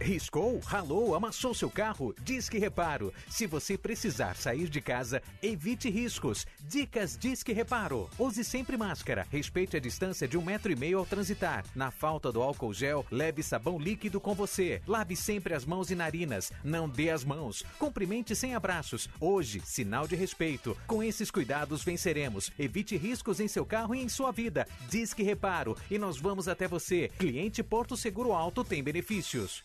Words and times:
Riscou, 0.00 0.60
ralou, 0.60 1.14
amassou 1.14 1.52
seu 1.52 1.68
carro? 1.68 2.14
Disque 2.22 2.56
Reparo. 2.56 3.12
Se 3.28 3.46
você 3.46 3.76
precisar 3.76 4.36
sair 4.36 4.68
de 4.68 4.80
casa, 4.80 5.20
evite 5.42 5.90
riscos. 5.90 6.46
Dicas 6.62 7.16
Disque 7.18 7.52
Reparo. 7.52 8.08
Use 8.18 8.44
sempre 8.44 8.76
máscara. 8.76 9.26
Respeite 9.30 9.76
a 9.76 9.80
distância 9.80 10.28
de 10.28 10.38
um 10.38 10.42
metro 10.42 10.70
e 10.70 10.76
meio 10.76 10.98
ao 10.98 11.06
transitar. 11.06 11.64
Na 11.74 11.90
falta 11.90 12.30
do 12.30 12.40
álcool 12.40 12.72
gel, 12.72 13.04
leve 13.10 13.42
sabão 13.42 13.78
líquido 13.78 14.20
com 14.20 14.34
você. 14.34 14.80
Lave 14.86 15.16
sempre 15.16 15.52
as 15.52 15.64
mãos 15.64 15.90
e 15.90 15.96
narinas. 15.96 16.52
Não 16.62 16.88
dê 16.88 17.10
as 17.10 17.24
mãos. 17.24 17.64
Cumprimente 17.78 18.36
sem 18.36 18.54
abraços. 18.54 19.08
Hoje, 19.20 19.60
sinal 19.64 20.06
de 20.06 20.14
respeito. 20.14 20.76
Com 20.86 21.02
esses 21.02 21.30
cuidados, 21.30 21.82
venceremos. 21.82 22.52
Evite 22.56 22.96
riscos 22.96 23.40
em 23.40 23.48
seu 23.48 23.66
carro 23.66 23.94
e 23.94 24.02
em 24.02 24.08
sua 24.08 24.30
vida. 24.30 24.66
Disque 24.88 25.24
Reparo. 25.24 25.76
E 25.90 25.98
nós 25.98 26.18
vamos 26.18 26.46
até 26.46 26.68
você. 26.68 27.10
Cliente 27.18 27.64
Porto 27.64 27.96
Seguro 27.96 28.32
Alto 28.32 28.62
tem 28.62 28.82
benefícios. 28.82 29.64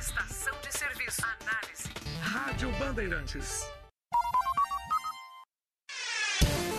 Prestação 0.00 0.54
de 0.62 0.78
serviço, 0.78 1.20
análise. 1.42 1.90
Rádio 2.22 2.72
Bandeirantes. 2.78 3.68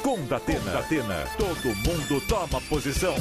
Com 0.01 0.25
Datena, 0.25 0.71
Datena, 0.71 1.23
todo 1.37 1.75
mundo 1.75 2.19
toma 2.27 2.59
posição. 2.61 3.13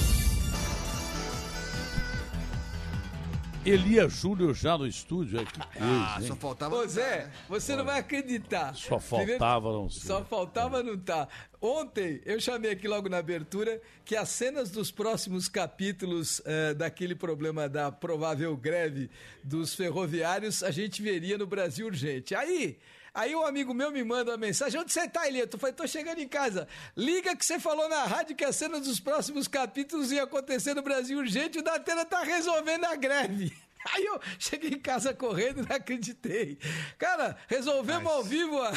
Elias 3.64 4.14
Júnior 4.14 4.54
já 4.54 4.78
no 4.78 4.86
estúdio, 4.86 5.38
é 5.38 5.44
que 5.44 5.52
coisa, 5.58 5.78
Ah, 5.80 6.16
hein? 6.18 6.26
só 6.26 6.34
faltava. 6.34 6.76
Ô 6.76 6.86
Zé, 6.86 7.30
você 7.46 7.76
não 7.76 7.84
vai 7.84 7.98
acreditar. 7.98 8.74
Só 8.74 8.98
faltava 8.98 9.70
não 9.70 9.90
ser. 9.90 10.06
Só 10.06 10.24
faltava 10.24 10.82
não 10.82 10.96
tá. 10.98 11.28
Ontem 11.60 12.22
eu 12.24 12.40
chamei 12.40 12.70
aqui 12.70 12.88
logo 12.88 13.08
na 13.10 13.18
abertura 13.18 13.80
que 14.02 14.16
as 14.16 14.30
cenas 14.30 14.70
dos 14.70 14.90
próximos 14.90 15.46
capítulos 15.46 16.40
eh, 16.46 16.72
daquele 16.72 17.14
problema 17.14 17.68
da 17.68 17.92
provável 17.92 18.56
greve 18.56 19.10
dos 19.44 19.74
ferroviários 19.74 20.62
a 20.62 20.70
gente 20.70 21.02
veria 21.02 21.36
no 21.36 21.46
Brasil 21.46 21.86
urgente. 21.86 22.34
Aí. 22.34 22.78
Aí 23.12 23.34
um 23.34 23.44
amigo 23.44 23.74
meu 23.74 23.90
me 23.90 24.02
manda 24.04 24.30
uma 24.32 24.36
mensagem, 24.36 24.80
onde 24.80 24.92
você 24.92 25.08
tá, 25.08 25.26
Elias? 25.26 25.48
Eu 25.52 25.58
falei, 25.58 25.74
tô 25.74 25.86
chegando 25.86 26.20
em 26.20 26.28
casa. 26.28 26.68
Liga 26.96 27.34
que 27.36 27.44
você 27.44 27.58
falou 27.58 27.88
na 27.88 28.04
rádio 28.04 28.36
que 28.36 28.44
as 28.44 28.56
cenas 28.56 28.82
dos 28.82 29.00
próximos 29.00 29.48
capítulos 29.48 30.12
iam 30.12 30.24
acontecer 30.24 30.74
no 30.74 30.82
Brasil 30.82 31.18
urgente, 31.18 31.58
o 31.58 31.62
Datena 31.62 32.04
tá 32.04 32.22
resolvendo 32.22 32.84
a 32.84 32.96
greve. 32.96 33.52
Aí 33.94 34.04
eu 34.04 34.20
cheguei 34.38 34.70
em 34.70 34.78
casa 34.78 35.14
correndo 35.14 35.62
e 35.62 35.68
não 35.68 35.76
acreditei. 35.76 36.58
Cara, 36.98 37.36
resolvemos 37.48 38.10
ao 38.10 38.22
vivo 38.22 38.60
a... 38.62 38.72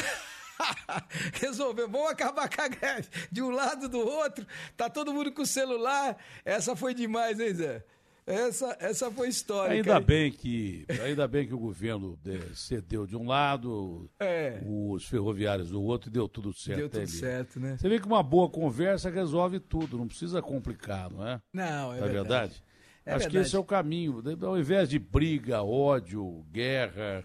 Resolveu, 1.34 1.88
vamos 1.88 2.10
acabar 2.10 2.48
com 2.48 2.62
a 2.62 2.68
greve 2.68 3.08
de 3.30 3.42
um 3.42 3.50
lado 3.50 3.88
do 3.88 3.98
outro. 3.98 4.46
Tá 4.76 4.88
todo 4.88 5.12
mundo 5.12 5.32
com 5.32 5.42
o 5.42 5.46
celular. 5.46 6.16
Essa 6.44 6.76
foi 6.76 6.94
demais, 6.94 7.40
hein, 7.40 7.54
Zé? 7.54 7.84
Essa, 8.26 8.74
essa 8.80 9.10
foi 9.10 9.28
histórica. 9.28 9.74
Ainda 9.74 9.96
hein? 9.98 10.02
bem 10.06 10.32
que 10.32 10.86
ainda 11.04 11.28
bem 11.28 11.46
que 11.46 11.52
o 11.52 11.58
governo 11.58 12.18
cedeu 12.54 13.06
de 13.06 13.14
um 13.16 13.26
lado, 13.26 14.08
É. 14.18 14.62
os 14.66 15.04
ferroviários 15.06 15.68
do 15.70 15.82
outro 15.82 16.08
e 16.08 16.12
deu 16.12 16.26
tudo 16.26 16.50
certo. 16.54 16.78
Deu 16.78 16.88
tudo 16.88 17.00
ali. 17.02 17.08
certo, 17.10 17.60
né? 17.60 17.76
Você 17.78 17.86
vê 17.88 18.00
que 18.00 18.06
uma 18.06 18.22
boa 18.22 18.48
conversa 18.48 19.10
resolve 19.10 19.60
tudo, 19.60 19.98
não 19.98 20.08
precisa 20.08 20.40
complicar, 20.40 21.10
não 21.10 21.26
é? 21.26 21.40
Não, 21.52 21.92
é 21.92 21.98
é 21.98 22.00
verdade. 22.00 22.14
verdade? 22.14 22.62
É 23.04 23.10
Acho 23.12 23.26
que 23.26 23.32
verdade. 23.32 23.46
esse 23.48 23.56
é 23.56 23.58
o 23.58 23.64
caminho. 23.64 24.22
Ao 24.42 24.58
invés 24.58 24.88
de 24.88 24.98
briga, 24.98 25.62
ódio, 25.62 26.42
guerra, 26.50 27.22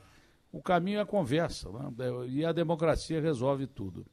o 0.51 0.61
caminho 0.61 0.99
é 0.99 1.01
a 1.01 1.05
conversa. 1.05 1.69
Né? 1.71 1.93
E 2.27 2.43
a 2.43 2.51
democracia 2.51 3.21
resolve 3.21 3.65
tudo. 3.67 4.05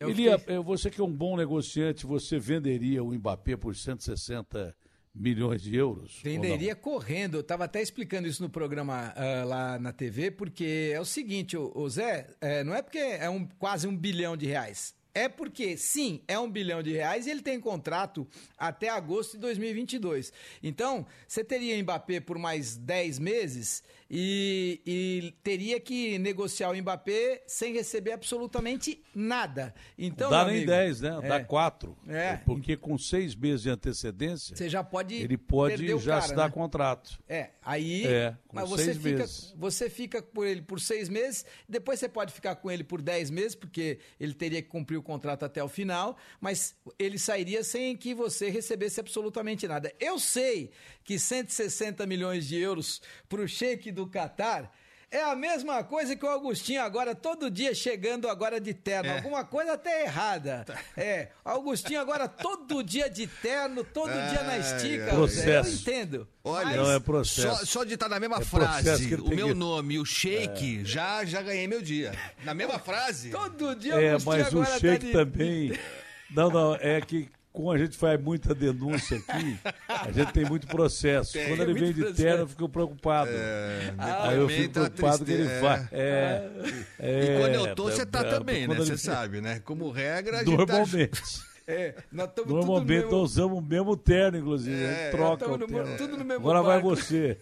Eu 0.00 0.08
Elia, 0.08 0.38
fiquei- 0.38 0.56
eh, 0.56 0.60
você 0.60 0.90
que 0.90 1.02
é 1.02 1.04
um 1.04 1.12
bom 1.12 1.36
negociante, 1.36 2.06
você 2.06 2.38
venderia 2.38 3.04
o 3.04 3.12
Mbappé 3.12 3.56
por 3.58 3.76
160 3.76 4.74
milhões 5.14 5.62
de 5.62 5.76
euros? 5.76 6.20
Venderia 6.22 6.74
correndo. 6.74 7.38
Eu 7.38 7.42
tava 7.42 7.64
até 7.64 7.80
explicando 7.80 8.26
isso 8.26 8.42
no 8.42 8.48
programa 8.48 9.12
ah, 9.14 9.44
lá 9.44 9.78
na 9.78 9.92
TV, 9.92 10.30
porque 10.30 10.92
é 10.92 11.00
o 11.00 11.04
seguinte, 11.04 11.56
o, 11.56 11.70
o 11.74 11.88
Zé, 11.88 12.28
é, 12.40 12.64
não 12.64 12.74
é 12.74 12.82
porque 12.82 12.98
é 12.98 13.30
um, 13.30 13.46
quase 13.58 13.86
um 13.86 13.96
bilhão 13.96 14.36
de 14.36 14.46
reais. 14.46 14.94
É 15.14 15.28
porque, 15.28 15.76
sim, 15.76 16.22
é 16.26 16.36
um 16.38 16.50
bilhão 16.50 16.82
de 16.82 16.92
reais 16.92 17.26
e 17.26 17.30
ele 17.30 17.40
tem 17.40 17.60
contrato 17.60 18.26
até 18.58 18.88
agosto 18.88 19.32
de 19.32 19.38
2022. 19.38 20.32
Então, 20.62 21.06
você 21.28 21.44
teria 21.44 21.80
Mbappé 21.80 22.18
por 22.20 22.36
mais 22.36 22.76
10 22.76 23.20
meses 23.20 23.82
e, 24.10 24.80
e 24.86 25.34
teria 25.42 25.80
que 25.80 26.18
negociar 26.18 26.70
o 26.70 26.76
Mbappé 26.76 27.42
sem 27.46 27.72
receber 27.72 28.12
absolutamente 28.12 29.02
nada. 29.14 29.74
Então, 29.98 30.30
Dá 30.30 30.44
nem 30.44 30.56
amigo, 30.56 30.70
10, 30.70 31.00
né? 31.00 31.20
Dá 31.22 31.36
é, 31.36 31.44
4. 31.44 31.96
É. 32.08 32.36
Porque 32.38 32.76
com 32.76 32.98
seis 32.98 33.34
meses 33.34 33.62
de 33.62 33.70
antecedência, 33.70 34.56
Você 34.56 34.68
já 34.68 34.84
pode 34.84 35.14
ele 35.14 35.36
pode 35.36 35.98
já 35.98 36.14
cara, 36.14 36.22
se 36.22 36.34
dar 36.34 36.48
né? 36.48 36.54
contrato. 36.54 37.18
É, 37.28 37.50
aí. 37.62 38.06
É, 38.06 38.36
com 38.48 38.56
mas 38.56 38.68
você 38.68 38.94
fica, 38.94 39.18
meses. 39.18 39.54
você 39.56 39.90
fica 39.90 40.22
por 40.22 40.46
ele 40.46 40.62
por 40.62 40.80
seis 40.80 41.08
meses, 41.08 41.44
depois 41.68 41.98
você 41.98 42.08
pode 42.08 42.32
ficar 42.32 42.56
com 42.56 42.70
ele 42.70 42.84
por 42.84 43.00
dez 43.00 43.30
meses, 43.30 43.54
porque 43.54 43.98
ele 44.18 44.34
teria 44.34 44.60
que 44.60 44.68
cumprir 44.68 44.96
o 44.96 45.02
contrato 45.04 45.44
até 45.44 45.62
o 45.62 45.68
final, 45.68 46.16
mas 46.40 46.74
ele 46.98 47.18
sairia 47.18 47.62
sem 47.62 47.96
que 47.96 48.12
você 48.12 48.48
recebesse 48.48 48.98
absolutamente 48.98 49.68
nada. 49.68 49.94
Eu 50.00 50.18
sei 50.18 50.72
que 51.04 51.18
160 51.18 52.04
milhões 52.06 52.48
de 52.48 52.56
euros 52.56 53.00
para 53.28 53.42
o 53.42 53.46
cheque 53.46 53.92
do 53.92 54.08
Catar. 54.08 54.74
É 55.16 55.22
a 55.22 55.36
mesma 55.36 55.84
coisa 55.84 56.16
que 56.16 56.24
o 56.26 56.28
Augustinho 56.28 56.82
agora, 56.82 57.14
todo 57.14 57.48
dia 57.48 57.72
chegando 57.72 58.28
agora 58.28 58.60
de 58.60 58.74
terno. 58.74 59.08
É. 59.10 59.16
Alguma 59.18 59.44
coisa 59.44 59.74
até 59.74 60.02
errada. 60.02 60.64
É, 60.96 61.28
Augustinho 61.44 62.00
agora 62.00 62.26
todo 62.26 62.82
dia 62.82 63.08
de 63.08 63.28
terno, 63.28 63.84
todo 63.84 64.10
dia 64.10 64.42
na 64.42 64.58
estica. 64.58 65.04
Zé. 65.04 65.10
Eu 65.12 65.14
Processo. 65.14 65.70
entendo. 65.82 66.28
Olha, 66.42 66.76
Não, 66.76 66.90
é 66.92 66.98
processo. 66.98 67.58
Só, 67.60 67.64
só 67.64 67.84
de 67.84 67.94
estar 67.94 68.08
na 68.08 68.18
mesma 68.18 68.38
É 68.38 68.44
processo 68.44 68.82
frase, 68.82 69.14
o 69.14 69.28
meu 69.28 69.48
que- 69.48 69.54
nome 69.54 69.94
e 69.94 69.98
o 70.00 70.04
shake, 70.04 70.84
já, 70.84 71.24
já 71.24 71.40
ganhei 71.42 71.68
meu 71.68 71.80
dia. 71.80 72.12
Na 72.42 72.52
mesma 72.52 72.80
frase. 72.80 73.30
Todo 73.30 73.76
dia 73.76 73.94
É, 73.94 74.10
Agostinho 74.10 74.32
mas 74.36 74.52
o 74.52 74.56
agora 74.62 74.70
tá 74.72 74.78
Sheik 74.80 75.06
de- 75.06 75.12
também. 75.12 75.78
Não, 76.34 76.50
não, 76.50 76.74
é 76.80 77.00
que 77.00 77.28
como 77.54 77.70
a 77.70 77.78
gente 77.78 77.96
faz 77.96 78.20
muita 78.20 78.52
denúncia 78.52 79.16
aqui, 79.16 79.58
a 79.88 80.10
gente 80.10 80.32
tem 80.32 80.44
muito 80.44 80.66
processo. 80.66 81.34
Tem, 81.34 81.46
Quando 81.46 81.60
ele 81.62 81.70
muito 81.70 81.84
vem 81.84 81.92
de 81.94 82.00
processo. 82.00 82.22
terno, 82.22 82.42
eu 82.42 82.48
fico 82.48 82.68
preocupado. 82.68 83.30
É, 83.32 83.94
Aí 83.96 84.36
eu 84.36 84.48
fico 84.48 84.62
depoimento 84.74 84.78
é 84.80 84.90
preocupado 84.90 85.24
que 85.24 85.32
ele 85.32 85.60
vai. 85.60 85.88
é. 85.92 86.50
É, 86.98 87.22
E 87.22 87.38
quando 87.40 87.54
eu 87.54 87.66
é, 87.68 87.74
tô, 87.76 87.84
você 87.84 88.04
tá 88.04 88.20
é, 88.20 88.24
também, 88.24 88.66
né? 88.66 88.74
Você 88.74 88.90
ele- 88.90 88.98
sabe, 88.98 89.40
né? 89.40 89.60
Como 89.64 89.88
regra, 89.90 90.38
a 90.40 90.44
gente 90.44 90.50
tá... 90.50 90.56
Normalmente. 90.56 91.22
É, 91.66 91.94
nós 92.12 92.28
Normalmente 92.46 93.04
mesmo... 93.04 93.10
nós 93.12 93.30
usamos 93.30 93.58
o 93.58 93.62
mesmo 93.62 93.96
terno, 93.96 94.36
inclusive. 94.36 94.84
a 94.84 94.86
É, 94.86 95.04
gente 95.04 95.10
troca 95.16 95.48
o 95.50 95.56
no- 95.56 95.66
terno. 95.66 95.96
tudo 95.96 96.18
no 96.18 96.22
mesmo 96.22 96.40
Agora 96.42 96.60
vai 96.60 96.74
barco. 96.82 96.94
você. 96.94 97.38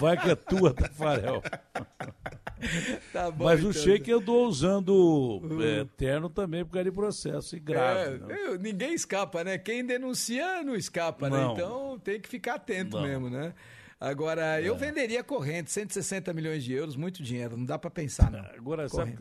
Vai 0.00 0.16
que 0.16 0.30
é 0.30 0.34
tua, 0.34 0.72
Tafarel. 0.72 1.42
Tá 3.12 3.30
bom, 3.30 3.44
Mas 3.44 3.64
o 3.64 3.70
então. 3.70 3.82
Sheik 3.82 4.08
eu 4.10 4.20
tô 4.22 4.46
usando 4.46 5.40
é, 5.62 5.84
terno 5.96 6.28
também 6.28 6.64
por 6.64 6.72
causa 6.72 6.84
de 6.84 6.92
processo 6.94 7.56
e 7.56 7.60
grave. 7.60 8.16
É, 8.16 8.18
né? 8.18 8.58
ninguém 8.60 8.94
escapa, 8.94 9.42
né? 9.42 9.58
Quem 9.58 9.84
denuncia 9.84 10.62
não 10.62 10.74
escapa, 10.76 11.28
né? 11.28 11.38
Não. 11.38 11.52
Então 11.52 11.98
tem 11.98 12.20
que 12.20 12.28
ficar 12.28 12.54
atento 12.54 12.96
Não. 12.96 13.04
É. 13.04 13.08
mesmo, 13.08 13.30
né? 13.30 13.54
Agora, 13.98 14.60
eu 14.62 14.74
venderia 14.76 15.22
corrente, 15.22 15.70
160 15.70 16.32
milhões 16.32 16.64
de 16.64 16.72
euros, 16.72 16.96
muito 16.96 17.22
dinheiro, 17.22 17.54
não 17.56 17.66
dá 17.66 17.78
pra 17.78 17.90
pensar, 17.90 18.30
não. 18.30 18.40
Agora, 18.56 18.88
sabe, 18.88 19.18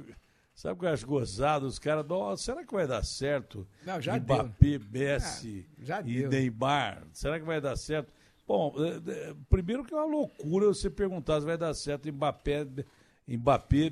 sabe 0.55 0.75
o 0.75 0.79
que 0.79 0.85
eu 0.85 0.89
acho 0.89 1.05
gozado? 1.05 1.65
Os 1.65 1.77
caras, 1.77 2.05
"Nossa, 2.07 2.43
será 2.43 2.65
que 2.65 2.73
vai 2.73 2.87
dar 2.87 3.03
certo? 3.03 3.67
Não, 3.85 3.99
já 3.99 4.17
Mbappé, 4.17 4.79
Messi 4.89 5.67
Ah, 5.69 5.75
já 5.83 5.99
e 5.99 6.21
deu. 6.21 6.29
Neymar. 6.29 7.03
Será 7.11 7.37
que 7.37 7.45
vai 7.45 7.59
dar 7.59 7.75
certo? 7.75 8.13
Bom, 8.47 8.73
é, 8.79 9.11
é, 9.11 9.35
primeiro 9.49 9.83
que 9.83 9.93
é 9.93 9.97
uma 9.97 10.05
loucura 10.05 10.67
você 10.67 10.89
perguntar 10.89 11.41
se 11.41 11.45
vai 11.45 11.57
dar 11.57 11.73
certo 11.73 12.11
Mbappé, 12.11 12.65
Mbappé, 13.37 13.91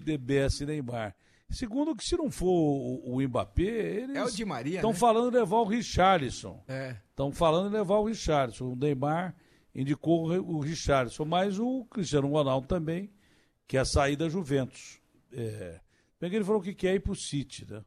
e 0.61 0.65
Neymar. 0.65 1.15
Segundo 1.49 1.95
que 1.95 2.03
se 2.03 2.17
não 2.17 2.29
for 2.29 2.47
o, 2.47 3.15
o 3.15 3.21
Mbappé, 3.21 3.61
eles 3.63 4.15
É 4.15 4.23
o 4.23 4.29
Di 4.31 4.43
Maria, 4.43 4.75
estão 4.77 4.91
né? 4.91 4.97
falando 4.97 5.31
de 5.31 5.37
levar 5.37 5.57
o 5.57 5.63
Richarlison. 5.65 6.61
É. 6.67 6.97
Estão 7.09 7.31
falando 7.31 7.69
em 7.69 7.77
levar 7.77 7.95
o 7.99 8.05
Richardson. 8.05 8.73
O 8.73 8.75
Neymar 8.75 9.33
indicou 9.73 10.23
o 10.25 10.31
Ri- 10.31 10.39
o 10.39 10.59
Richardson, 10.59 11.23
mas 11.25 11.57
o 11.57 11.85
Cristiano 11.85 12.27
Ronaldo 12.27 12.67
também 12.67 13.09
quer 13.67 13.85
sair 13.85 14.15
da 14.15 14.27
Juventus. 14.27 14.99
É, 15.31 15.79
bem 16.19 16.29
que 16.29 16.35
ele 16.35 16.45
falou 16.45 16.61
que 16.61 16.73
quer 16.73 16.95
ir 16.95 16.99
pro 16.99 17.15
City, 17.15 17.65
né? 17.69 17.81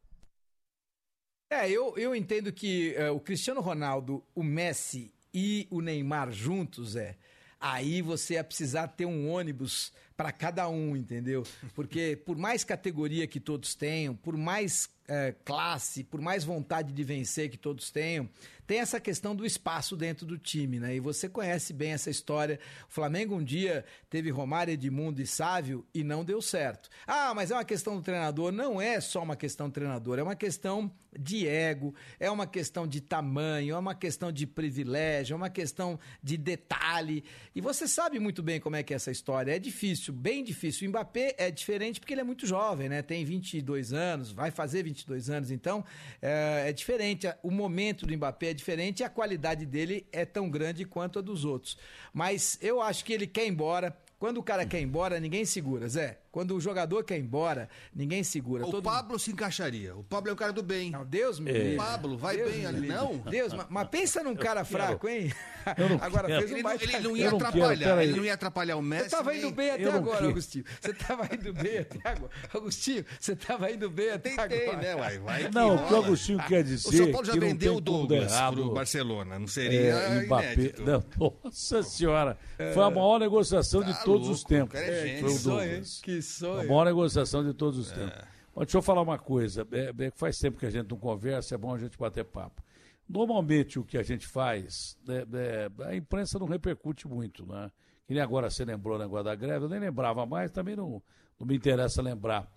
É, 1.51 1.69
eu, 1.69 1.97
eu 1.99 2.15
entendo 2.15 2.53
que 2.53 2.95
é, 2.95 3.11
o 3.11 3.19
Cristiano 3.21 3.61
Ronaldo, 3.61 4.25
o 4.35 4.43
Messi 4.43 5.13
e 5.35 5.67
o 5.71 5.81
Neymar 5.81 6.31
juntos, 6.31 6.97
é. 6.97 7.17
Aí 7.61 8.01
você 8.01 8.35
ia 8.35 8.45
precisar 8.45 8.89
ter 8.89 9.05
um 9.05 9.31
ônibus 9.31 9.93
para 10.17 10.33
cada 10.33 10.69
um, 10.69 10.97
entendeu? 10.97 11.47
Porque 11.75 12.19
por 12.25 12.37
mais 12.37 12.65
categoria 12.65 13.27
que 13.27 13.39
todos 13.39 13.75
tenham, 13.75 14.15
por 14.15 14.37
mais 14.37 14.89
é, 15.11 15.35
classe, 15.45 16.05
por 16.05 16.21
mais 16.21 16.45
vontade 16.45 16.93
de 16.93 17.03
vencer 17.03 17.51
que 17.51 17.59
todos 17.59 17.91
tenham, 17.91 18.31
tem 18.65 18.79
essa 18.79 19.01
questão 19.01 19.35
do 19.35 19.45
espaço 19.45 19.97
dentro 19.97 20.25
do 20.25 20.39
time, 20.39 20.79
né? 20.79 20.95
E 20.95 21.01
você 21.01 21.29
conhece 21.29 21.73
bem 21.73 21.91
essa 21.91 22.09
história. 22.09 22.61
O 22.89 22.93
Flamengo 22.93 23.35
um 23.35 23.43
dia 23.43 23.85
teve 24.09 24.31
Romário, 24.31 24.73
Edmundo 24.73 25.21
e 25.21 25.27
Sávio 25.27 25.85
e 25.93 26.05
não 26.05 26.25
deu 26.25 26.41
certo. 26.41 26.89
Ah, 27.05 27.35
mas 27.35 27.51
é 27.51 27.55
uma 27.55 27.65
questão 27.65 27.97
do 27.97 28.03
treinador. 28.03 28.53
Não 28.53 28.81
é 28.81 29.01
só 29.01 29.25
uma 29.25 29.35
questão 29.35 29.69
do 29.69 29.73
treinador, 29.73 30.21
é 30.21 30.23
uma 30.23 30.37
questão 30.37 30.89
de 31.19 31.49
ego, 31.49 31.93
é 32.21 32.31
uma 32.31 32.47
questão 32.47 32.87
de 32.87 33.01
tamanho, 33.01 33.75
é 33.75 33.79
uma 33.79 33.97
questão 33.97 34.31
de 34.31 34.47
privilégio, 34.47 35.35
é 35.35 35.37
uma 35.37 35.51
questão 35.51 35.99
de 36.23 36.37
detalhe. 36.37 37.25
E 37.53 37.61
você 37.61 37.89
sabe 37.89 38.21
muito 38.21 38.41
bem 38.41 38.61
como 38.61 38.77
é 38.77 38.85
que 38.85 38.93
é 38.93 38.97
essa 38.97 39.11
história. 39.11 39.51
É 39.51 39.59
difícil, 39.59 40.15
bem 40.15 40.45
difícil. 40.45 40.87
O 40.87 40.91
Mbappé 40.91 41.35
é 41.37 41.51
diferente 41.51 41.99
porque 41.99 42.15
ele 42.15 42.21
é 42.21 42.25
muito 42.25 42.47
jovem, 42.47 42.89
né? 42.89 43.03
Tem 43.03 43.25
22 43.25 43.93
anos, 43.93 44.31
vai 44.31 44.53
fazer 44.53 44.85
22 44.85 45.00
anos, 45.29 45.51
então 45.51 45.85
é, 46.21 46.65
é 46.69 46.73
diferente. 46.73 47.27
O 47.43 47.51
momento 47.51 48.07
do 48.07 48.17
Mbappé 48.17 48.51
é 48.51 48.55
diferente 48.55 49.01
e 49.01 49.05
a 49.05 49.09
qualidade 49.09 49.67
dele 49.67 50.07
é 50.13 50.25
tão 50.25 50.51
grande 50.51 50.85
quanto 50.85 51.19
a 51.19 51.23
dos 51.23 51.45
outros. 51.45 51.79
Mas 52.13 52.59
eu 52.61 52.81
acho 52.81 53.05
que 53.05 53.13
ele 53.13 53.27
quer 53.27 53.47
ir 53.47 53.51
embora. 53.51 53.97
Quando 54.19 54.37
o 54.37 54.43
cara 54.43 54.67
quer 54.67 54.81
ir 54.81 54.85
embora, 54.85 55.19
ninguém 55.19 55.47
segura, 55.47 55.89
Zé. 55.89 56.19
Quando 56.33 56.55
o 56.55 56.61
jogador 56.61 57.03
quer 57.03 57.19
ir 57.19 57.23
embora, 57.23 57.69
ninguém 57.93 58.23
segura. 58.23 58.65
O 58.65 58.71
Todo- 58.71 58.85
Pablo 58.85 59.19
se 59.19 59.33
encaixaria. 59.33 59.97
O 59.97 60.05
Pablo 60.05 60.31
é 60.31 60.33
um 60.33 60.37
cara 60.37 60.53
do 60.53 60.63
bem. 60.63 60.91
Não, 60.93 61.05
Deus 61.05 61.41
me 61.41 61.51
É. 61.51 61.55
livre. 61.55 61.75
O 61.75 61.77
Pablo 61.79 62.17
vai 62.17 62.37
Deus 62.37 62.53
bem 62.53 62.67
ali. 62.67 62.87
Não? 62.87 63.17
Deus, 63.19 63.53
mas, 63.53 63.67
mas 63.69 63.89
pensa 63.89 64.23
num 64.23 64.37
cara 64.37 64.65
fraco, 64.65 65.09
hein? 65.09 65.33
Eu 65.77 65.89
não 65.89 65.97
Agora 66.01 66.29
quero. 66.29 66.41
fez 66.41 66.51
um 66.53 66.55
Ele, 66.55 66.63
não- 66.63 66.71
baita... 66.71 66.85
ele 66.85 66.99
não 67.01 67.17
ia 67.17 67.31
não 67.31 67.37
atrapalhar. 67.37 68.03
ele 68.03 68.17
não 68.17 68.25
ia 68.25 68.35
atrapalhar 68.35 68.77
o 68.77 68.83
Messi. 68.83 69.11
Você 69.11 69.17
tava 69.17 69.31
nem- 69.33 69.41
indo 69.41 69.51
bem 69.51 69.71
até 69.73 69.91
agora, 69.91 70.17
quero. 70.19 70.29
Agostinho. 70.31 70.65
Você 70.81 70.93
tava 70.95 71.35
indo 71.35 71.53
bem 71.53 71.79
até 71.79 72.09
agora. 72.09 72.33
Agostinho, 72.55 73.05
você 73.19 73.37
tava 73.37 73.71
indo 73.73 73.91
bem 73.91 74.11
até 74.11 74.31
Tentei, 74.37 74.63
agora. 74.69 74.77
né, 74.79 74.95
uai? 74.95 75.19
Vai 75.19 75.45
que 75.49 75.55
Não, 75.55 75.75
o 75.75 75.87
que 75.89 75.95
o. 75.95 75.97
Agostinho 75.97 76.39
quer 76.47 76.61
O 76.61 76.65
dizer 76.65 76.97
São 76.97 77.11
Paulo 77.13 77.27
já 77.27 77.33
vendeu 77.35 77.75
o 77.77 77.81
Douglas 77.81 78.33
errado. 78.33 78.55
pro 78.55 78.71
Barcelona. 78.73 79.39
Não 79.39 79.47
seria 79.49 79.81
É, 79.81 80.23
Mbappé. 80.23 80.75
nossa 81.45 81.83
senhora. 81.83 82.39
Foi 82.73 82.83
a 82.85 82.91
maior 82.91 83.19
negociação 83.19 83.83
de 83.83 83.93
Tá 83.93 84.05
todos 84.05 84.29
louco, 84.29 84.33
os 84.35 84.45
tempos. 84.45 84.69
o 84.71 84.73
cara 84.73 84.87
é 84.87 85.03
gênio. 85.07 85.21
Foi 85.21 85.31
Que 85.31 85.37
o? 85.37 85.43
Douglas. 85.43 86.01
Que 86.03 86.20
A 86.21 86.23
sonho. 86.23 86.69
maior 86.69 86.85
negociação 86.85 87.45
de 87.45 87.53
todos 87.55 87.79
os 87.79 87.91
tempos. 87.91 88.19
Mas 88.55 88.67
deixa 88.67 88.79
eu 88.79 88.83
falar 88.83 89.03
uma 89.03 89.19
coisa. 89.19 89.67
É, 89.73 90.07
é 90.07 90.11
faz 90.11 90.39
tempo 90.39 90.59
que 90.59 90.67
a 90.67 90.71
gente 90.71 90.91
não 90.91 90.99
conversa, 90.99 91.55
é 91.55 91.59
bom 91.59 91.75
a 91.75 91.79
gente 91.79 91.97
bater 91.99 92.25
papo. 92.25 92.63
Normalmente 93.09 93.79
o 93.79 93.85
que 93.85 93.99
a 93.99 94.03
gente 94.03 94.27
faz, 94.27 94.97
né, 95.07 95.25
é, 95.35 95.71
a 95.89 95.97
imprensa 95.97 96.39
não 96.39 96.47
repercute 96.47 97.09
muito, 97.09 97.45
né? 97.47 97.71
Que 98.07 98.15
nem 98.15 98.23
agora 98.23 98.49
você 98.51 98.65
lembrou 98.65 98.97
o 98.97 98.99
negócio 98.99 99.25
da 99.25 99.35
greve, 99.35 99.65
eu 99.65 99.69
nem 99.69 99.81
lembrava 99.81 100.25
mais, 100.27 100.51
também 100.51 100.77
não, 100.77 101.03
não 101.39 101.47
me 101.47 101.57
interessa 101.57 102.01
lembrar. 102.03 102.49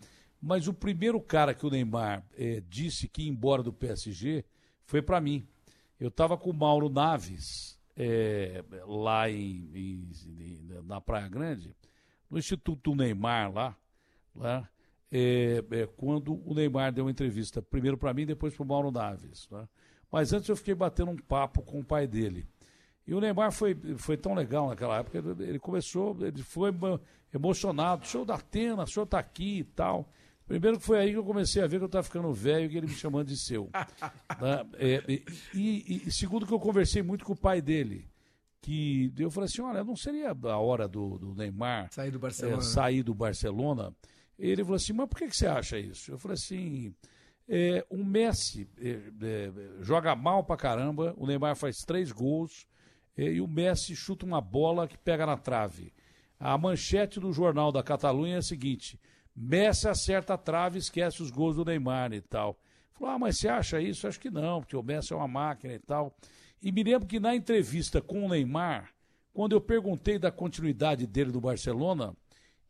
Mas 0.42 0.68
o 0.68 0.74
primeiro 0.74 1.19
cara 1.21 1.54
que 1.54 1.66
o 1.66 1.69
Neymar 1.69 2.24
eh, 2.38 2.62
disse 2.68 3.07
que 3.07 3.24
ia 3.24 3.30
embora 3.30 3.63
do 3.63 3.71
PSG 3.71 4.44
foi 4.86 5.01
para 5.01 5.21
mim. 5.21 5.48
Eu 6.00 6.09
estava 6.09 6.38
com 6.38 6.50
o 6.50 6.54
Mauro 6.54 6.89
Naves, 6.89 7.80
eh, 7.95 8.63
lá 8.86 9.30
em- 9.30 9.69
em- 9.74 10.81
na 10.86 11.00
Praia 11.00 11.27
Grande, 11.30 11.74
no 12.33 12.39
Instituto 12.39 12.95
Neymar 12.95 13.53
lá, 13.53 13.77
lá 14.35 14.68
é, 15.12 15.63
é, 15.71 15.85
quando 15.95 16.41
o 16.50 16.53
Neymar 16.56 16.91
deu 16.91 17.06
uma 17.06 17.12
entrevista, 17.12 17.62
primeiro 17.62 17.97
para 17.97 18.13
mim, 18.13 18.25
depois 18.25 18.53
para 18.56 18.63
o 18.63 18.68
Mauro 18.68 18.91
Naves. 18.91 19.47
né? 19.51 19.68
Mas 20.12 20.33
antes 20.33 20.50
eu 20.50 20.56
fiquei 20.56 20.74
batendo 20.75 21.12
um 21.12 21.15
papo 21.18 21.62
com 21.62 21.80
o 21.80 21.83
pai 21.83 22.07
dele. 22.07 22.47
E 23.06 23.13
o 23.13 23.19
Neymar 23.19 23.51
foi, 23.51 23.75
foi 23.97 24.18
tão 24.18 24.33
legal 24.33 24.69
naquela 24.69 24.97
época, 24.97 25.18
ele 25.39 25.59
começou, 25.59 26.18
ele 26.25 26.41
foi 26.41 26.69
emo- 26.69 27.00
emocionado, 27.33 28.07
show 28.07 28.25
da 28.25 28.35
Atena, 28.35 28.85
senhor 28.88 29.03
está 29.03 29.19
aqui 29.19 29.59
e 29.59 29.63
tal. 29.63 30.09
Primeiro 30.47 30.77
que 30.80 30.85
foi 30.85 31.00
aí 31.00 31.12
que 31.12 31.18
eu 31.18 31.24
comecei 31.24 31.62
a 31.62 31.68
ver 31.68 31.77
que 31.77 31.83
eu 31.83 31.88
estava 31.88 32.03
ficando 32.03 32.31
velho 32.33 32.71
e 32.71 32.77
ele 32.77 32.88
me 32.88 32.94
chamando 32.94 33.27
de 33.27 33.38
seu. 33.38 33.69
né? 34.41 34.65
É, 34.80 35.03
e- 35.53 36.03
e 36.07 36.12
segundo 36.12 36.45
que 36.47 36.53
eu 36.53 36.59
conversei 36.59 37.01
muito 37.03 37.24
com 37.25 37.33
o 37.33 37.38
pai 37.38 37.62
dele, 37.62 38.07
que 38.63 39.13
eu 39.19 39.30
falei 39.30 39.45
assim, 39.45 39.62
olha, 39.62 39.83
não 39.83 39.95
seria 39.95 40.31
a 40.31 40.57
hora 40.57 40.88
do, 40.88 41.18
do 41.19 41.36
Neymar 41.36 41.92
Sair 41.92 42.12
do 42.12 42.18
é, 42.18 42.21
Barcelona. 42.21 42.57
né? 42.57 42.63
sair 42.63 43.04
do 43.04 43.13
Barcelona? 43.13 43.94
Ele 44.39 44.63
falou 44.63 44.77
assim, 44.77 44.94
mas 44.94 45.10
por 45.10 45.18
que, 45.18 45.27
que 45.27 45.36
você 45.36 45.45
acha 45.45 45.77
isso? 45.77 46.12
Eu 46.12 46.18
falei 46.18 46.35
assim, 46.35 46.95
é, 47.47 47.85
o 47.90 48.04
Messi 48.04 48.69
é, 48.80 48.90
é, 49.21 49.52
joga 49.81 50.16
mal 50.16 50.45
pra 50.45 50.56
caramba, 50.56 51.14
o 51.18 51.28
Neymar 51.28 51.57
faz 51.57 51.80
três 51.85 52.09
gols 52.11 52.66
é, 53.18 53.26
e 53.26 53.42
o 53.42 53.47
Messi 53.47 53.97
chuta 53.97 54.26
uma 54.26 54.40
bola 54.40 54.87
que 54.87 54.97
pega 54.97 55.26
na 55.26 55.35
trave. 55.35 55.94
A 56.40 56.57
manchete 56.57 57.19
do 57.19 57.33
jornal 57.33 57.69
da 57.69 57.83
Catalunha 57.83 58.35
é 58.35 58.40
a 58.40 58.42
seguinte: 58.42 58.97
Messi 59.35 59.90
acerta 59.90 60.35
a 60.35 60.37
trave 60.37 60.78
e 60.78 60.80
esquece 60.80 61.21
os 61.21 61.30
gols 61.30 61.57
do 61.57 61.66
Neymar 61.66 62.14
e 62.14 62.21
tal. 62.21 62.57
Falou, 62.94 63.14
ah, 63.14 63.19
mas 63.19 63.37
você 63.37 63.49
acha 63.49 63.81
isso? 63.81 64.07
Acho 64.07 64.19
que 64.19 64.31
não, 64.31 64.61
porque 64.61 64.76
o 64.76 64.83
Messi 64.83 65.11
é 65.11 65.16
uma 65.16 65.28
máquina 65.28 65.73
e 65.73 65.80
tal. 65.80 66.16
E 66.63 66.71
me 66.71 66.81
lembro 66.83 67.05
que 67.07 67.19
na 67.19 67.35
entrevista 67.35 68.01
com 68.01 68.25
o 68.25 68.29
Neymar, 68.29 68.89
quando 69.33 69.51
eu 69.51 69.59
perguntei 69.61 70.17
da 70.17 70.31
continuidade 70.31 71.05
dele 71.05 71.31
do 71.31 71.41
Barcelona, 71.41 72.15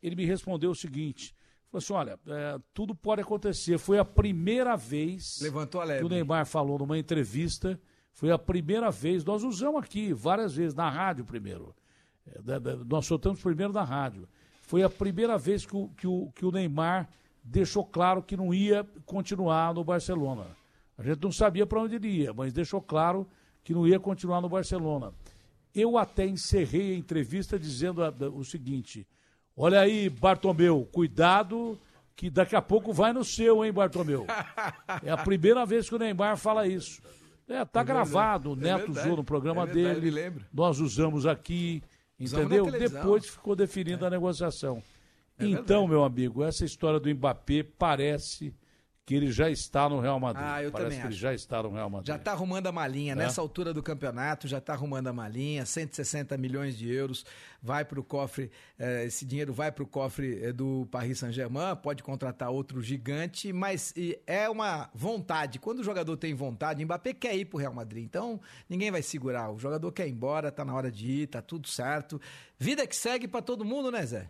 ele 0.02 0.16
me 0.16 0.26
respondeu 0.26 0.72
o 0.72 0.76
seguinte: 0.76 1.36
falou 1.70 1.78
assim, 1.80 1.94
olha, 1.94 2.20
é, 2.28 2.60
tudo 2.74 2.96
pode 2.96 3.22
acontecer. 3.22 3.78
Foi 3.78 4.00
a 4.00 4.06
primeira 4.06 4.76
vez 4.76 5.40
Levantou 5.42 5.80
a 5.82 5.86
que 5.98 6.04
o. 6.04 6.10
Neymar 6.10 6.46
falou 6.48 6.80
numa 6.80 6.98
entrevista. 6.98 7.80
Foi 8.12 8.32
a 8.32 8.38
primeira 8.38 8.92
vez, 8.92 9.24
nós 9.24 9.44
usamos 9.44 9.84
aqui 9.84 10.14
várias 10.14 10.56
vezes, 10.56 10.74
na 10.76 10.90
rádio 10.90 11.24
primeiro. 11.26 11.74
É, 12.28 12.42
da- 12.42 12.60
da- 12.60 12.76
nós 12.78 13.06
soltamos 13.06 13.42
primeiro 13.42 13.74
na 13.74 13.84
rádio. 13.84 14.28
Foi 14.62 14.82
a 14.84 14.90
primeira 14.90 15.38
vez 15.38 15.66
que 15.66 15.76
o, 15.76 15.90
que, 15.90 16.08
o, 16.08 16.32
que 16.34 16.46
o 16.46 16.52
Neymar 16.52 17.10
deixou 17.44 17.84
claro 17.86 18.24
que 18.24 18.38
não 18.38 18.54
ia 18.54 18.84
continuar 19.06 19.74
no 19.74 19.84
Barcelona. 19.84 20.46
A 20.98 21.04
gente 21.04 21.22
não 21.24 21.32
sabia 21.32 21.66
para 21.66 21.82
onde 21.82 21.96
ele 21.96 22.08
ia, 22.08 22.34
mas 22.34 22.54
deixou 22.54 22.82
claro 22.82 23.28
que 23.64 23.74
não 23.74 23.88
ia 23.88 24.00
continuar 24.00 24.42
no 24.42 24.50
Barcelona. 24.50 25.14
Eu 25.74 25.98
até 25.98 26.26
encerrei 26.26 26.94
a 26.94 26.98
entrevista 26.98 27.58
dizendo 27.58 28.04
a- 28.04 28.10
da- 28.12 28.30
o 28.30 28.44
seguinte: 28.44 29.08
olha 29.58 29.80
aí, 29.80 30.10
Bartomeu, 30.10 30.88
cuidado 30.92 31.80
que 32.16 32.30
daqui 32.30 32.56
a 32.56 32.62
pouco 32.62 32.94
vai 32.94 33.12
no 33.12 33.24
seu, 33.24 33.66
hein, 33.66 33.72
Bartomeu? 33.74 34.26
É 35.04 35.10
a 35.10 35.18
primeira 35.18 35.66
vez 35.66 35.90
que 35.90 35.96
o 35.96 36.00
Neymar 36.00 36.38
fala 36.38 36.68
isso. 36.68 37.02
É, 37.48 37.66
tá 37.66 37.84
gravado, 37.84 38.52
o 38.52 38.54
é 38.54 38.56
Neto 38.58 38.86
verdade, 38.86 39.00
usou 39.08 39.18
no 39.18 39.24
programa 39.24 39.64
é 39.64 39.66
verdade, 39.66 40.00
dele. 40.12 40.34
Nós 40.54 40.80
usamos 40.80 41.26
aqui, 41.26 41.82
entendeu? 42.20 42.66
Depois 42.80 43.28
ficou 43.28 43.56
definida 43.56 44.08
a 44.08 44.10
negociação. 44.10 44.82
É 45.40 45.46
então, 45.48 45.88
meu 45.88 46.04
amigo, 46.04 46.44
essa 46.44 46.64
história 46.64 47.00
do 47.00 47.10
Mbappé 47.10 47.64
parece 47.64 48.54
que 49.06 49.16
ele 49.16 49.32
já 49.32 49.50
está 49.50 49.90
no 49.90 50.00
Real 50.00 50.18
Madrid. 50.20 50.46
Ah, 50.46 50.64
eu 50.64 50.72
Parece 50.72 50.86
também 50.86 51.00
que 51.00 51.08
ele 51.08 51.14
acho. 51.14 51.22
já 51.22 51.34
está 51.34 51.62
no 51.62 51.72
Real 51.72 51.90
Madrid. 51.90 52.08
Já 52.08 52.16
está 52.16 52.32
arrumando 52.32 52.68
a 52.68 52.72
malinha. 52.72 53.12
É? 53.12 53.16
Nessa 53.16 53.42
altura 53.42 53.74
do 53.74 53.84
campeonato, 53.84 54.48
já 54.48 54.60
está 54.60 54.74
arrumando 54.74 55.08
a 55.08 55.14
malinha. 55.14 55.66
160 55.66 56.38
milhões 56.38 56.78
de 56.78 56.90
euros 56.90 57.26
vai 57.62 57.84
para 57.84 58.00
o 58.00 58.04
cofre. 58.04 58.50
eh, 58.80 59.04
esse 59.06 59.26
dinheiro 59.26 59.52
vai 59.54 59.72
para 59.74 59.84
o 59.84 59.88
cofre 59.88 60.42
eh, 60.42 60.54
do 60.54 60.88
Paris 60.90 61.20
Saint-Germain. 61.20 61.76
Pode 61.76 62.02
contratar 62.02 62.50
outro 62.50 62.82
gigante, 62.82 63.52
mas 63.52 63.94
é 64.26 64.50
uma 64.50 64.90
vontade. 64.94 65.60
Quando 65.60 65.80
o 65.80 65.84
jogador 65.84 66.16
tem 66.16 66.34
vontade, 66.34 66.84
Mbappé 66.86 67.14
quer 67.14 67.36
ir 67.36 67.46
para 67.46 67.58
o 67.58 67.60
Real 67.60 67.74
Madrid. 67.74 68.06
Então, 68.06 68.40
ninguém 68.70 68.90
vai 68.90 69.02
segurar. 69.02 69.52
O 69.52 69.60
jogador 69.60 69.92
quer 69.92 70.08
ir 70.08 70.12
embora, 70.12 70.50
tá 70.50 70.64
na 70.64 70.74
hora 70.74 70.90
de 70.90 71.12
ir, 71.24 71.28
tá 71.28 71.42
tudo 71.42 71.68
certo. 71.68 72.22
Vida 72.58 72.88
que 72.88 72.96
segue 72.96 73.28
para 73.28 73.42
todo 73.42 73.66
mundo, 73.66 73.92
né, 73.92 74.06
Zé? 74.06 74.30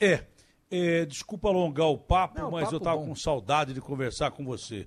É, 0.00 0.24
é, 0.70 1.04
desculpa 1.04 1.48
alongar 1.48 1.86
o 1.88 1.98
papo, 1.98 2.38
Não, 2.40 2.50
mas 2.50 2.64
papo 2.64 2.74
eu 2.76 2.80
tava 2.80 2.98
bom. 2.98 3.08
com 3.08 3.14
saudade 3.14 3.72
de 3.72 3.80
conversar 3.80 4.30
com 4.30 4.44
você. 4.44 4.86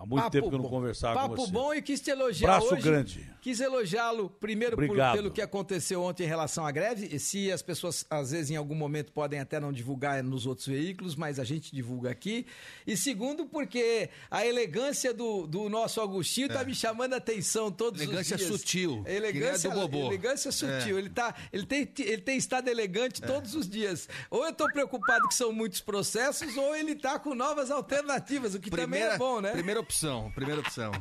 Há 0.00 0.06
muito 0.06 0.22
Papo 0.22 0.30
tempo 0.30 0.48
que 0.48 0.54
eu 0.54 0.58
não 0.58 0.64
bom. 0.64 0.70
conversava 0.70 1.14
Papo 1.14 1.34
com 1.36 1.42
você. 1.44 1.52
bom 1.52 1.74
e 1.74 1.82
quis 1.82 2.00
te 2.00 2.10
elogiar 2.10 2.48
Braço 2.58 2.72
hoje. 2.74 2.82
grande. 2.82 3.30
Quis 3.42 3.60
elogiá-lo 3.60 4.30
primeiro 4.30 4.74
por- 4.74 4.96
pelo 5.12 5.30
que 5.30 5.42
aconteceu 5.42 6.02
ontem 6.02 6.24
em 6.24 6.26
relação 6.26 6.64
à 6.64 6.70
greve. 6.70 7.06
E 7.12 7.18
se 7.18 7.52
as 7.52 7.60
pessoas, 7.60 8.06
às 8.08 8.30
vezes, 8.30 8.50
em 8.50 8.56
algum 8.56 8.74
momento, 8.74 9.12
podem 9.12 9.38
até 9.40 9.60
não 9.60 9.70
divulgar 9.72 10.22
nos 10.22 10.46
outros 10.46 10.66
veículos, 10.66 11.14
mas 11.16 11.38
a 11.38 11.44
gente 11.44 11.74
divulga 11.74 12.10
aqui. 12.10 12.46
E 12.86 12.96
segundo, 12.96 13.44
porque 13.44 14.08
a 14.30 14.46
elegância 14.46 15.12
do, 15.12 15.46
do 15.46 15.68
nosso 15.68 16.00
Agostinho 16.00 16.48
tá 16.48 16.64
me 16.64 16.74
chamando 16.74 17.12
a 17.12 17.16
atenção 17.18 17.70
todos 17.70 18.00
Elegância 18.00 18.36
os 18.36 18.42
dias. 18.42 18.52
sutil, 18.60 19.04
Elegância 19.06 19.70
a 19.70 19.74
do 19.74 19.80
Bobô. 19.80 20.06
Elegância 20.06 20.50
sutil. 20.50 20.96
É. 20.96 20.98
Ele, 21.00 21.10
tá, 21.10 21.34
ele, 21.52 21.66
tem, 21.66 21.86
ele 21.98 22.22
tem 22.22 22.38
estado 22.38 22.68
elegante 22.68 23.20
todos 23.20 23.54
os 23.54 23.68
dias. 23.68 24.08
Ou 24.30 24.46
eu 24.46 24.52
tô 24.54 24.64
preocupado 24.72 25.28
que 25.28 25.34
são 25.34 25.52
muitos 25.52 25.80
processos, 25.82 26.56
ou 26.56 26.74
ele 26.74 26.94
tá 26.94 27.18
com 27.18 27.34
novas 27.34 27.70
alternativas, 27.70 28.54
o 28.54 28.60
que 28.60 28.70
também 28.70 29.02
é 29.02 29.18
bom, 29.18 29.40
né? 29.40 29.50
Primeira 29.52 29.80
opção, 29.90 30.30
primeira 30.30 30.60
opção. 30.60 30.92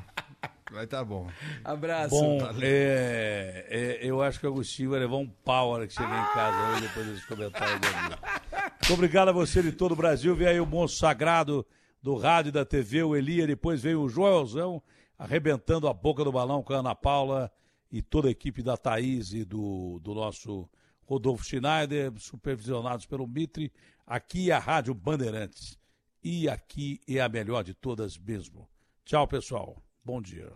Vai 0.71 0.87
tá 0.87 1.03
bom. 1.05 1.27
Abraço. 1.63 2.15
Bom, 2.15 2.39
é, 2.59 3.65
é, 3.69 3.99
eu 4.01 4.21
acho 4.21 4.39
que 4.39 4.47
o 4.47 4.49
Agostinho 4.49 4.89
vai 4.89 4.99
levar 4.99 5.17
um 5.17 5.27
pau 5.27 5.67
na 5.67 5.73
hora 5.75 5.87
que 5.87 5.93
chegar 5.93 6.09
em 6.09 6.33
casa 6.33 6.71
hoje, 6.71 6.87
depois 6.87 7.05
desses 7.07 7.25
comentários 7.25 7.79
dele. 7.79 7.93
Muito 8.79 8.93
obrigado 8.93 9.29
a 9.29 9.31
você 9.31 9.61
de 9.61 9.71
todo 9.71 9.91
o 9.91 9.95
Brasil. 9.95 10.35
Vem 10.35 10.47
aí 10.47 10.59
o 10.59 10.65
monstro 10.65 10.99
sagrado 10.99 11.65
do 12.01 12.15
rádio 12.17 12.49
e 12.49 12.51
da 12.51 12.65
TV, 12.65 13.03
o 13.03 13.15
Elia. 13.15 13.45
Depois 13.45 13.81
veio 13.81 14.01
o 14.01 14.09
Joelzão 14.09 14.81
arrebentando 15.17 15.87
a 15.87 15.93
boca 15.93 16.23
do 16.23 16.31
balão 16.31 16.63
com 16.63 16.73
a 16.73 16.77
Ana 16.77 16.95
Paula 16.95 17.51
e 17.91 18.01
toda 18.01 18.27
a 18.27 18.31
equipe 18.31 18.63
da 18.63 18.75
Thaís 18.75 19.33
e 19.33 19.43
do, 19.43 19.99
do 20.01 20.15
nosso 20.15 20.67
Rodolfo 21.03 21.43
Schneider, 21.43 22.11
supervisionados 22.17 23.05
pelo 23.05 23.27
Mitre. 23.27 23.71
Aqui 24.05 24.49
é 24.49 24.53
a 24.53 24.59
Rádio 24.59 24.93
Bandeirantes. 24.93 25.77
E 26.23 26.49
aqui 26.49 26.99
é 27.07 27.19
a 27.19 27.29
melhor 27.29 27.63
de 27.63 27.73
todas 27.73 28.17
mesmo. 28.17 28.67
Tchau, 29.09 29.27
pessoal. 29.27 29.75
Bom 30.05 30.21
dia. 30.21 30.53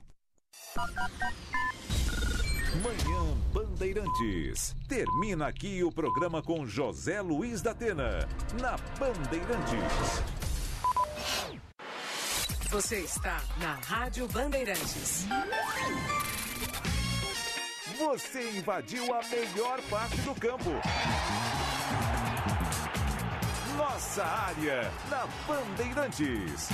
Manhã 2.83 3.35
Bandeirantes. 3.51 4.75
Termina 4.87 5.47
aqui 5.47 5.83
o 5.83 5.91
programa 5.91 6.39
com 6.39 6.63
José 6.63 7.19
Luiz 7.19 7.63
da 7.63 7.71
Atena, 7.71 8.29
na 8.61 8.77
Bandeirantes. 8.99 10.21
Você 12.69 12.99
está 12.99 13.41
na 13.57 13.73
Rádio 13.73 14.27
Bandeirantes. 14.27 15.25
Você 17.97 18.59
invadiu 18.59 19.11
a 19.15 19.23
melhor 19.29 19.81
parte 19.89 20.17
do 20.17 20.35
campo. 20.35 20.69
Nossa 23.75 24.23
área, 24.23 24.91
na 25.09 25.25
Bandeirantes. 25.47 26.69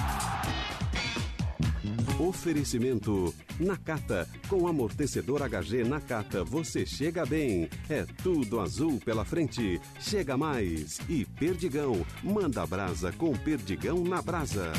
Oferecimento 2.20 3.34
Nakata. 3.58 4.28
Com 4.50 4.68
amortecedor 4.68 5.42
HG 5.42 5.86
Nakata, 5.86 6.44
você 6.44 6.86
chega 6.86 7.26
bem. 7.26 7.70
É 7.90 8.06
tudo 8.22 8.60
azul 8.60 9.00
pela 9.00 9.24
frente. 9.24 9.80
Chega 10.02 10.36
mais. 10.36 11.00
E 11.08 11.24
Perdigão. 11.24 12.06
Manda 12.22 12.68
brasa 12.68 13.14
com 13.14 13.34
Perdigão 13.38 14.04
na 14.04 14.22
brasa. 14.22 14.74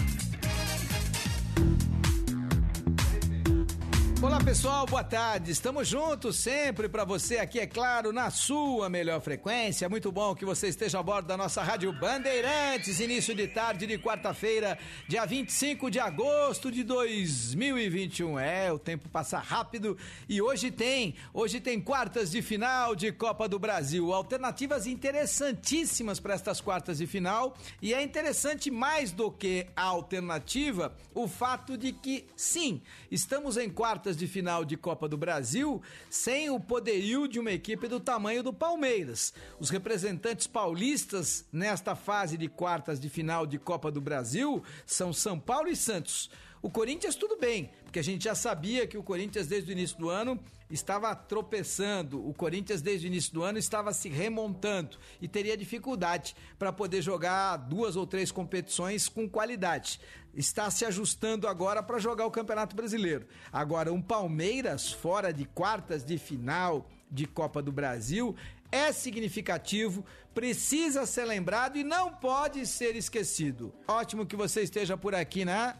Olá 4.22 4.38
pessoal, 4.38 4.84
boa 4.84 5.02
tarde. 5.02 5.50
Estamos 5.50 5.88
juntos 5.88 6.36
sempre 6.36 6.90
para 6.90 7.06
você 7.06 7.38
aqui, 7.38 7.58
é 7.58 7.66
claro, 7.66 8.12
na 8.12 8.30
sua 8.30 8.86
melhor 8.90 9.18
frequência. 9.22 9.88
Muito 9.88 10.12
bom 10.12 10.34
que 10.34 10.44
você 10.44 10.68
esteja 10.68 10.98
a 10.98 11.02
bordo 11.02 11.26
da 11.26 11.38
nossa 11.38 11.62
Rádio 11.62 11.90
Bandeirantes. 11.90 13.00
Início 13.00 13.34
de 13.34 13.48
tarde 13.48 13.86
de 13.86 13.96
quarta-feira, 13.96 14.78
dia 15.08 15.24
25 15.24 15.90
de 15.90 15.98
agosto 15.98 16.70
de 16.70 16.82
2021. 16.84 18.38
É, 18.38 18.70
o 18.70 18.78
tempo 18.78 19.08
passa 19.08 19.38
rápido 19.38 19.96
e 20.28 20.42
hoje 20.42 20.70
tem, 20.70 21.14
hoje 21.32 21.58
tem 21.58 21.80
quartas 21.80 22.30
de 22.30 22.42
final 22.42 22.94
de 22.94 23.10
Copa 23.12 23.48
do 23.48 23.58
Brasil. 23.58 24.12
Alternativas 24.12 24.86
interessantíssimas 24.86 26.20
para 26.20 26.34
estas 26.34 26.60
quartas 26.60 26.98
de 26.98 27.06
final 27.06 27.56
e 27.80 27.94
é 27.94 28.02
interessante 28.02 28.70
mais 28.70 29.12
do 29.12 29.32
que 29.32 29.66
a 29.74 29.84
alternativa 29.84 30.94
o 31.14 31.26
fato 31.26 31.78
de 31.78 31.90
que 31.90 32.26
sim, 32.36 32.82
estamos 33.10 33.56
em 33.56 33.70
quartas 33.70 34.09
de 34.16 34.26
final 34.26 34.64
de 34.64 34.76
Copa 34.76 35.08
do 35.08 35.16
Brasil 35.16 35.82
sem 36.08 36.50
o 36.50 36.60
poderio 36.60 37.28
de 37.28 37.38
uma 37.38 37.52
equipe 37.52 37.88
do 37.88 38.00
tamanho 38.00 38.42
do 38.42 38.52
Palmeiras. 38.52 39.32
Os 39.58 39.70
representantes 39.70 40.46
paulistas 40.46 41.44
nesta 41.52 41.94
fase 41.94 42.36
de 42.36 42.48
quartas 42.48 43.00
de 43.00 43.08
final 43.08 43.46
de 43.46 43.58
Copa 43.58 43.90
do 43.90 44.00
Brasil 44.00 44.62
são 44.86 45.12
São 45.12 45.38
Paulo 45.38 45.68
e 45.68 45.76
Santos. 45.76 46.30
O 46.62 46.68
Corinthians 46.68 47.14
tudo 47.14 47.38
bem, 47.38 47.70
porque 47.84 47.98
a 47.98 48.04
gente 48.04 48.22
já 48.22 48.34
sabia 48.34 48.86
que 48.86 48.98
o 48.98 49.02
Corinthians 49.02 49.46
desde 49.46 49.70
o 49.70 49.72
início 49.72 49.96
do 49.96 50.10
ano 50.10 50.38
estava 50.70 51.14
tropeçando, 51.16 52.24
o 52.28 52.34
Corinthians 52.34 52.82
desde 52.82 53.06
o 53.06 53.08
início 53.08 53.32
do 53.32 53.42
ano 53.42 53.58
estava 53.58 53.92
se 53.94 54.10
remontando 54.10 54.98
e 55.22 55.26
teria 55.26 55.56
dificuldade 55.56 56.36
para 56.58 56.70
poder 56.72 57.00
jogar 57.00 57.56
duas 57.56 57.96
ou 57.96 58.06
três 58.06 58.30
competições 58.30 59.08
com 59.08 59.28
qualidade. 59.28 60.00
Está 60.34 60.70
se 60.70 60.84
ajustando 60.84 61.49
agora 61.49 61.82
para 61.82 61.99
jogar 61.99 62.26
o 62.26 62.30
Campeonato 62.30 62.76
Brasileiro. 62.76 63.26
Agora, 63.52 63.92
um 63.92 64.00
Palmeiras 64.00 64.92
fora 64.92 65.32
de 65.32 65.44
quartas 65.44 66.04
de 66.04 66.18
final 66.18 66.88
de 67.10 67.26
Copa 67.26 67.60
do 67.60 67.72
Brasil 67.72 68.37
é 68.70 68.92
significativo, 68.92 70.04
precisa 70.32 71.04
ser 71.04 71.25
lembrado 71.25 71.76
e 71.76 71.82
não 71.82 72.12
pode 72.12 72.66
ser 72.66 72.94
esquecido. 72.94 73.75
Ótimo 73.87 74.25
que 74.25 74.37
você 74.37 74.62
esteja 74.62 74.96
por 74.96 75.14
aqui 75.14 75.44
na 75.44 75.76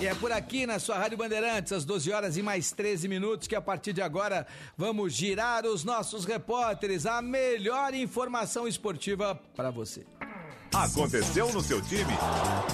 e 0.00 0.06
é 0.06 0.14
por 0.14 0.30
aqui 0.30 0.66
na 0.66 0.78
sua 0.78 0.96
Rádio 0.96 1.18
Bandeirantes, 1.18 1.72
às 1.72 1.84
12 1.84 2.12
horas 2.12 2.36
e 2.36 2.42
mais 2.42 2.70
13 2.70 3.08
minutos, 3.08 3.48
que 3.48 3.56
a 3.56 3.60
partir 3.60 3.92
de 3.92 4.00
agora 4.00 4.46
vamos 4.76 5.12
girar 5.12 5.66
os 5.66 5.84
nossos 5.84 6.24
repórteres, 6.24 7.06
a 7.06 7.20
melhor 7.20 7.94
informação 7.94 8.66
esportiva 8.66 9.34
para 9.56 9.70
você. 9.70 10.06
Aconteceu 10.72 11.52
no 11.52 11.60
seu 11.62 11.80
time? 11.80 12.12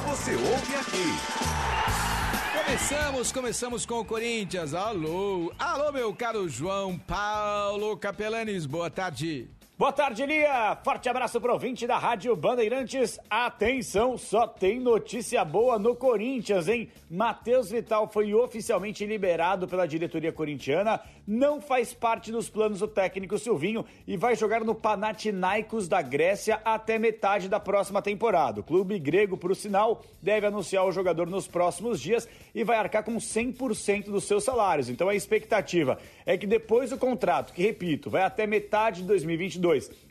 Você 0.08 0.34
ouve 0.34 0.74
aqui. 0.74 2.64
Começamos, 2.64 3.32
começamos 3.32 3.86
com 3.86 4.00
o 4.00 4.04
Corinthians. 4.04 4.74
Alô, 4.74 5.52
alô, 5.58 5.92
meu 5.92 6.12
caro 6.14 6.48
João 6.48 6.98
Paulo 6.98 7.96
Capelanes, 7.96 8.66
boa 8.66 8.90
tarde. 8.90 9.48
Boa 9.76 9.90
tarde, 9.90 10.24
Lia. 10.24 10.78
Forte 10.84 11.08
abraço 11.08 11.40
pro 11.40 11.52
ouvinte 11.52 11.84
da 11.84 11.98
Rádio 11.98 12.36
Bandeirantes. 12.36 13.18
Atenção, 13.28 14.16
só 14.16 14.46
tem 14.46 14.78
notícia 14.78 15.44
boa 15.44 15.80
no 15.80 15.96
Corinthians, 15.96 16.68
hein? 16.68 16.88
Matheus 17.10 17.70
Vital 17.70 18.08
foi 18.08 18.32
oficialmente 18.32 19.04
liberado 19.04 19.66
pela 19.66 19.84
diretoria 19.84 20.32
corintiana, 20.32 21.00
não 21.26 21.60
faz 21.60 21.92
parte 21.92 22.30
dos 22.30 22.48
planos 22.48 22.78
do 22.78 22.86
técnico 22.86 23.36
Silvinho 23.36 23.84
e 24.06 24.16
vai 24.16 24.36
jogar 24.36 24.62
no 24.62 24.76
Panathinaikos 24.76 25.88
da 25.88 26.00
Grécia 26.02 26.60
até 26.64 26.96
metade 26.96 27.48
da 27.48 27.58
próxima 27.58 28.00
temporada. 28.00 28.60
O 28.60 28.64
clube 28.64 28.96
grego, 29.00 29.36
por 29.36 29.56
sinal, 29.56 30.04
deve 30.22 30.46
anunciar 30.46 30.84
o 30.84 30.92
jogador 30.92 31.28
nos 31.28 31.48
próximos 31.48 32.00
dias 32.00 32.28
e 32.54 32.62
vai 32.62 32.76
arcar 32.76 33.02
com 33.02 33.16
100% 33.16 34.04
dos 34.04 34.22
seus 34.22 34.44
salários. 34.44 34.88
Então 34.88 35.08
a 35.08 35.16
expectativa 35.16 35.98
é 36.24 36.36
que 36.36 36.46
depois 36.46 36.90
do 36.90 36.96
contrato, 36.96 37.52
que 37.52 37.62
repito, 37.62 38.08
vai 38.08 38.22
até 38.22 38.46
metade 38.46 39.02
de 39.02 39.08
2022, 39.08 39.64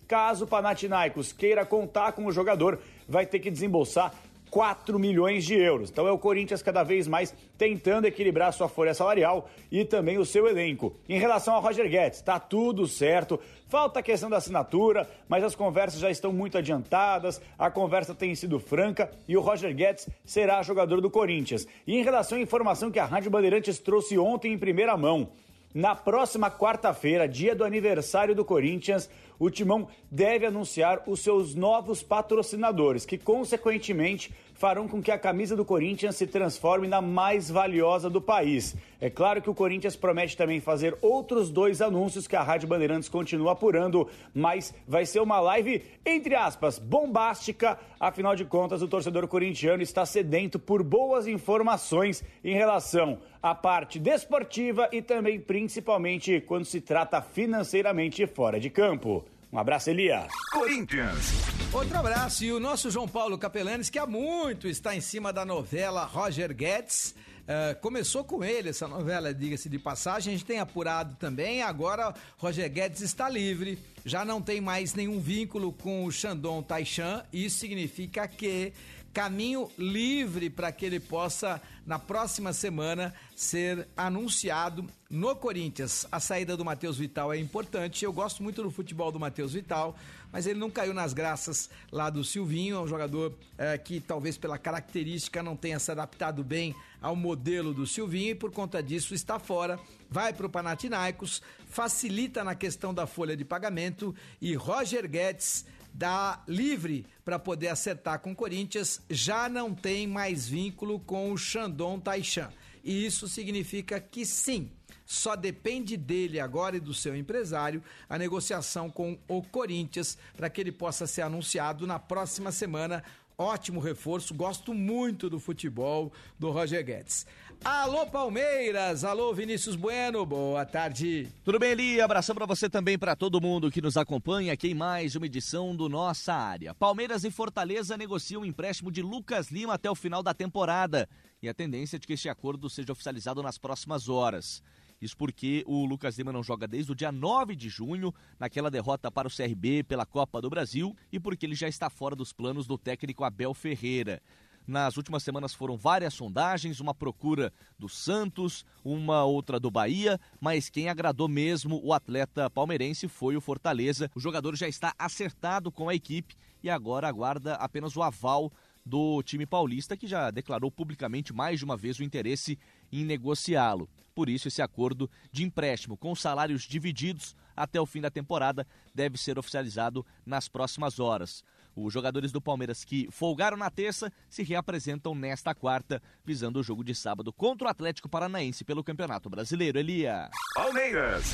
Caso 0.07 0.45
o 0.45 0.47
Panathinaikos 0.47 1.31
queira 1.31 1.65
contar 1.65 2.11
com 2.11 2.25
o 2.25 2.31
jogador, 2.31 2.79
vai 3.07 3.25
ter 3.25 3.39
que 3.39 3.49
desembolsar 3.49 4.13
4 4.53 4.99
milhões 4.99 5.45
de 5.45 5.55
euros. 5.55 5.89
Então 5.89 6.07
é 6.07 6.11
o 6.11 6.17
Corinthians 6.19 6.61
cada 6.61 6.83
vez 6.83 7.07
mais 7.07 7.33
tentando 7.57 8.05
equilibrar 8.05 8.53
sua 8.53 8.69
folha 8.69 8.93
salarial 8.93 9.49
e 9.71 9.83
também 9.83 10.19
o 10.19 10.25
seu 10.25 10.47
elenco. 10.47 10.95
Em 11.09 11.17
relação 11.17 11.55
ao 11.55 11.61
Roger 11.61 11.89
Guedes, 11.89 12.21
tá 12.21 12.39
tudo 12.39 12.85
certo. 12.85 13.39
Falta 13.67 13.99
a 13.99 14.03
questão 14.03 14.29
da 14.29 14.37
assinatura, 14.37 15.09
mas 15.27 15.43
as 15.43 15.55
conversas 15.55 15.99
já 15.99 16.11
estão 16.11 16.31
muito 16.31 16.55
adiantadas, 16.55 17.41
a 17.57 17.71
conversa 17.71 18.13
tem 18.13 18.35
sido 18.35 18.59
franca 18.59 19.09
e 19.27 19.35
o 19.35 19.41
Roger 19.41 19.73
Guedes 19.73 20.07
será 20.23 20.61
jogador 20.61 21.01
do 21.01 21.09
Corinthians. 21.09 21.67
E 21.87 21.97
em 21.97 22.03
relação 22.03 22.37
à 22.37 22.41
informação 22.41 22.91
que 22.91 22.99
a 22.99 23.05
Rádio 23.05 23.31
Bandeirantes 23.31 23.79
trouxe 23.79 24.19
ontem 24.19 24.53
em 24.53 24.59
primeira 24.59 24.95
mão, 24.95 25.31
na 25.73 25.95
próxima 25.95 26.51
quarta-feira, 26.51 27.27
dia 27.27 27.55
do 27.55 27.63
aniversário 27.63 28.35
do 28.35 28.45
Corinthians, 28.45 29.09
o 29.45 29.51
Timão 29.51 29.87
deve 30.09 30.45
anunciar 30.45 31.03
os 31.05 31.19
seus 31.19 31.53
novos 31.53 32.01
patrocinadores, 32.01 33.05
que 33.05 33.17
consequentemente 33.17 34.31
farão 34.53 34.87
com 34.87 35.01
que 35.01 35.11
a 35.11 35.19
camisa 35.19 35.55
do 35.55 35.65
Corinthians 35.65 36.15
se 36.15 36.25
transforme 36.25 36.87
na 36.87 37.01
mais 37.01 37.49
valiosa 37.49 38.09
do 38.09 38.21
país. 38.21 38.73
É 39.01 39.09
claro 39.09 39.41
que 39.41 39.49
o 39.49 39.53
Corinthians 39.53 39.97
promete 39.97 40.37
também 40.37 40.61
fazer 40.61 40.97
outros 41.01 41.49
dois 41.49 41.81
anúncios 41.81 42.27
que 42.27 42.35
a 42.37 42.41
Rádio 42.41 42.69
Bandeirantes 42.69 43.09
continua 43.09 43.51
apurando, 43.51 44.07
mas 44.33 44.73
vai 44.87 45.05
ser 45.05 45.19
uma 45.19 45.41
live, 45.41 45.83
entre 46.05 46.35
aspas, 46.35 46.79
bombástica. 46.79 47.77
Afinal 47.99 48.37
de 48.37 48.45
contas, 48.45 48.81
o 48.81 48.87
torcedor 48.87 49.27
corintiano 49.27 49.83
está 49.83 50.05
sedento 50.05 50.57
por 50.57 50.81
boas 50.81 51.27
informações 51.27 52.23
em 52.41 52.53
relação 52.53 53.19
à 53.41 53.53
parte 53.53 53.99
desportiva 53.99 54.87
e 54.93 55.01
também, 55.01 55.37
principalmente, 55.37 56.39
quando 56.39 56.63
se 56.63 56.79
trata 56.79 57.21
financeiramente 57.21 58.25
fora 58.25 58.57
de 58.57 58.69
campo. 58.69 59.25
Um 59.53 59.59
abraço, 59.59 59.91
Elias. 59.91 60.33
Corinthians. 60.51 61.31
Outro 61.71 61.95
abraço. 61.95 62.43
E 62.43 62.51
o 62.51 62.59
nosso 62.59 62.89
João 62.89 63.07
Paulo 63.07 63.37
Capelanes, 63.37 63.87
que 63.87 63.99
há 63.99 64.07
muito 64.07 64.67
está 64.67 64.95
em 64.95 64.99
cima 64.99 65.31
da 65.31 65.45
novela 65.45 66.05
Roger 66.05 66.51
Guedes. 66.51 67.13
Uh, 67.43 67.79
começou 67.79 68.23
com 68.23 68.43
ele 68.43 68.69
essa 68.69 68.87
novela, 68.87 69.31
diga-se 69.31 69.69
de 69.69 69.77
passagem. 69.77 70.33
A 70.33 70.37
gente 70.37 70.47
tem 70.47 70.57
apurado 70.57 71.15
também. 71.19 71.61
Agora, 71.61 72.15
Roger 72.39 72.67
Guedes 72.67 73.01
está 73.01 73.29
livre. 73.29 73.77
Já 74.03 74.25
não 74.25 74.41
tem 74.41 74.59
mais 74.59 74.95
nenhum 74.95 75.19
vínculo 75.19 75.71
com 75.71 76.03
o 76.03 76.11
Shandong 76.11 76.65
Taishan. 76.65 77.23
Isso 77.31 77.59
significa 77.59 78.27
que 78.27 78.73
caminho 79.13 79.69
livre 79.77 80.49
para 80.49 80.71
que 80.71 80.85
ele 80.85 80.99
possa, 80.99 81.61
na 81.85 81.99
próxima 81.99 82.51
semana, 82.51 83.13
ser 83.35 83.87
anunciado 83.95 84.85
no 85.09 85.35
Corinthians. 85.35 86.07
A 86.11 86.19
saída 86.19 86.57
do 86.57 86.65
Matheus 86.65 86.97
Vital 86.97 87.31
é 87.31 87.37
importante. 87.37 88.03
Eu 88.03 88.11
gosto 88.11 88.41
muito 88.41 88.63
do 88.63 88.71
futebol 88.71 89.11
do 89.11 89.19
Matheus 89.19 89.53
Vital, 89.53 89.95
mas 90.31 90.47
ele 90.47 90.59
não 90.59 90.71
caiu 90.71 90.93
nas 90.93 91.13
graças 91.13 91.69
lá 91.91 92.09
do 92.09 92.23
Silvinho. 92.23 92.77
É 92.77 92.79
um 92.79 92.87
jogador 92.87 93.37
é, 93.55 93.77
que, 93.77 93.99
talvez 93.99 94.35
pela 94.35 94.57
característica, 94.57 95.43
não 95.43 95.55
tenha 95.55 95.77
se 95.77 95.91
adaptado 95.91 96.43
bem 96.43 96.75
ao 96.99 97.15
modelo 97.15 97.73
do 97.73 97.85
Silvinho 97.85 98.31
e, 98.31 98.35
por 98.35 98.51
conta 98.51 98.81
disso, 98.81 99.13
está 99.13 99.37
fora. 99.37 99.79
Vai 100.09 100.33
para 100.33 100.47
o 100.47 100.49
Panathinaikos, 100.49 101.41
facilita 101.67 102.43
na 102.43 102.55
questão 102.55 102.93
da 102.93 103.05
folha 103.05 103.37
de 103.37 103.45
pagamento 103.45 104.15
e 104.41 104.55
Roger 104.55 105.07
Guedes 105.07 105.65
dá 105.93 106.41
livre 106.47 107.05
para 107.23 107.37
poder 107.37 107.67
acertar 107.67 108.19
com 108.19 108.31
o 108.31 108.35
Corinthians, 108.35 109.01
já 109.09 109.47
não 109.47 109.73
tem 109.73 110.07
mais 110.07 110.47
vínculo 110.47 110.99
com 110.99 111.31
o 111.31 111.37
Shandong 111.37 112.01
Taishan. 112.01 112.49
E 112.83 113.05
isso 113.05 113.27
significa 113.29 113.99
que 113.99 114.25
sim, 114.25 114.69
só 115.05 115.35
depende 115.35 115.95
dele 115.95 116.39
agora 116.39 116.77
e 116.77 116.79
do 116.79 116.93
seu 116.93 117.15
empresário 117.15 117.83
a 118.09 118.17
negociação 118.17 118.89
com 118.89 119.17
o 119.27 119.41
Corinthians 119.41 120.17
para 120.35 120.49
que 120.49 120.59
ele 120.59 120.71
possa 120.71 121.05
ser 121.05 121.21
anunciado 121.21 121.85
na 121.85 121.99
próxima 121.99 122.51
semana. 122.51 123.03
Ótimo 123.37 123.79
reforço, 123.79 124.33
gosto 124.33 124.73
muito 124.73 125.29
do 125.29 125.39
futebol 125.39 126.11
do 126.37 126.51
Roger 126.51 126.85
Guedes. 126.85 127.25
Alô 127.63 128.05
Palmeiras, 128.05 129.03
alô 129.03 129.33
Vinícius 129.33 129.75
Bueno, 129.75 130.25
boa 130.25 130.65
tarde. 130.65 131.27
Tudo 131.43 131.57
bem, 131.57 131.71
Eli? 131.71 132.01
Abração 132.01 132.35
para 132.35 132.45
você 132.45 132.69
também, 132.69 132.97
para 132.97 133.15
todo 133.15 133.41
mundo 133.41 133.71
que 133.71 133.81
nos 133.81 133.97
acompanha 133.97 134.53
aqui 134.53 134.69
em 134.69 134.73
mais 134.73 135.15
uma 135.15 135.25
edição 135.25 135.75
do 135.75 135.89
Nossa 135.89 136.33
Área. 136.33 136.75
Palmeiras 136.75 137.23
e 137.23 137.31
Fortaleza 137.31 137.97
negociam 137.97 138.41
o 138.41 138.45
empréstimo 138.45 138.91
de 138.91 139.01
Lucas 139.01 139.49
Lima 139.49 139.73
até 139.73 139.89
o 139.89 139.95
final 139.95 140.21
da 140.21 140.33
temporada 140.33 141.07
e 141.41 141.49
a 141.49 141.53
tendência 141.53 141.97
é 141.97 141.99
de 141.99 142.07
que 142.07 142.13
este 142.13 142.29
acordo 142.29 142.69
seja 142.69 142.91
oficializado 142.91 143.41
nas 143.41 143.57
próximas 143.57 144.07
horas. 144.07 144.61
Isso 145.03 145.17
porque 145.17 145.63
o 145.67 145.85
Lucas 145.85 146.17
Lima 146.17 146.31
não 146.31 146.41
joga 146.41 146.65
desde 146.65 146.91
o 146.91 146.95
dia 146.95 147.11
9 147.11 147.57
de 147.57 147.67
junho, 147.67 148.13
naquela 148.39 148.71
derrota 148.71 149.11
para 149.11 149.27
o 149.27 149.31
CRB 149.31 149.83
pela 149.83 150.05
Copa 150.05 150.41
do 150.41 150.49
Brasil, 150.49 150.95
e 151.11 151.19
porque 151.19 151.45
ele 151.45 151.55
já 151.55 151.67
está 151.67 151.89
fora 151.89 152.15
dos 152.15 152.31
planos 152.31 152.65
do 152.65 152.77
técnico 152.77 153.25
Abel 153.25 153.53
Ferreira. 153.53 154.21
Nas 154.65 154.95
últimas 154.95 155.21
semanas 155.21 155.53
foram 155.53 155.75
várias 155.75 156.13
sondagens, 156.13 156.79
uma 156.79 156.95
procura 156.95 157.51
do 157.77 157.89
Santos, 157.89 158.65
uma 158.81 159.25
outra 159.25 159.59
do 159.59 159.69
Bahia, 159.69 160.17
mas 160.39 160.69
quem 160.69 160.87
agradou 160.87 161.27
mesmo 161.27 161.81
o 161.83 161.91
atleta 161.91 162.49
palmeirense 162.49 163.09
foi 163.09 163.35
o 163.35 163.41
Fortaleza. 163.41 164.09
O 164.15 164.21
jogador 164.21 164.55
já 164.55 164.69
está 164.69 164.93
acertado 164.97 165.69
com 165.69 165.89
a 165.89 165.95
equipe 165.95 166.33
e 166.63 166.69
agora 166.69 167.09
aguarda 167.09 167.55
apenas 167.55 167.97
o 167.97 168.01
aval 168.01 168.49
do 168.85 169.21
time 169.21 169.45
paulista, 169.45 169.97
que 169.97 170.07
já 170.07 170.31
declarou 170.31 170.71
publicamente 170.71 171.33
mais 171.33 171.59
de 171.59 171.65
uma 171.65 171.75
vez 171.75 171.99
o 171.99 172.03
interesse 172.03 172.57
em 172.89 173.03
negociá-lo. 173.03 173.89
Por 174.13 174.29
isso, 174.29 174.47
esse 174.47 174.61
acordo 174.61 175.09
de 175.31 175.43
empréstimo 175.43 175.97
com 175.97 176.15
salários 176.15 176.63
divididos 176.63 177.35
até 177.55 177.79
o 177.79 177.85
fim 177.85 178.01
da 178.01 178.09
temporada 178.09 178.67
deve 178.93 179.17
ser 179.17 179.37
oficializado 179.37 180.05
nas 180.25 180.47
próximas 180.47 180.99
horas. 180.99 181.43
Os 181.75 181.91
jogadores 181.91 182.31
do 182.31 182.39
Palmeiras 182.39 182.83
que 182.85 183.07
folgaram 183.11 183.57
na 183.57 183.69
terça 183.69 184.11
se 184.29 184.43
reapresentam 184.43 185.15
nesta 185.15 185.55
quarta, 185.55 186.01
visando 186.23 186.59
o 186.59 186.63
jogo 186.63 186.83
de 186.83 186.93
sábado 186.93 187.33
contra 187.33 187.67
o 187.67 187.71
Atlético 187.71 188.07
Paranaense 188.07 188.63
pelo 188.63 188.83
Campeonato 188.83 189.29
Brasileiro. 189.29 189.79
Elia. 189.79 190.29
Palmeiras. 190.53 191.25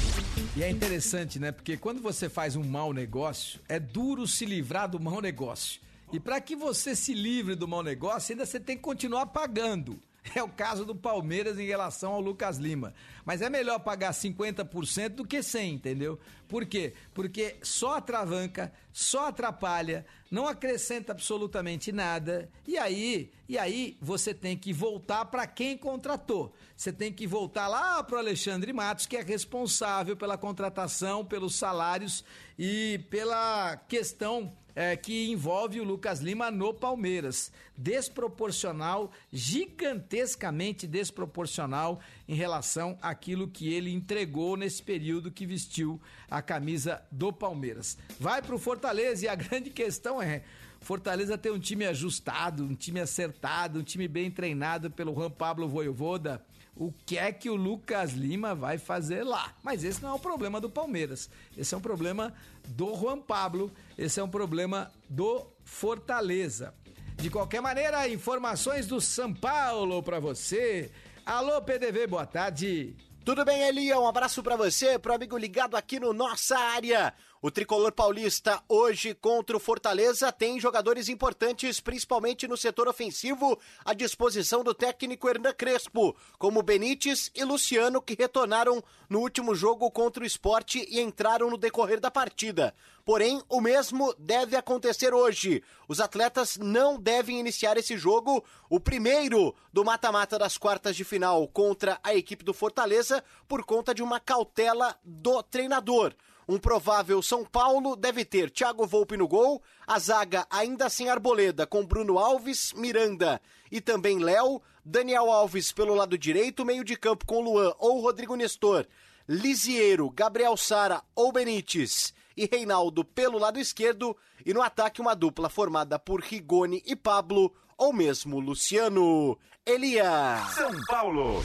E 0.56 0.64
é 0.64 0.70
interessante, 0.70 1.40
né? 1.40 1.52
Porque 1.52 1.76
quando 1.76 2.02
você 2.02 2.30
faz 2.30 2.56
um 2.56 2.64
mau 2.64 2.94
negócio, 2.94 3.60
é 3.68 3.80
duro 3.80 4.26
se 4.26 4.46
livrar 4.46 4.90
do 4.90 5.00
mau 5.00 5.22
negócio. 5.22 5.82
E 6.12 6.20
para 6.20 6.40
que 6.40 6.56
você 6.56 6.96
se 6.96 7.14
livre 7.14 7.54
do 7.54 7.68
mau 7.68 7.84
negócio, 7.84 8.32
ainda 8.32 8.46
você 8.46 8.60
tem 8.60 8.78
que 8.78 8.82
continuar 8.82 9.28
pagando. 9.28 10.02
É 10.36 10.44
o 10.44 10.50
caso 10.50 10.86
do 10.86 10.96
Palmeiras 10.96 11.58
em 11.58 11.66
relação 11.66 12.14
ao 12.14 12.22
Lucas 12.22 12.58
Lima. 12.58 12.94
Mas 13.26 13.42
é 13.42 13.50
melhor 13.50 13.80
pagar 13.80 14.12
50% 14.12 15.10
do 15.10 15.26
que 15.26 15.42
100, 15.42 15.74
entendeu? 15.74 16.20
Por 16.48 16.66
quê? 16.66 16.94
Porque 17.14 17.58
só 17.62 17.98
atravanca, 17.98 18.72
só 18.92 19.28
atrapalha, 19.28 20.06
não 20.32 20.48
acrescenta 20.48 21.12
absolutamente 21.12 21.92
nada. 21.92 22.50
E 22.68 22.78
aí, 22.78 23.32
e 23.48 23.58
aí 23.58 23.98
você 24.02 24.34
tem 24.34 24.58
que 24.58 24.74
voltar 24.74 25.26
para 25.26 25.46
quem 25.46 25.78
contratou. 25.78 26.54
Você 26.76 26.92
tem 26.92 27.12
que 27.12 27.28
voltar 27.28 27.68
lá 27.68 28.04
para 28.04 28.16
o 28.16 28.20
Alexandre 28.20 28.74
Matos, 28.74 29.06
que 29.06 29.18
é 29.18 29.22
responsável 29.22 30.16
pela 30.16 30.38
contratação, 30.38 31.26
pelos 31.26 31.56
salários 31.56 32.24
e 32.58 33.00
pela 33.10 33.78
questão 33.88 34.52
é, 34.80 34.96
que 34.96 35.30
envolve 35.30 35.82
o 35.82 35.84
Lucas 35.84 36.22
Lima 36.22 36.50
no 36.50 36.74
Palmeiras. 36.74 37.52
Desproporcional, 37.76 39.12
gigantescamente 39.30 40.88
desproporcional 40.88 42.00
em 42.26 42.34
relação 42.34 42.98
àquilo 43.02 43.50
que 43.50 43.74
ele 43.74 43.92
entregou 43.92 44.56
nesse 44.56 44.82
período 44.82 45.32
que 45.32 45.46
vestiu 45.46 46.00
a 46.32 46.42
camisa 46.42 47.02
do 47.12 47.34
Palmeiras. 47.34 47.98
Vai 48.18 48.42
para 48.42 48.56
o 48.56 48.60
Fortaleza 48.60 49.26
e 49.26 49.28
a 49.28 49.36
grande 49.36 49.70
questão 49.70 50.22
é. 50.22 50.44
Fortaleza 50.80 51.38
tem 51.38 51.52
um 51.52 51.60
time 51.60 51.86
ajustado, 51.86 52.64
um 52.64 52.74
time 52.74 53.02
acertado, 53.02 53.80
um 53.80 53.84
time 53.84 54.08
bem 54.08 54.32
treinado 54.32 54.90
pelo 54.90 55.14
Juan 55.14 55.30
Pablo 55.30 55.68
Voivoda 55.68 56.42
o 56.80 56.94
que 57.06 57.18
é 57.18 57.30
que 57.34 57.50
o 57.50 57.56
Lucas 57.56 58.14
Lima 58.14 58.56
vai 58.56 58.78
fazer 58.78 59.24
lá. 59.24 59.54
Mas 59.62 59.84
esse 59.84 60.02
não 60.02 60.12
é 60.12 60.14
o 60.14 60.20
problema 60.20 60.62
do 60.62 60.70
Palmeiras. 60.70 61.30
Esse 61.58 61.76
é 61.76 61.78
um 61.78 61.82
problema 61.82 62.34
do 62.70 62.96
Juan 62.96 63.20
Pablo, 63.20 63.70
esse 63.98 64.18
é 64.18 64.24
um 64.24 64.30
problema 64.30 64.90
do 65.10 65.46
Fortaleza. 65.66 66.74
De 67.18 67.30
qualquer 67.30 67.62
maneira, 67.62 68.08
informações 68.08 68.88
do 68.88 69.02
São 69.02 69.34
Paulo 69.34 70.02
para 70.02 70.22
você. 70.22 70.90
Alô, 71.26 71.62
PDV, 71.62 72.08
boa 72.08 72.26
tarde. 72.26 72.96
Tudo 73.26 73.44
bem, 73.44 73.62
Elia? 73.64 74.00
Um 74.00 74.08
abraço 74.08 74.42
para 74.42 74.56
você, 74.56 74.98
pro 74.98 75.14
amigo 75.14 75.38
ligado 75.38 75.76
aqui 75.76 76.00
no 76.00 76.14
Nossa 76.14 76.58
Área. 76.58 77.14
O 77.42 77.50
tricolor 77.50 77.94
paulista 77.94 78.62
hoje 78.68 79.14
contra 79.14 79.56
o 79.56 79.62
Fortaleza 79.62 80.30
tem 80.30 80.60
jogadores 80.60 81.08
importantes, 81.08 81.80
principalmente 81.80 82.46
no 82.50 82.58
setor 82.58 82.90
ofensivo, 82.90 83.58
à 83.86 83.94
disposição 83.94 84.62
do 84.62 84.74
técnico 84.74 85.30
Hernan 85.30 85.54
Crespo, 85.54 86.18
como 86.38 86.62
Benítez 86.62 87.32
e 87.34 87.46
Luciano, 87.46 88.02
que 88.02 88.14
retornaram 88.14 88.84
no 89.10 89.20
último 89.20 89.56
jogo 89.56 89.90
contra 89.90 90.22
o 90.22 90.26
esporte 90.26 90.86
e 90.90 91.00
entraram 91.00 91.50
no 91.50 91.58
decorrer 91.58 92.02
da 92.02 92.12
partida. 92.12 92.76
Porém, 93.06 93.42
o 93.48 93.62
mesmo 93.62 94.14
deve 94.20 94.58
acontecer 94.58 95.14
hoje. 95.14 95.64
Os 95.88 96.02
atletas 96.02 96.58
não 96.58 97.00
devem 97.00 97.40
iniciar 97.40 97.78
esse 97.78 97.98
jogo, 97.98 98.44
o 98.70 98.82
primeiro 98.82 99.56
do 99.72 99.86
mata-mata 99.86 100.38
das 100.38 100.58
quartas 100.58 100.94
de 100.94 101.06
final 101.06 101.48
contra 101.48 102.02
a 102.04 102.14
equipe 102.14 102.44
do 102.44 102.54
Fortaleza, 102.54 103.24
por 103.48 103.64
conta 103.64 103.96
de 103.96 104.04
uma 104.04 104.20
cautela 104.20 105.00
do 105.06 105.42
treinador. 105.42 106.14
Um 106.50 106.58
provável 106.58 107.22
São 107.22 107.46
Paulo 107.46 107.96
deve 107.96 108.26
ter 108.26 108.50
Thiago 108.50 108.88
Volpe 108.88 109.16
no 109.16 109.28
gol, 109.28 109.62
a 109.86 110.00
zaga 110.00 110.48
ainda 110.50 110.90
sem 110.90 111.08
Arboleda, 111.08 111.68
com 111.68 111.86
Bruno 111.86 112.18
Alves, 112.18 112.74
Miranda 112.74 113.40
e 113.72 113.80
também 113.80 114.18
Léo, 114.18 114.60
Daniel 114.84 115.30
Alves 115.30 115.72
pelo 115.72 115.94
lado 115.94 116.18
direito, 116.18 116.66
meio 116.66 116.84
de 116.84 116.96
campo 116.96 117.24
com 117.24 117.40
Luan 117.40 117.72
ou 117.78 118.02
Rodrigo 118.02 118.36
Nestor, 118.36 118.88
Lisiero, 119.28 120.10
Gabriel 120.10 120.58
Sara 120.58 121.04
ou 121.16 121.32
Benítez 121.32 122.16
e 122.36 122.50
Reinaldo 122.52 123.06
pelo 123.06 123.38
lado 123.38 123.60
esquerdo, 123.60 124.18
e 124.44 124.52
no 124.52 124.64
ataque 124.64 125.00
uma 125.00 125.16
dupla 125.16 125.50
formada 125.50 126.00
por 126.00 126.20
Rigoni 126.20 126.82
e 126.84 126.96
Pablo, 126.96 127.54
ou 127.78 127.94
mesmo 127.94 128.40
Luciano. 128.40 129.38
Elias. 129.64 130.50
São 130.56 130.72
Paulo. 130.88 131.44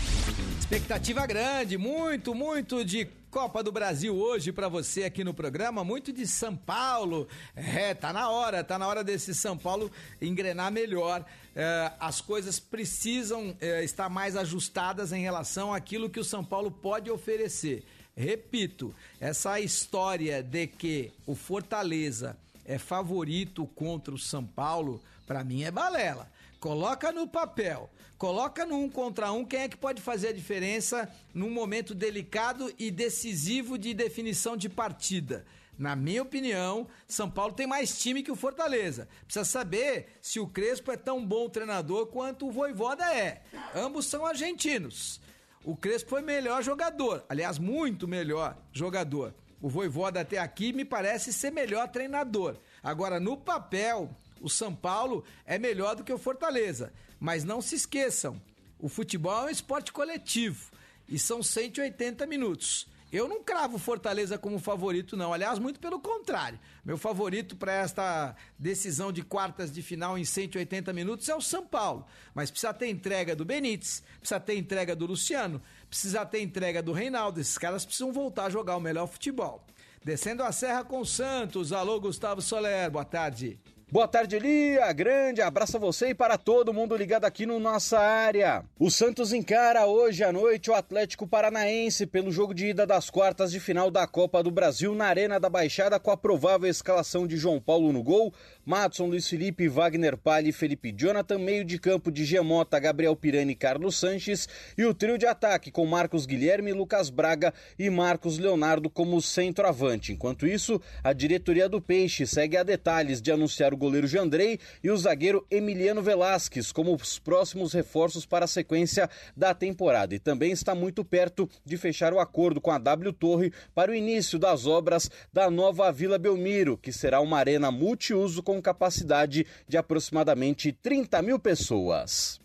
Expectativa 0.65 1.27
grande, 1.27 1.77
muito, 1.77 2.35
muito 2.35 2.83
de 2.83 3.05
Copa 3.31 3.63
do 3.63 3.71
Brasil 3.71 4.17
hoje 4.17 4.51
para 4.51 4.67
você 4.67 5.05
aqui 5.05 5.23
no 5.23 5.35
programa, 5.35 5.85
muito 5.85 6.11
de 6.11 6.27
São 6.27 6.57
Paulo. 6.57 7.29
É, 7.55 7.93
tá 7.93 8.15
na 8.15 8.31
hora, 8.31 8.65
tá 8.65 8.79
na 8.79 8.89
hora 8.89 9.05
desse 9.05 9.35
São 9.35 9.59
Paulo 9.59 9.93
engrenar 10.23 10.73
melhor. 10.73 11.23
É, 11.55 11.93
as 12.01 12.23
coisas 12.23 12.59
precisam 12.59 13.55
é, 13.61 13.85
estar 13.85 14.09
mais 14.09 14.37
ajustadas 14.37 15.13
em 15.13 15.21
relação 15.21 15.73
àquilo 15.73 16.09
que 16.09 16.19
o 16.19 16.25
São 16.25 16.43
Paulo 16.43 16.71
pode 16.71 17.11
oferecer. 17.11 17.85
Repito, 18.17 18.95
essa 19.21 19.61
história 19.61 20.43
de 20.43 20.67
que 20.67 21.13
o 21.27 21.35
Fortaleza 21.35 22.39
é 22.65 22.79
favorito 22.79 23.67
contra 23.75 24.15
o 24.15 24.19
São 24.19 24.43
Paulo, 24.43 24.99
para 25.27 25.45
mim 25.45 25.63
é 25.63 25.71
balela. 25.71 26.33
Coloca 26.65 27.13
no 27.13 27.29
papel, 27.29 27.91
coloca 28.17 28.65
no 28.65 28.79
um 28.79 28.89
contra 28.89 29.31
um 29.31 29.45
quem 29.45 29.61
é 29.61 29.69
que 29.69 29.77
pode 29.77 30.01
fazer 30.01 30.29
a 30.29 30.33
diferença 30.33 31.15
num 31.35 31.51
momento 31.51 31.95
delicado 31.95 32.73
e 32.79 32.91
decisivo 32.91 33.77
de 33.77 33.93
definição 33.93 34.57
de 34.57 34.71
partida. 34.71 35.45
Na 35.79 35.95
minha 35.95 36.23
opinião, 36.23 36.89
São 37.07 37.31
Paulo 37.31 37.53
tem 37.53 37.67
mais 37.67 37.99
time 37.99 38.23
que 38.23 38.33
o 38.33 38.35
Fortaleza. 38.35 39.07
Precisa 39.27 39.45
saber 39.45 40.17
se 40.23 40.41
o 40.41 40.47
Crespo 40.47 40.91
é 40.91 40.97
tão 40.97 41.23
bom 41.23 41.51
treinador 41.51 42.07
quanto 42.07 42.49
o 42.49 42.51
Voivoda 42.51 43.15
é. 43.15 43.43
Ambos 43.75 44.07
são 44.07 44.25
argentinos. 44.25 45.21
O 45.63 45.77
Crespo 45.77 46.09
foi 46.09 46.23
melhor 46.23 46.63
jogador, 46.63 47.27
aliás, 47.29 47.59
muito 47.59 48.09
melhor 48.09 48.57
jogador. 48.73 49.35
O 49.61 49.69
Voivoda 49.69 50.21
até 50.23 50.39
aqui 50.39 50.73
me 50.73 50.87
parece 50.87 51.31
ser 51.31 51.51
melhor 51.51 51.89
treinador. 51.89 52.57
Agora, 52.83 53.21
no 53.21 53.37
papel, 53.37 54.17
o 54.45 54.51
São 54.51 54.75
Paulo 54.75 55.25
é 55.47 55.59
melhor 55.59 55.97
do 55.97 56.05
que 56.05 56.13
o 56.13 56.19
Fortaleza. 56.19 56.93
Mas 57.19 57.45
não 57.45 57.63
se 57.63 57.75
esqueçam, 57.75 58.41
o 58.79 58.91
futebol 58.91 59.45
é 59.45 59.47
um 59.47 59.51
esporte 59.51 59.91
coletivo 59.91 60.71
e 61.09 61.19
são 61.19 61.43
180 61.43 62.27
minutos. 62.27 62.87
Eu 63.11 63.27
não 63.27 63.43
cravo 63.43 63.79
Fortaleza 63.79 64.37
como 64.37 64.59
favorito, 64.59 65.17
não. 65.17 65.33
Aliás, 65.33 65.59
muito 65.59 65.81
pelo 65.81 66.01
contrário. 66.01 66.59
Meu 66.85 66.99
favorito 66.99 67.57
para 67.57 67.73
esta 67.73 68.37
decisão 68.59 69.11
de 69.13 69.23
quartas 69.23 69.73
de 69.73 69.81
final 69.81 70.19
em 70.19 70.25
180 70.25 70.93
minutos 70.93 71.29
é 71.29 71.35
o 71.35 71.41
São 71.41 71.65
Paulo. 71.65 72.05
Mas 72.35 72.51
precisa 72.51 72.75
ter 72.75 72.89
entrega 72.91 73.35
do 73.35 73.45
Benítez, 73.45 74.03
precisa 74.19 74.41
ter 74.41 74.59
entrega 74.59 74.95
do 74.95 75.07
Luciano, 75.07 75.63
precisa 75.89 76.27
ter 76.27 76.43
entrega 76.43 76.83
do 76.83 76.93
Reinaldo. 76.93 77.41
Esses 77.41 77.57
caras 77.57 77.85
precisam 77.87 78.13
voltar 78.13 78.47
a 78.47 78.51
jogar 78.51 78.77
o 78.77 78.81
melhor 78.81 79.07
futebol. 79.07 79.65
Descendo 80.05 80.43
a 80.43 80.53
serra 80.53 80.85
com 80.85 81.01
o 81.01 81.07
Santos. 81.07 81.73
Alô, 81.73 81.99
Gustavo 81.99 82.43
Soler. 82.43 82.91
Boa 82.91 83.07
tarde. 83.07 83.59
Boa 83.93 84.09
tarde, 84.09 84.39
Lia. 84.39 84.91
Grande 84.93 85.41
abraço 85.41 85.77
a 85.77 85.81
você 85.81 86.09
e 86.09 86.15
para 86.15 86.37
todo 86.37 86.73
mundo 86.73 86.97
ligado 86.97 87.27
aqui 87.27 87.47
no 87.47 87.61
nossa 87.61 87.99
área. 87.99 88.65
O 88.77 88.91
Santos 88.91 89.33
encara 89.33 89.87
hoje 89.87 90.25
à 90.25 90.33
noite 90.33 90.71
o 90.71 90.75
Atlético 90.75 91.29
Paranaense 91.29 92.07
pelo 92.07 92.33
jogo 92.33 92.53
de 92.55 92.69
ida 92.69 92.87
das 92.87 93.09
quartas 93.09 93.53
de 93.53 93.61
final 93.61 93.91
da 93.91 94.05
Copa 94.07 94.43
do 94.43 94.51
Brasil 94.51 94.95
na 94.95 95.05
Arena 95.05 95.39
da 95.39 95.49
Baixada 95.49 96.01
com 96.01 96.11
a 96.11 96.17
provável 96.17 96.69
escalação 96.69 97.25
de 97.27 97.37
João 97.37 97.61
Paulo 97.61 97.93
no 97.93 98.03
gol, 98.03 98.33
Matson, 98.65 99.07
Luiz 99.07 99.29
Felipe, 99.29 99.69
Wagner 99.69 100.17
Palha 100.17 100.49
e 100.49 100.53
Felipe 100.53 100.91
Jonathan, 100.91 101.39
meio 101.39 101.65
de 101.65 101.79
campo 101.79 102.11
de 102.11 102.25
Gemota, 102.25 102.81
Gabriel 102.81 103.15
Pirani 103.15 103.53
e 103.53 103.57
Carlos 103.57 103.97
Sanches 103.97 104.49
e 104.77 104.85
o 104.85 104.95
trio 104.95 105.19
de 105.19 105.27
ataque 105.27 105.71
com 105.71 105.87
Marcos 105.87 106.27
Guilherme, 106.27 106.73
Lucas 106.73 107.11
Braga 107.11 107.55
e 107.79 107.89
Marcos 107.91 108.39
Leonardo 108.39 108.91
como 108.91 109.21
centroavante. 109.23 110.13
Enquanto 110.13 110.47
isso, 110.47 110.81
a 111.05 111.13
diretoria 111.13 111.69
do 111.69 111.81
Peixe 111.81 112.27
segue 112.27 112.57
a 112.57 112.63
detalhes 112.63 113.21
de 113.21 113.31
anunciar 113.31 113.74
o 113.75 113.77
goleiro 113.77 114.07
Jandrei 114.07 114.59
e 114.83 114.91
o 114.91 114.97
zagueiro 114.97 115.47
Emiliano 115.51 116.03
Velasquez 116.03 116.73
como 116.73 116.95
os 116.95 117.19
próximos 117.19 117.73
reforços 117.73 118.25
para 118.25 118.45
a 118.45 118.49
sequência 118.49 119.09
da 119.37 119.53
temporada. 119.53 120.15
E 120.15 120.19
também 120.19 120.53
está 120.53 120.75
muito 120.75 121.05
perto 121.05 121.49
de 121.65 121.77
fechar 121.77 122.13
o 122.13 122.21
acordo 122.21 122.61
com 122.61 122.71
a 122.71 122.79
W 122.79 123.13
Torre 123.13 123.53
para 123.75 123.91
o 123.91 123.95
início 123.95 124.39
das 124.39 124.67
obras 124.67 125.11
da 125.33 125.51
nova 125.51 125.93
Vila 125.93 126.19
Belmiro, 126.19 126.79
que 126.79 126.93
será 126.93 127.21
uma 127.21 127.39
arena 127.39 127.71
multiuso 127.71 128.43
com 128.43 128.63
capacidade 128.63 129.47
de 129.69 129.77
aproximadamente 129.77 130.73
30 130.73 131.21
mil 131.23 131.39
pessoas. 131.39 132.41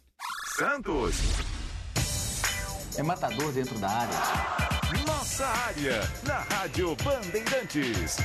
Santos. 0.57 1.15
É 2.97 3.03
matador 3.03 3.51
dentro 3.53 3.77
da 3.79 3.89
área. 3.89 4.69
Nossa 5.07 5.45
área, 5.45 6.01
na 6.25 6.39
Rádio 6.39 6.95
Bandeirantes. 6.97 8.17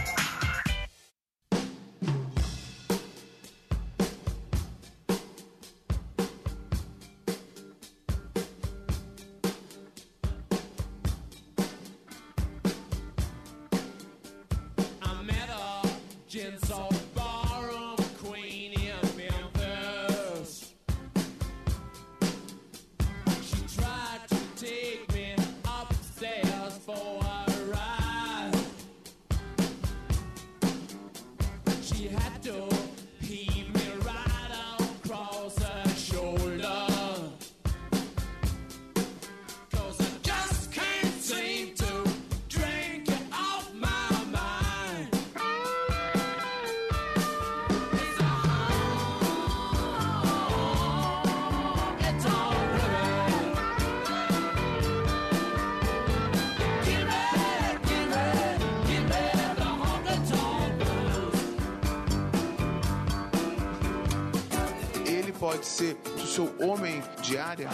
Pode 65.54 65.66
ser 65.66 65.96
o 66.16 66.26
seu 66.26 66.52
homem 66.58 67.00
de 67.22 67.38
área. 67.38 67.68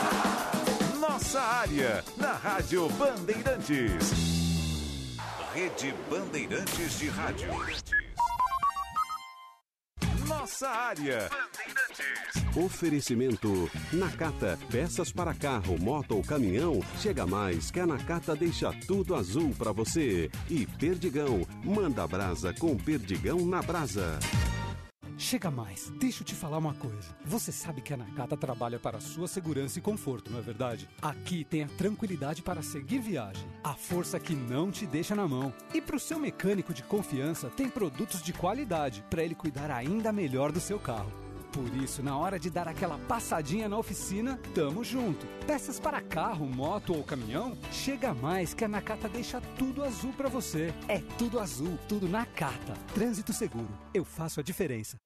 Nossa 0.98 1.40
área, 1.40 2.04
na 2.18 2.32
Rádio 2.32 2.88
Bandeirantes. 2.90 5.16
Rede 5.54 5.94
Bandeirantes 6.10 6.98
de 6.98 7.08
Rádio. 7.08 7.48
Nossa 10.26 10.68
área. 10.68 11.30
Oferecimento 12.54 13.70
Nakata, 13.92 14.58
peças 14.70 15.10
para 15.10 15.32
carro, 15.32 15.78
moto 15.78 16.16
ou 16.16 16.22
caminhão. 16.22 16.80
Chega 16.98 17.26
mais 17.26 17.70
que 17.70 17.80
a 17.80 17.86
Nakata 17.86 18.36
deixa 18.36 18.74
tudo 18.86 19.14
azul 19.14 19.54
para 19.56 19.72
você. 19.72 20.30
E 20.50 20.66
Perdigão, 20.66 21.46
manda 21.64 22.06
brasa 22.06 22.52
com 22.52 22.76
Perdigão 22.76 23.46
na 23.46 23.62
brasa. 23.62 24.18
Chega 25.20 25.50
mais, 25.50 25.92
deixa 25.98 26.22
eu 26.22 26.26
te 26.26 26.34
falar 26.34 26.56
uma 26.56 26.72
coisa. 26.72 27.14
Você 27.26 27.52
sabe 27.52 27.82
que 27.82 27.92
a 27.92 27.96
Nakata 27.96 28.38
trabalha 28.38 28.78
para 28.78 29.00
sua 29.00 29.28
segurança 29.28 29.78
e 29.78 29.82
conforto, 29.82 30.30
não 30.30 30.38
é 30.38 30.42
verdade? 30.42 30.88
Aqui 31.02 31.44
tem 31.44 31.62
a 31.62 31.68
tranquilidade 31.68 32.40
para 32.40 32.62
seguir 32.62 33.00
viagem, 33.00 33.46
a 33.62 33.74
força 33.74 34.18
que 34.18 34.34
não 34.34 34.70
te 34.70 34.86
deixa 34.86 35.14
na 35.14 35.28
mão. 35.28 35.52
E 35.74 35.80
para 35.80 35.94
o 35.94 36.00
seu 36.00 36.18
mecânico 36.18 36.72
de 36.72 36.82
confiança, 36.82 37.50
tem 37.50 37.68
produtos 37.68 38.22
de 38.22 38.32
qualidade 38.32 39.04
para 39.10 39.22
ele 39.22 39.34
cuidar 39.34 39.70
ainda 39.70 40.10
melhor 40.10 40.50
do 40.50 40.58
seu 40.58 40.78
carro. 40.78 41.12
Por 41.52 41.74
isso, 41.82 42.02
na 42.02 42.16
hora 42.16 42.38
de 42.38 42.48
dar 42.48 42.68
aquela 42.68 42.98
passadinha 42.98 43.68
na 43.68 43.76
oficina, 43.76 44.38
tamo 44.54 44.84
junto. 44.84 45.26
Peças 45.46 45.80
para 45.80 46.00
carro, 46.00 46.46
moto 46.46 46.94
ou 46.94 47.02
caminhão? 47.02 47.56
Chega 47.72 48.14
mais 48.14 48.54
que 48.54 48.64
a 48.64 48.68
Nakata 48.68 49.08
deixa 49.08 49.40
tudo 49.58 49.82
azul 49.82 50.12
para 50.12 50.28
você. 50.28 50.72
É 50.86 50.98
tudo 51.18 51.40
azul, 51.40 51.78
tudo 51.88 52.08
Nakata. 52.08 52.74
Trânsito 52.94 53.32
seguro. 53.32 53.68
Eu 53.92 54.04
faço 54.04 54.38
a 54.38 54.42
diferença. 54.42 54.98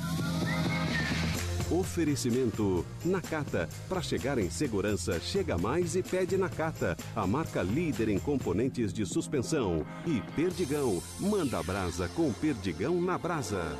Oferecimento 1.71 2.85
Nakata. 3.03 3.67
Para 3.89 4.03
chegar 4.03 4.37
em 4.37 4.49
segurança, 4.51 5.19
chega 5.19 5.57
mais 5.57 5.95
e 5.95 6.03
pede 6.03 6.37
Nakata. 6.37 6.95
A 7.15 7.25
marca 7.25 7.63
líder 7.63 8.09
em 8.09 8.19
componentes 8.19 8.93
de 8.93 9.05
suspensão. 9.07 9.83
E 10.05 10.21
Perdigão. 10.35 11.01
Manda 11.19 11.63
brasa 11.63 12.07
com 12.09 12.31
Perdigão 12.31 13.01
na 13.01 13.17
brasa. 13.17 13.75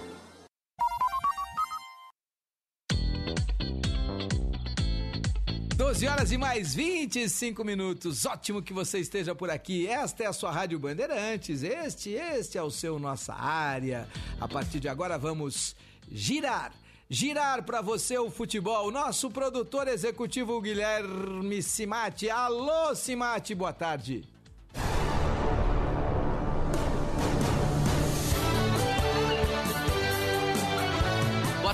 Doze 5.75 6.07
horas 6.07 6.31
e 6.31 6.37
mais 6.37 6.73
25 6.73 7.61
minutos. 7.65 8.25
Ótimo 8.25 8.61
que 8.61 8.71
você 8.71 8.99
esteja 8.99 9.35
por 9.35 9.49
aqui. 9.49 9.85
Esta 9.87 10.23
é 10.23 10.25
a 10.25 10.31
sua 10.31 10.49
Rádio 10.49 10.79
Bandeirantes. 10.79 11.63
Este, 11.63 12.11
este 12.11 12.57
é 12.57 12.63
o 12.63 12.71
seu 12.71 12.97
Nossa 12.97 13.33
Área. 13.33 14.07
A 14.39 14.47
partir 14.47 14.79
de 14.79 14.87
agora 14.87 15.17
vamos 15.17 15.75
girar. 16.09 16.71
Girar 17.09 17.63
para 17.63 17.81
você 17.81 18.17
o 18.17 18.31
futebol. 18.31 18.89
Nosso 18.89 19.29
produtor 19.29 19.89
executivo 19.89 20.61
Guilherme 20.61 21.61
Simati. 21.61 22.29
Alô, 22.29 22.95
Simati, 22.95 23.53
boa 23.53 23.73
tarde. 23.73 24.34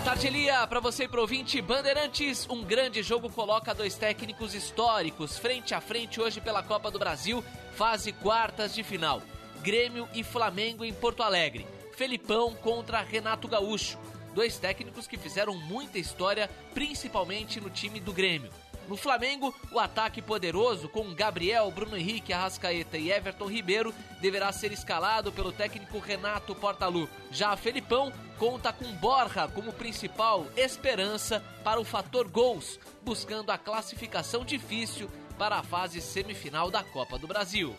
Tarde, 0.03 0.27
Elia. 0.27 0.65
Para 0.65 0.79
você 0.79 1.03
e 1.03 1.07
pro 1.07 1.21
ouvinte, 1.21 1.61
Bandeirantes, 1.61 2.47
um 2.49 2.63
grande 2.63 3.03
jogo 3.03 3.29
coloca 3.29 3.73
dois 3.73 3.95
técnicos 3.95 4.55
históricos 4.55 5.37
frente 5.37 5.75
a 5.75 5.81
frente 5.81 6.19
hoje 6.19 6.41
pela 6.41 6.63
Copa 6.63 6.89
do 6.89 6.97
Brasil, 6.97 7.43
fase 7.75 8.11
quartas 8.11 8.73
de 8.73 8.83
final. 8.83 9.21
Grêmio 9.61 10.07
e 10.13 10.23
Flamengo 10.23 10.83
em 10.83 10.93
Porto 10.93 11.21
Alegre. 11.21 11.67
Felipão 11.95 12.55
contra 12.55 13.01
Renato 13.01 13.47
Gaúcho. 13.47 13.99
Dois 14.33 14.57
técnicos 14.57 15.05
que 15.05 15.17
fizeram 15.17 15.53
muita 15.53 15.99
história, 15.99 16.49
principalmente 16.73 17.61
no 17.61 17.69
time 17.69 17.99
do 17.99 18.11
Grêmio. 18.11 18.49
No 18.87 18.97
Flamengo, 18.97 19.53
o 19.71 19.79
ataque 19.79 20.21
poderoso 20.21 20.89
com 20.89 21.13
Gabriel, 21.13 21.71
Bruno 21.71 21.95
Henrique, 21.95 22.33
Arrascaeta 22.33 22.97
e 22.97 23.11
Everton 23.11 23.45
Ribeiro 23.45 23.93
deverá 24.19 24.51
ser 24.51 24.71
escalado 24.71 25.31
pelo 25.31 25.51
técnico 25.51 25.99
Renato 25.99 26.53
Portaluppi. 26.55 27.13
Já 27.31 27.55
Felipão 27.55 28.11
conta 28.37 28.73
com 28.73 28.91
Borja 28.93 29.47
como 29.47 29.71
principal 29.71 30.45
esperança 30.57 31.43
para 31.63 31.79
o 31.79 31.85
fator 31.85 32.27
gols, 32.27 32.79
buscando 33.03 33.51
a 33.51 33.57
classificação 33.57 34.43
difícil 34.43 35.09
para 35.37 35.57
a 35.57 35.63
fase 35.63 36.01
semifinal 36.01 36.69
da 36.69 36.83
Copa 36.83 37.17
do 37.17 37.27
Brasil. 37.27 37.75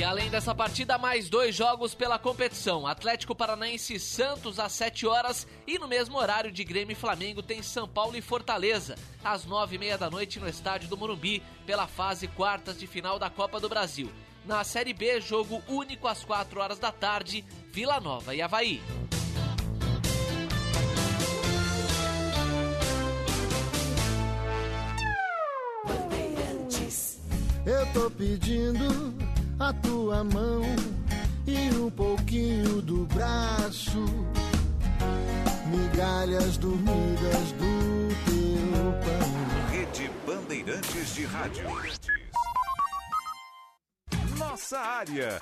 E 0.00 0.02
além 0.02 0.30
dessa 0.30 0.54
partida, 0.54 0.96
mais 0.96 1.28
dois 1.28 1.54
jogos 1.54 1.94
pela 1.94 2.18
competição. 2.18 2.86
Atlético 2.86 3.34
Paranaense 3.34 4.00
Santos 4.00 4.58
às 4.58 4.72
7 4.72 5.06
horas 5.06 5.46
e 5.66 5.78
no 5.78 5.86
mesmo 5.86 6.16
horário 6.16 6.50
de 6.50 6.64
Grêmio 6.64 6.94
e 6.94 6.96
Flamengo 6.96 7.42
tem 7.42 7.62
São 7.62 7.86
Paulo 7.86 8.16
e 8.16 8.22
Fortaleza 8.22 8.94
às 9.22 9.44
9 9.44 9.76
e 9.76 9.78
meia 9.78 9.98
da 9.98 10.08
noite 10.08 10.40
no 10.40 10.48
estádio 10.48 10.88
do 10.88 10.96
Morumbi 10.96 11.42
pela 11.66 11.86
fase 11.86 12.26
quartas 12.28 12.78
de 12.78 12.86
final 12.86 13.18
da 13.18 13.28
Copa 13.28 13.60
do 13.60 13.68
Brasil. 13.68 14.10
Na 14.46 14.64
Série 14.64 14.94
B, 14.94 15.20
jogo 15.20 15.62
único 15.68 16.08
às 16.08 16.24
4 16.24 16.58
horas 16.58 16.78
da 16.78 16.90
tarde, 16.90 17.44
Vila 17.70 18.00
Nova 18.00 18.34
e 18.34 18.40
Havaí. 18.40 18.80
Eu 27.66 27.86
tô 27.92 28.10
pedindo 28.10 29.29
a 29.60 29.74
tua 29.74 30.24
mão 30.24 30.62
e 31.46 31.76
um 31.76 31.90
pouquinho 31.90 32.80
do 32.80 33.04
braço, 33.04 34.06
migalhas 35.66 36.56
dormidas 36.56 37.52
do 37.52 38.08
teu 38.24 38.92
pão. 39.04 39.70
Rede 39.70 40.10
Bandeirantes 40.26 41.14
de 41.14 41.24
Rádio. 41.26 41.64
Nossa 44.38 44.78
Área. 44.78 45.38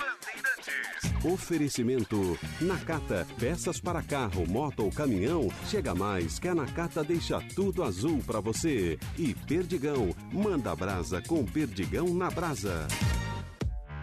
Oferecimento 1.24 2.37
Nakata. 2.61 3.26
Peças 3.38 3.81
para 3.81 4.02
carro, 4.02 4.46
moto 4.48 4.85
ou 4.85 4.90
caminhão. 4.90 5.48
Chega 5.66 5.94
mais 5.94 6.40
que 6.40 6.48
a 6.48 6.54
Nakata 6.54 7.04
deixa 7.04 7.40
tudo 7.54 7.85
azul 7.85 8.22
para 8.26 8.40
você. 8.40 8.98
E 9.16 9.35
Perdigão. 9.35 10.14
Manda 10.33 10.74
brasa 10.74 11.22
com 11.22 11.44
Perdigão 11.44 12.12
na 12.12 12.31
brasa. 12.31 12.87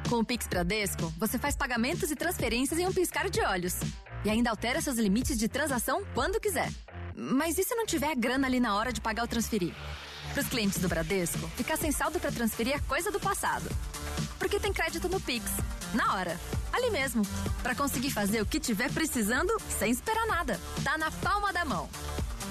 Com 0.09 0.19
o 0.19 0.25
Pix 0.25 0.47
Bradesco, 0.47 1.11
você 1.17 1.39
faz 1.39 1.55
pagamentos 1.55 2.11
e 2.11 2.15
transferências 2.15 2.79
em 2.79 2.87
um 2.87 2.93
piscar 2.93 3.27
de 3.27 3.41
olhos. 3.41 3.75
E 4.23 4.29
ainda 4.29 4.51
altera 4.51 4.79
seus 4.79 4.97
limites 4.97 5.37
de 5.37 5.47
transação 5.47 6.03
quando 6.13 6.39
quiser. 6.39 6.71
Mas 7.15 7.57
e 7.57 7.63
se 7.63 7.73
não 7.73 7.85
tiver 7.85 8.15
grana 8.15 8.45
ali 8.45 8.59
na 8.59 8.75
hora 8.75 8.93
de 8.93 9.01
pagar 9.01 9.23
ou 9.23 9.27
transferir? 9.27 9.73
Para 10.31 10.41
os 10.41 10.49
clientes 10.49 10.79
do 10.79 10.87
Bradesco, 10.87 11.47
ficar 11.55 11.77
sem 11.77 11.91
saldo 11.91 12.19
para 12.19 12.31
transferir 12.31 12.75
é 12.75 12.79
coisa 12.79 13.11
do 13.11 13.19
passado. 13.19 13.67
Porque 14.37 14.59
tem 14.59 14.71
crédito 14.71 15.09
no 15.09 15.19
Pix. 15.19 15.45
Na 15.93 16.13
hora. 16.13 16.39
Ali 16.71 16.91
mesmo. 16.91 17.23
Para 17.63 17.73
conseguir 17.73 18.11
fazer 18.11 18.41
o 18.41 18.45
que 18.45 18.59
tiver 18.59 18.91
precisando 18.91 19.57
sem 19.79 19.91
esperar 19.91 20.27
nada. 20.27 20.59
Tá 20.83 20.97
na 20.99 21.09
palma 21.09 21.51
da 21.51 21.65
mão. 21.65 21.89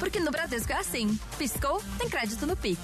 Porque 0.00 0.18
no 0.18 0.32
Bradesco 0.32 0.72
é 0.72 0.78
assim. 0.78 1.18
Piscou, 1.38 1.80
tem 1.98 2.08
crédito 2.08 2.46
no 2.46 2.56
Pix. 2.56 2.80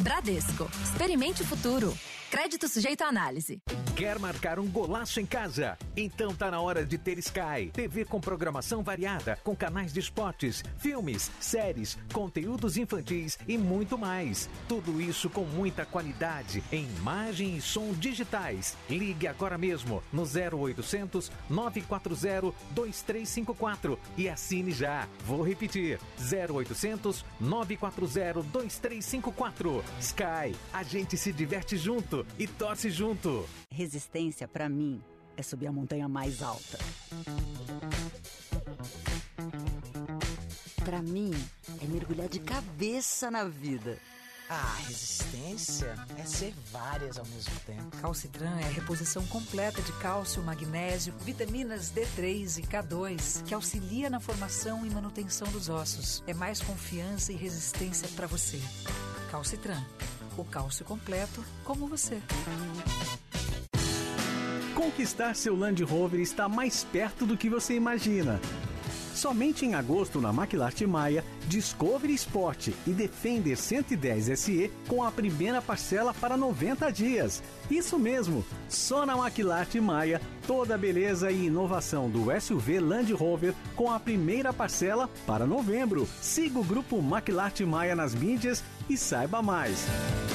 Bradesco. 0.00 0.70
Experimente 0.84 1.42
o 1.42 1.46
futuro. 1.46 1.96
Crédito 2.30 2.68
sujeito 2.68 3.02
à 3.02 3.08
análise. 3.08 3.60
Quer 4.02 4.18
marcar 4.18 4.58
um 4.58 4.66
golaço 4.66 5.20
em 5.20 5.24
casa? 5.24 5.78
Então 5.96 6.34
tá 6.34 6.50
na 6.50 6.60
hora 6.60 6.84
de 6.84 6.98
ter 6.98 7.18
Sky. 7.18 7.70
TV 7.72 8.04
com 8.04 8.20
programação 8.20 8.82
variada, 8.82 9.38
com 9.44 9.54
canais 9.54 9.92
de 9.92 10.00
esportes, 10.00 10.64
filmes, 10.76 11.30
séries, 11.38 11.96
conteúdos 12.12 12.76
infantis 12.76 13.38
e 13.46 13.56
muito 13.56 13.96
mais. 13.96 14.50
Tudo 14.66 15.00
isso 15.00 15.30
com 15.30 15.44
muita 15.44 15.86
qualidade 15.86 16.64
em 16.72 16.84
imagem 16.96 17.56
e 17.56 17.60
som 17.60 17.92
digitais. 17.92 18.76
Ligue 18.90 19.28
agora 19.28 19.56
mesmo 19.56 20.02
no 20.12 20.24
0800 20.24 21.30
940 21.48 22.52
2354 22.72 23.96
e 24.18 24.28
assine 24.28 24.72
já. 24.72 25.06
Vou 25.24 25.44
repetir: 25.44 26.00
0800 26.18 27.24
940 27.38 28.42
2354. 28.50 29.84
Sky, 30.00 30.56
a 30.72 30.82
gente 30.82 31.16
se 31.16 31.32
diverte 31.32 31.76
junto 31.76 32.26
e 32.36 32.48
torce 32.48 32.90
junto. 32.90 33.46
Resistência, 33.92 34.48
para 34.48 34.70
mim, 34.70 35.02
é 35.36 35.42
subir 35.42 35.66
a 35.66 35.72
montanha 35.72 36.08
mais 36.08 36.42
alta. 36.42 36.78
Pra 40.82 41.02
mim, 41.02 41.30
é 41.78 41.84
mergulhar 41.84 42.26
de 42.26 42.40
cabeça 42.40 43.30
na 43.30 43.44
vida. 43.44 43.98
Ah, 44.48 44.76
resistência 44.86 45.94
é 46.16 46.24
ser 46.24 46.54
várias 46.72 47.18
ao 47.18 47.26
mesmo 47.26 47.54
tempo. 47.66 47.94
Calcitran 47.98 48.58
é 48.60 48.64
a 48.64 48.70
reposição 48.70 49.26
completa 49.26 49.82
de 49.82 49.92
cálcio, 49.98 50.42
magnésio, 50.42 51.12
vitaminas 51.18 51.92
D3 51.92 52.60
e 52.60 52.62
K2, 52.62 53.44
que 53.44 53.52
auxilia 53.52 54.08
na 54.08 54.20
formação 54.20 54.86
e 54.86 54.90
manutenção 54.90 55.46
dos 55.48 55.68
ossos. 55.68 56.24
É 56.26 56.32
mais 56.32 56.62
confiança 56.62 57.30
e 57.30 57.36
resistência 57.36 58.08
para 58.16 58.26
você. 58.26 58.58
Calcitran, 59.30 59.84
o 60.38 60.44
cálcio 60.46 60.82
completo 60.82 61.44
como 61.62 61.86
você. 61.86 62.22
Conquistar 64.74 65.36
seu 65.36 65.54
Land 65.54 65.84
Rover 65.84 66.18
está 66.20 66.48
mais 66.48 66.82
perto 66.82 67.26
do 67.26 67.36
que 67.36 67.50
você 67.50 67.74
imagina. 67.74 68.40
Somente 69.14 69.66
em 69.66 69.74
agosto 69.74 70.18
na 70.18 70.32
Maquilarte 70.32 70.86
Maia, 70.86 71.22
Discovery 71.46 72.14
Sport 72.14 72.68
e 72.86 72.90
Defender 72.90 73.54
110 73.54 74.38
SE 74.38 74.70
com 74.88 75.04
a 75.04 75.12
primeira 75.12 75.60
parcela 75.60 76.14
para 76.14 76.38
90 76.38 76.90
dias. 76.90 77.42
Isso 77.72 77.98
mesmo, 77.98 78.44
só 78.68 79.06
na 79.06 79.16
Maquilarte 79.16 79.80
Maia, 79.80 80.20
toda 80.46 80.74
a 80.74 80.78
beleza 80.78 81.32
e 81.32 81.46
inovação 81.46 82.10
do 82.10 82.26
SUV 82.38 82.78
Land 82.78 83.14
Rover 83.14 83.54
com 83.74 83.90
a 83.90 83.98
primeira 83.98 84.52
parcela 84.52 85.08
para 85.26 85.46
novembro. 85.46 86.06
Siga 86.20 86.58
o 86.58 86.64
grupo 86.64 87.00
Maquilarte 87.00 87.64
Maia 87.64 87.96
nas 87.96 88.14
mídias 88.14 88.62
e 88.90 88.96
saiba 88.96 89.40
mais. 89.40 89.86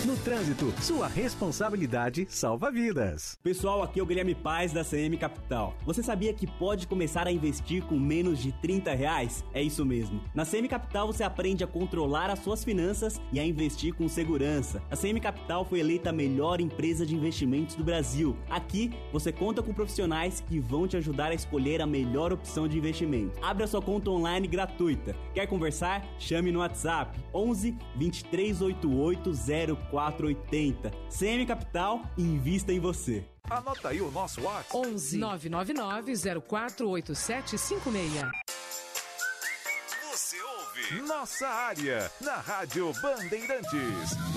No 0.05 0.15
trânsito, 0.17 0.73
sua 0.81 1.07
responsabilidade 1.07 2.25
salva 2.29 2.71
vidas. 2.71 3.37
Pessoal, 3.43 3.83
aqui 3.83 3.99
é 3.99 4.03
o 4.03 4.05
Guilherme 4.05 4.33
Paz 4.33 4.71
da 4.71 4.83
CM 4.83 5.17
Capital. 5.17 5.75
Você 5.85 6.01
sabia 6.01 6.33
que 6.33 6.47
pode 6.47 6.87
começar 6.87 7.27
a 7.27 7.31
investir 7.31 7.83
com 7.83 7.99
menos 7.99 8.39
de 8.39 8.51
30 8.53 8.93
reais? 8.93 9.43
É 9.53 9.61
isso 9.61 9.85
mesmo. 9.85 10.21
Na 10.33 10.45
CM 10.45 10.67
Capital 10.67 11.07
você 11.07 11.23
aprende 11.23 11.63
a 11.63 11.67
controlar 11.67 12.29
as 12.29 12.39
suas 12.39 12.63
finanças 12.63 13.19
e 13.33 13.39
a 13.39 13.45
investir 13.45 13.93
com 13.93 14.07
segurança. 14.07 14.81
A 14.89 14.95
CM 14.95 15.19
Capital 15.19 15.65
foi 15.65 15.79
eleita 15.79 16.09
a 16.09 16.13
melhor 16.13 16.61
empresa 16.61 17.05
de 17.05 17.15
investimentos 17.27 17.75
do 17.75 17.83
Brasil. 17.83 18.37
Aqui 18.49 18.91
você 19.11 19.31
conta 19.31 19.61
com 19.61 19.73
profissionais 19.73 20.41
que 20.47 20.59
vão 20.59 20.87
te 20.87 20.97
ajudar 20.97 21.31
a 21.31 21.33
escolher 21.33 21.81
a 21.81 21.85
melhor 21.85 22.31
opção 22.33 22.67
de 22.67 22.77
investimento. 22.77 23.37
Abra 23.43 23.67
sua 23.67 23.81
conta 23.81 24.09
online 24.09 24.47
gratuita. 24.47 25.15
Quer 25.33 25.45
conversar? 25.47 26.05
Chame 26.17 26.51
no 26.51 26.59
WhatsApp 26.59 27.19
11 27.33 27.71
2388 27.95 29.31
0480. 29.91 30.91
CM 31.09 31.45
Capital, 31.45 32.01
invista 32.17 32.71
em 32.71 32.79
você. 32.79 33.25
Anota 33.49 33.89
aí 33.89 34.01
o 34.01 34.11
nosso 34.11 34.41
WhatsApp. 34.41 34.75
11 34.75 35.17
999 35.17 36.13
048756. 36.47 38.25
Você 40.11 40.37
ouve 40.41 41.01
Nossa 41.07 41.47
Área 41.47 42.11
na 42.21 42.35
Rádio 42.35 42.91
Bandeirantes. 43.01 44.36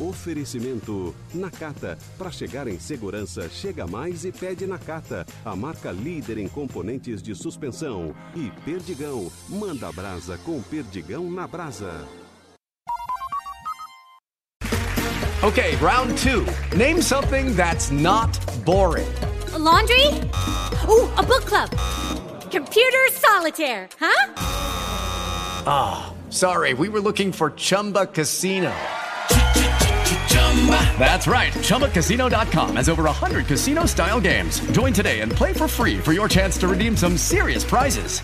Oferecimento 0.00 1.14
Nakata. 1.34 1.98
Para 2.16 2.30
chegar 2.30 2.66
em 2.66 2.78
segurança, 2.78 3.48
chega 3.50 3.86
mais 3.86 4.24
e 4.24 4.32
pede 4.32 4.66
Nakata. 4.66 5.26
A 5.44 5.54
marca 5.54 5.92
líder 5.92 6.38
em 6.38 6.48
componentes 6.48 7.22
de 7.22 7.34
suspensão. 7.34 8.14
E 8.34 8.50
Perdigão. 8.64 9.30
Manda 9.48 9.92
brasa 9.92 10.38
com 10.38 10.62
Perdigão 10.62 11.30
na 11.30 11.46
brasa. 11.46 12.08
Okay, 15.42 15.74
round 15.76 16.14
two. 16.18 16.44
Name 16.76 17.00
something 17.00 17.54
that's 17.54 17.90
not 17.90 18.28
boring. 18.64 19.08
A 19.54 19.58
laundry? 19.58 20.06
Ooh, 20.86 21.08
a 21.16 21.22
book 21.22 21.46
club. 21.46 21.70
Computer 22.50 23.08
solitaire, 23.12 23.88
huh? 23.98 24.34
Ah, 25.66 26.12
sorry, 26.28 26.74
we 26.74 26.88
were 26.88 27.00
looking 27.00 27.32
for 27.32 27.52
Chumba 27.56 28.06
Casino. 28.06 28.72
That's 30.98 31.26
right. 31.26 31.52
ChumbaCasino.com 31.54 32.76
has 32.76 32.88
over 32.90 33.04
100 33.04 33.46
casino 33.46 33.86
style 33.86 34.20
games. 34.20 34.60
Join 34.72 34.92
today 34.92 35.20
and 35.20 35.32
play 35.32 35.54
for 35.54 35.66
free 35.66 35.98
for 35.98 36.12
your 36.12 36.28
chance 36.28 36.58
to 36.58 36.68
redeem 36.68 36.96
some 36.96 37.16
serious 37.16 37.64
prizes. 37.64 38.20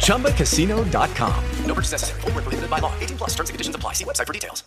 ChumbaCasino.com. 0.00 1.44
No 1.66 1.74
purchase 1.74 1.92
necessary. 1.92 2.20
Where 2.22 2.32
prohibited 2.32 2.70
by 2.70 2.78
law. 2.78 2.92
18 3.00 3.18
plus 3.18 3.34
terms 3.34 3.50
and 3.50 3.54
conditions 3.54 3.76
apply. 3.76 3.92
See 3.92 4.04
website 4.04 4.26
for 4.26 4.32
details. 4.32 4.64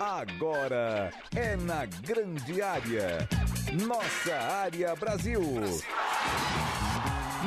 Agora 0.00 1.10
é 1.34 1.56
na 1.56 1.86
grande 1.86 2.60
área. 2.60 3.26
Nossa 3.72 4.34
área 4.34 4.94
Brasil. 4.96 5.40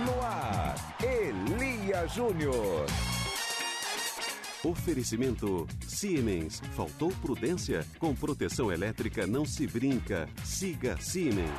No 0.06 0.21
ar, 0.21 0.76
Elia 1.04 2.08
Júnior. 2.08 2.86
Oferecimento 4.63 5.67
Siemens. 5.87 6.61
Faltou 6.75 7.11
prudência? 7.21 7.85
Com 7.99 8.15
proteção 8.15 8.71
elétrica 8.71 9.27
não 9.27 9.45
se 9.45 9.67
brinca. 9.67 10.27
Siga 10.43 10.97
Siemens. 10.99 11.51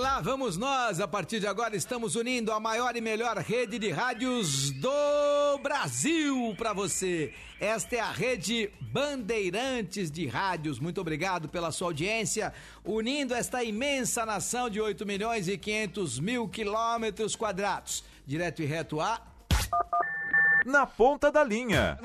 Lá 0.00 0.20
vamos 0.20 0.56
nós, 0.56 1.00
a 1.00 1.06
partir 1.06 1.40
de 1.40 1.46
agora 1.46 1.76
estamos 1.76 2.16
unindo 2.16 2.52
a 2.52 2.58
maior 2.58 2.96
e 2.96 3.00
melhor 3.00 3.36
rede 3.38 3.78
de 3.78 3.90
rádios 3.90 4.70
do 4.70 5.58
Brasil 5.62 6.54
para 6.56 6.72
você. 6.72 7.34
Esta 7.60 7.96
é 7.96 8.00
a 8.00 8.10
rede 8.10 8.70
Bandeirantes 8.80 10.10
de 10.10 10.26
Rádios. 10.26 10.78
Muito 10.78 11.00
obrigado 11.00 11.48
pela 11.48 11.70
sua 11.70 11.88
audiência, 11.88 12.52
unindo 12.84 13.34
esta 13.34 13.62
imensa 13.62 14.24
nação 14.24 14.70
de 14.70 14.80
8 14.80 15.04
milhões 15.04 15.48
e 15.48 15.58
500 15.58 16.18
mil 16.18 16.48
quilômetros 16.48 17.36
quadrados. 17.36 18.04
Direto 18.28 18.60
e 18.60 18.66
reto 18.66 19.00
a 19.00 19.18
Na 20.66 20.86
ponta 20.86 21.32
da 21.32 21.42
linha. 21.42 21.98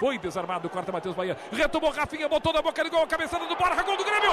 Foi 0.00 0.18
desarmado, 0.18 0.68
corta 0.68 0.90
Matheus 0.90 1.14
Bahia. 1.14 1.36
Retomou 1.52 1.92
Rafinha, 1.92 2.28
botou 2.28 2.52
na 2.52 2.60
boca 2.60 2.82
de 2.82 2.90
gol, 2.90 3.06
cabeçada 3.06 3.46
do 3.46 3.54
Borja, 3.54 3.84
gol 3.84 3.96
do 3.96 4.04
Grêmio. 4.04 4.32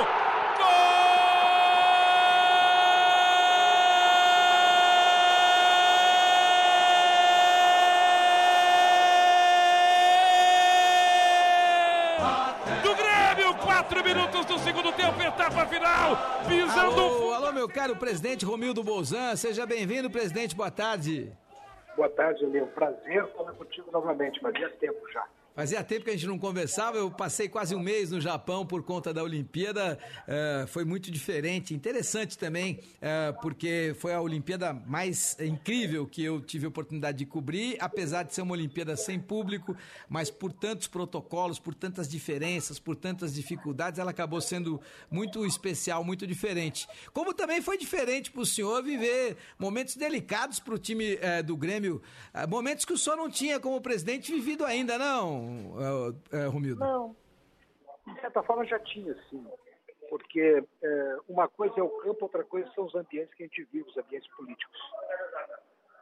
Do 12.81 12.95
Grêmio, 12.95 13.53
quatro 13.63 14.03
minutos 14.03 14.43
do 14.47 14.57
segundo 14.57 14.91
tempo, 14.93 14.94
etapa 15.45 15.65
final. 15.67 16.17
Pisando 16.47 17.01
Alô, 17.01 17.33
alô, 17.33 17.53
meu 17.53 17.69
caro 17.69 17.95
presidente 17.95 18.45
Romildo 18.45 18.83
Bolzan, 18.83 19.35
seja 19.35 19.65
bem-vindo, 19.65 20.09
presidente, 20.09 20.55
boa 20.55 20.71
tarde. 20.71 21.31
Boa 21.95 22.09
tarde, 22.09 22.45
Leo. 22.45 22.67
Prazer 22.67 23.25
falar 23.33 23.53
contigo 23.53 23.89
novamente, 23.91 24.39
mas 24.41 24.53
fazia 24.53 24.69
tempo 24.77 24.99
já. 25.11 25.23
Fazia 25.55 25.81
tempo 25.85 26.03
que 26.03 26.09
a 26.09 26.13
gente 26.13 26.27
não 26.27 26.37
conversava, 26.37 26.97
eu 26.97 27.09
passei 27.09 27.47
quase 27.47 27.73
um 27.73 27.79
mês 27.79 28.11
no 28.11 28.19
Japão 28.19 28.65
por 28.65 28.83
conta 28.83 29.13
da 29.13 29.23
Olimpíada, 29.23 29.97
eh, 30.27 30.65
foi 30.67 30.83
muito 30.83 31.09
diferente, 31.09 31.73
interessante 31.73 32.37
também, 32.37 32.81
eh, 33.01 33.33
porque 33.41 33.95
foi 33.97 34.13
a 34.13 34.19
Olimpíada 34.19 34.73
mais 34.73 35.37
incrível 35.39 36.05
que 36.05 36.21
eu 36.21 36.41
tive 36.41 36.65
a 36.65 36.67
oportunidade 36.67 37.19
de 37.19 37.25
cobrir, 37.25 37.77
apesar 37.79 38.23
de 38.23 38.33
ser 38.33 38.41
uma 38.41 38.51
Olimpíada 38.51 38.97
sem 38.97 39.17
público, 39.17 39.77
mas 40.09 40.29
por 40.29 40.51
tantos 40.51 40.87
protocolos, 40.87 41.57
por 41.57 41.73
tantas 41.73 42.09
diferenças, 42.09 42.77
por 42.77 42.97
tantas 42.97 43.33
dificuldades, 43.33 43.97
ela 43.97 44.11
acabou 44.11 44.41
sendo 44.41 44.81
muito 45.09 45.45
especial, 45.45 46.03
muito 46.03 46.27
diferente. 46.27 46.85
Como 47.13 47.33
também 47.33 47.61
foi 47.61 47.77
diferente 47.77 48.29
para 48.29 48.41
o 48.41 48.45
senhor 48.45 48.83
viver 48.83 49.37
momentos 49.57 49.95
delicados 49.95 50.59
para 50.59 50.75
o 50.75 50.77
time 50.77 51.17
eh, 51.21 51.41
do 51.41 51.55
Grêmio, 51.55 52.01
momentos 52.49 52.83
que 52.83 52.91
o 52.91 52.97
senhor 52.97 53.15
não 53.15 53.29
tinha 53.29 53.57
como 53.57 53.79
presidente 53.79 54.33
vivido 54.33 54.65
ainda, 54.65 54.97
não, 54.97 55.44
é, 56.31 56.37
é, 56.37 56.45
Romildo? 56.45 56.79
Não, 56.79 57.15
de 58.07 58.21
certa 58.21 58.43
forma 58.43 58.65
já 58.65 58.79
tinha, 58.79 59.15
sim. 59.29 59.45
Porque 60.09 60.63
é, 60.83 61.17
uma 61.27 61.47
coisa 61.47 61.79
é 61.79 61.83
o 61.83 61.89
campo, 61.89 62.25
outra 62.25 62.43
coisa 62.43 62.69
são 62.73 62.85
os 62.85 62.95
ambientes 62.95 63.33
que 63.33 63.43
a 63.43 63.47
gente 63.47 63.63
vive, 63.71 63.89
os 63.89 63.97
ambientes 63.97 64.29
políticos. 64.35 64.79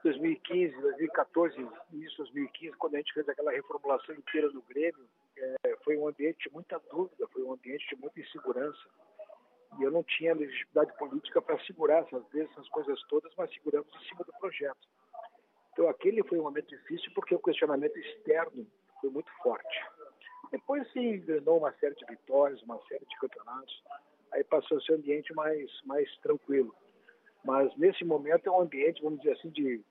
2015, 0.03 0.81
2014, 0.81 1.57
início 1.93 2.11
de 2.11 2.17
2015, 2.17 2.77
quando 2.77 2.95
a 2.95 2.97
gente 2.97 3.13
fez 3.13 3.27
aquela 3.29 3.51
reformulação 3.51 4.13
inteira 4.13 4.49
do 4.49 4.61
Grêmio, 4.63 5.07
é, 5.37 5.75
foi 5.83 5.97
um 5.97 6.07
ambiente 6.07 6.47
de 6.47 6.53
muita 6.53 6.79
dúvida, 6.91 7.25
foi 7.31 7.43
um 7.43 7.53
ambiente 7.53 7.87
de 7.87 7.95
muita 7.95 8.19
insegurança. 8.19 8.83
E 9.79 9.83
eu 9.83 9.89
não 9.89 10.03
tinha 10.03 10.35
legitimidade 10.35 10.95
política 10.97 11.41
para 11.41 11.57
segurar 11.65 11.99
essas 11.99 12.23
essas 12.35 12.67
coisas 12.69 13.01
todas, 13.03 13.31
mas 13.37 13.51
seguramos 13.53 13.87
em 13.95 14.09
cima 14.09 14.23
do 14.25 14.33
projeto. 14.33 14.87
Então 15.71 15.89
aquele 15.89 16.21
foi 16.23 16.37
um 16.37 16.43
momento 16.43 16.67
difícil 16.67 17.11
porque 17.15 17.33
o 17.33 17.39
questionamento 17.39 17.97
externo 17.97 18.67
foi 19.03 19.09
muito 19.09 19.29
forte. 19.43 19.85
Depois 20.49 20.89
se 20.93 20.99
engrenou 20.99 21.57
uma 21.57 21.73
série 21.73 21.95
de 21.95 22.05
vitórias, 22.05 22.61
uma 22.61 22.79
série 22.87 23.05
de 23.05 23.17
campeonatos, 23.17 23.83
aí 24.31 24.43
passou 24.45 24.77
a 24.77 24.81
ser 24.81 24.93
um 24.93 24.95
ambiente 24.95 25.33
mais, 25.33 25.69
mais 25.83 26.09
tranquilo. 26.17 26.73
Mas 27.43 27.75
nesse 27.75 28.05
momento 28.05 28.47
é 28.47 28.51
um 28.51 28.61
ambiente, 28.61 29.03
vamos 29.03 29.19
dizer 29.19 29.33
assim, 29.33 29.49
de 29.49 29.83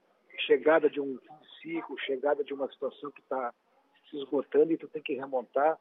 chegada 0.46 0.88
de 0.88 0.98
um 0.98 1.18
ciclo, 1.60 1.98
chegada 2.00 2.42
de 2.42 2.54
uma 2.54 2.70
situação 2.72 3.10
que 3.10 3.20
está 3.20 3.52
se 4.08 4.16
esgotando 4.16 4.72
e 4.72 4.78
tu 4.78 4.88
tem 4.88 5.02
que 5.02 5.14
remontar. 5.14 5.78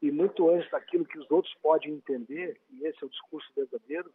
e 0.00 0.10
muito 0.10 0.50
antes 0.50 0.70
daquilo 0.70 1.04
que 1.04 1.18
os 1.18 1.30
outros 1.30 1.54
podem 1.62 1.92
entender, 1.92 2.60
e 2.70 2.86
esse 2.86 3.02
é 3.02 3.06
o 3.06 3.10
discurso 3.10 3.50
verdadeiro, 3.56 4.10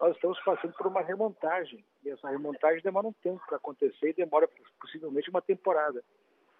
nós 0.00 0.14
estamos 0.14 0.38
passando 0.44 0.72
por 0.74 0.86
uma 0.86 1.00
remontagem. 1.00 1.84
E 2.04 2.10
essa 2.10 2.28
remontagem 2.28 2.82
demora 2.82 3.06
um 3.06 3.12
tempo 3.12 3.40
para 3.46 3.56
acontecer 3.56 4.10
e 4.10 4.12
demora 4.14 4.48
possivelmente 4.80 5.30
uma 5.30 5.42
temporada. 5.42 6.04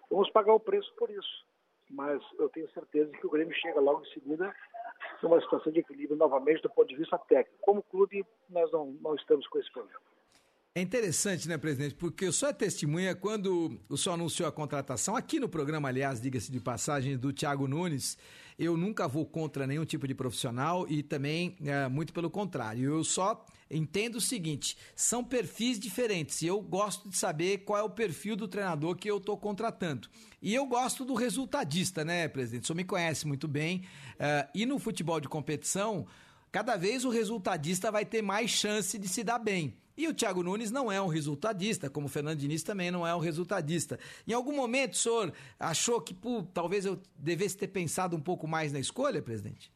Vamos 0.09 0.29
pagar 0.31 0.53
o 0.53 0.59
preço 0.59 0.93
por 0.95 1.09
isso. 1.09 1.45
Mas 1.89 2.21
eu 2.37 2.49
tenho 2.49 2.69
certeza 2.71 3.11
que 3.11 3.25
o 3.25 3.29
Grêmio 3.29 3.55
chega 3.55 3.79
logo 3.79 4.01
em 4.01 4.09
seguida 4.09 4.55
numa 5.23 5.41
situação 5.41 5.71
de 5.71 5.79
equilíbrio 5.79 6.17
novamente 6.17 6.61
do 6.61 6.69
ponto 6.69 6.87
de 6.87 6.95
vista 6.95 7.17
técnico. 7.17 7.59
Como 7.61 7.83
clube, 7.83 8.25
nós 8.49 8.71
não, 8.71 8.91
não 9.01 9.15
estamos 9.15 9.47
com 9.47 9.59
esse 9.59 9.71
problema. 9.71 9.99
É 10.75 10.81
interessante, 10.81 11.47
né, 11.49 11.57
presidente? 11.57 11.95
Porque 11.95 12.27
o 12.27 12.31
senhor 12.31 12.51
é 12.51 12.53
testemunha 12.53 13.15
quando 13.15 13.81
o 13.89 13.97
senhor 13.97 14.13
anunciou 14.13 14.47
a 14.47 14.51
contratação, 14.51 15.15
aqui 15.15 15.39
no 15.39 15.49
programa, 15.49 15.89
aliás, 15.89 16.21
diga-se 16.21 16.51
de 16.51 16.59
passagem, 16.59 17.17
do 17.17 17.33
Thiago 17.33 17.67
Nunes, 17.67 18.17
eu 18.57 18.77
nunca 18.77 19.07
vou 19.07 19.25
contra 19.25 19.65
nenhum 19.65 19.83
tipo 19.83 20.07
de 20.07 20.13
profissional 20.13 20.85
e 20.87 21.01
também, 21.01 21.57
é, 21.65 21.87
muito 21.87 22.13
pelo 22.13 22.29
contrário, 22.29 22.83
eu 22.83 23.03
só 23.03 23.43
entendo 23.69 24.17
o 24.17 24.21
seguinte: 24.21 24.77
são 24.95 25.23
perfis 25.23 25.79
diferentes 25.79 26.43
e 26.43 26.47
eu 26.47 26.61
gosto 26.61 27.09
de 27.09 27.17
saber 27.17 27.59
qual 27.59 27.79
é 27.79 27.83
o 27.83 27.89
perfil 27.89 28.35
do 28.35 28.47
treinador 28.47 28.95
que 28.95 29.09
eu 29.09 29.17
estou 29.17 29.37
contratando. 29.37 30.07
E 30.39 30.53
eu 30.53 30.67
gosto 30.67 31.03
do 31.03 31.15
resultadista, 31.15 32.05
né, 32.05 32.27
presidente? 32.27 32.65
O 32.65 32.67
senhor 32.67 32.77
me 32.77 32.83
conhece 32.83 33.25
muito 33.25 33.47
bem. 33.47 33.85
Uh, 34.15 34.47
e 34.53 34.65
no 34.67 34.77
futebol 34.77 35.19
de 35.19 35.27
competição, 35.27 36.05
cada 36.51 36.77
vez 36.77 37.05
o 37.05 37.09
resultadista 37.09 37.91
vai 37.91 38.05
ter 38.05 38.21
mais 38.21 38.51
chance 38.51 38.99
de 38.99 39.07
se 39.07 39.23
dar 39.23 39.39
bem. 39.39 39.75
E 39.99 40.07
o 40.07 40.13
Thiago 40.13 40.41
Nunes 40.41 40.71
não 40.71 40.89
é 40.89 41.01
um 41.01 41.07
resultadista, 41.07 41.89
como 41.89 42.05
o 42.05 42.09
Fernando 42.09 42.37
Diniz 42.37 42.63
também 42.63 42.89
não 42.89 43.05
é 43.05 43.13
um 43.13 43.19
resultadista. 43.19 43.99
Em 44.25 44.31
algum 44.31 44.55
momento 44.55 44.93
o 44.93 44.95
senhor 44.95 45.33
achou 45.59 45.99
que, 45.99 46.13
pô, 46.13 46.41
talvez 46.53 46.85
eu 46.85 46.97
devesse 47.17 47.57
ter 47.57 47.67
pensado 47.67 48.15
um 48.15 48.21
pouco 48.21 48.47
mais 48.47 48.71
na 48.71 48.79
escolha, 48.79 49.21
presidente? 49.21 49.69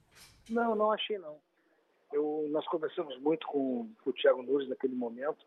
Não, 0.50 0.76
não 0.76 0.94
achei 0.94 1.18
não. 1.18 1.38
Eu, 2.14 2.48
nós 2.52 2.66
conversamos 2.70 3.20
muito 3.20 3.46
com, 3.48 3.92
com 4.02 4.12
o 4.12 4.14
Thiago 4.14 4.42
Nunes 4.44 4.70
naquele 4.70 4.96
momento. 4.96 5.46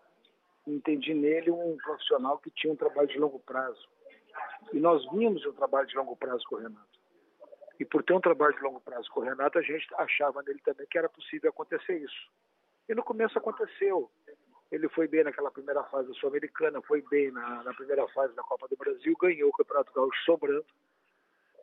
Entendi 0.67 1.15
nele 1.15 1.51
um 1.51 1.79
profissional 1.79 2.37
que 2.37 2.51
tinha 2.51 2.71
um 2.71 2.77
trabalho 2.77 3.09
de 3.09 3.19
longo 3.19 3.39
prazo. 3.39 3.89
E 4.75 4.79
nós 4.79 5.11
vimos 5.11 5.43
um 5.47 5.53
trabalho 5.53 5.89
de 5.89 5.97
longo 5.97 6.15
prazo 6.17 6.45
com 6.51 6.57
o 6.57 6.59
Renato. 6.59 7.01
E 7.81 7.85
por 7.87 8.03
ter 8.03 8.13
um 8.13 8.21
trabalho 8.21 8.55
de 8.55 8.61
longo 8.61 8.83
prazo 8.83 9.11
com 9.11 9.21
o 9.21 9.25
Renato, 9.25 9.59
a 9.59 9.63
gente 9.63 9.87
achava 9.95 10.43
nele 10.43 10.61
também 10.63 10.87
que 10.87 10.99
era 10.99 11.09
possível 11.09 11.49
acontecer 11.49 11.97
isso. 11.97 12.31
E 12.87 12.95
no 12.95 13.03
começo 13.03 13.39
aconteceu. 13.39 14.11
Ele 14.77 14.91
foi 14.91 15.09
bem 15.09 15.25
naquela 15.25 15.51
primeira 15.51 15.83
fase 15.85 16.09
da 16.09 16.15
Sul-Americana, 16.17 16.83
foi 16.83 17.01
bem 17.09 17.31
na, 17.31 17.65
na, 17.65 17.73
primeira 17.73 18.07
fase 18.09 18.35
da 18.35 18.43
Copa 18.43 18.69
do 18.69 18.77
Brasil, 18.77 19.17
ganhou 19.19 19.49
o 19.49 19.53
Campeonato 19.53 19.91
Gaúcho 19.91 20.23
sobrando. 20.23 20.67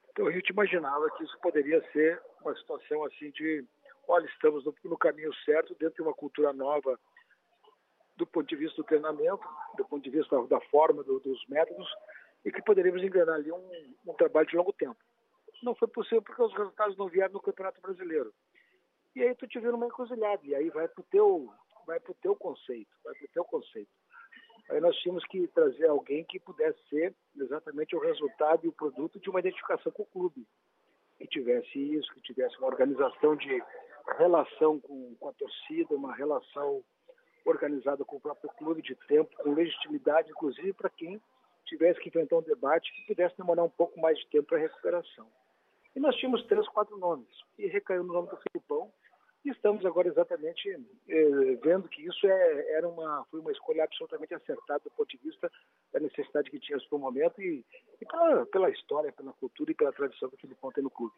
Então 0.10 0.26
a 0.26 0.32
gente 0.32 0.50
imaginava 0.50 1.08
que 1.12 1.24
isso 1.24 1.38
poderia 1.40 1.80
ser 1.92 2.20
uma 2.42 2.56
situação 2.56 3.06
assim 3.06 3.30
de, 3.30 3.64
olha, 4.08 4.26
estamos 4.26 4.66
no, 4.66 4.74
no 4.86 4.98
caminho 4.98 5.32
certo, 5.46 5.76
dentro 5.76 5.98
de 5.98 6.02
uma 6.02 6.14
cultura 6.16 6.52
nova 6.54 7.00
do 8.18 8.26
ponto 8.26 8.48
de 8.48 8.56
vista 8.56 8.78
do 8.78 8.84
treinamento, 8.84 9.48
do 9.78 9.86
ponto 9.86 10.04
de 10.04 10.10
vista 10.10 10.36
da, 10.36 10.58
da 10.58 10.62
forma, 10.72 11.04
do, 11.04 11.20
dos 11.20 11.46
métodos, 11.48 11.88
e 12.44 12.52
que 12.52 12.64
poderíamos 12.64 13.04
enganar 13.04 13.36
ali 13.36 13.52
um, 13.52 13.96
um 14.08 14.14
trabalho 14.16 14.48
de 14.48 14.58
longo 14.58 14.74
tempo. 14.74 14.98
Não 15.62 15.76
foi 15.76 15.88
possível 15.88 16.24
porque 16.24 16.42
os 16.42 16.54
resultados 16.54 16.98
não 16.98 17.08
vieram 17.08 17.34
no 17.34 17.42
Campeonato 17.42 17.80
Brasileiro. 17.80 18.34
E 19.16 19.22
aí 19.22 19.36
tu 19.36 19.48
te 19.48 19.60
vira 19.60 19.76
uma 19.76 19.86
encruzilhada, 19.86 20.42
e 20.44 20.56
aí 20.56 20.72
vai 20.72 20.88
pro 20.88 21.04
teu 21.04 21.54
vai 21.86 22.00
para 22.00 22.12
o 22.12 22.16
teu 22.22 22.36
conceito, 22.36 22.90
vai 23.04 23.14
para 23.14 23.26
o 23.26 23.32
teu 23.34 23.46
conceito. 23.46 23.92
Aí 24.70 24.80
nós 24.80 24.96
tínhamos 24.98 25.26
que 25.26 25.48
trazer 25.50 25.88
alguém 25.88 26.24
que 26.24 26.40
pudesse 26.40 26.80
ser 26.90 27.14
exatamente 27.36 27.96
o 27.96 28.00
resultado 28.00 28.66
e 28.66 28.70
o 28.70 28.74
produto 28.74 29.20
de 29.20 29.30
uma 29.30 29.40
identificação 29.40 29.92
com 29.92 30.04
o 30.04 30.08
clube. 30.08 30.48
Que 31.18 31.28
tivesse 31.28 31.78
isso, 31.78 32.12
que 32.14 32.22
tivesse 32.22 32.58
uma 32.58 32.68
organização 32.68 33.36
de 33.36 33.62
relação 34.18 34.80
com, 34.80 35.16
com 35.16 35.30
a 35.30 35.34
torcida, 35.34 35.96
uma 35.96 36.16
relação 36.16 36.84
organizada 37.46 38.06
com 38.06 38.16
o 38.16 38.22
próprio 38.22 38.50
clube 38.52 38.82
de 38.82 38.96
tempo, 39.08 39.36
com 39.38 39.54
legitimidade, 39.54 40.32
inclusive 40.32 40.74
para 40.74 40.90
quem 40.90 41.22
tivesse 41.66 42.00
que 42.00 42.10
enfrentar 42.10 42.38
um 42.38 42.42
debate 42.42 42.92
que 42.94 43.08
pudesse 43.08 43.38
demorar 43.38 43.64
um 43.64 43.70
pouco 43.70 44.00
mais 44.00 44.18
de 44.18 44.28
tempo 44.28 44.48
para 44.48 44.58
a 44.58 44.62
recuperação. 44.62 45.28
E 45.96 46.00
nós 46.00 46.16
tínhamos 46.16 46.44
três, 46.46 46.68
quatro 46.70 46.98
nomes. 46.98 47.30
E 47.58 47.68
recaiu 47.68 48.04
no 48.04 48.14
nome 48.14 48.30
do 48.30 48.38
Filipão, 48.38 48.92
e 49.46 49.50
estamos 49.50 49.86
agora 49.86 50.08
exatamente 50.08 50.70
eh, 50.70 51.60
vendo 51.62 51.90
que 51.90 52.06
isso 52.06 52.26
é, 52.26 52.72
era 52.72 52.88
uma, 52.88 53.26
foi 53.30 53.40
uma 53.42 53.52
escolha 53.52 53.84
absolutamente 53.84 54.34
acertada 54.34 54.82
do 54.84 54.92
ponto 54.92 55.10
de 55.10 55.18
vista 55.18 55.52
da 55.92 56.00
necessidade 56.00 56.50
que 56.50 56.60
tínhamos 56.60 56.88
para 56.88 56.96
o 56.96 57.02
momento 57.02 57.42
e, 57.42 57.66
e 58.02 58.06
pela, 58.06 58.46
pela, 58.46 58.70
história, 58.70 59.12
pela 59.12 59.34
cultura 59.34 59.72
e 59.72 59.76
pela 59.76 59.92
tradição 59.92 60.30
que 60.30 60.36
o 60.36 60.40
Filipão 60.40 60.72
tem 60.72 60.84
no 60.84 60.90
clube. 60.90 61.16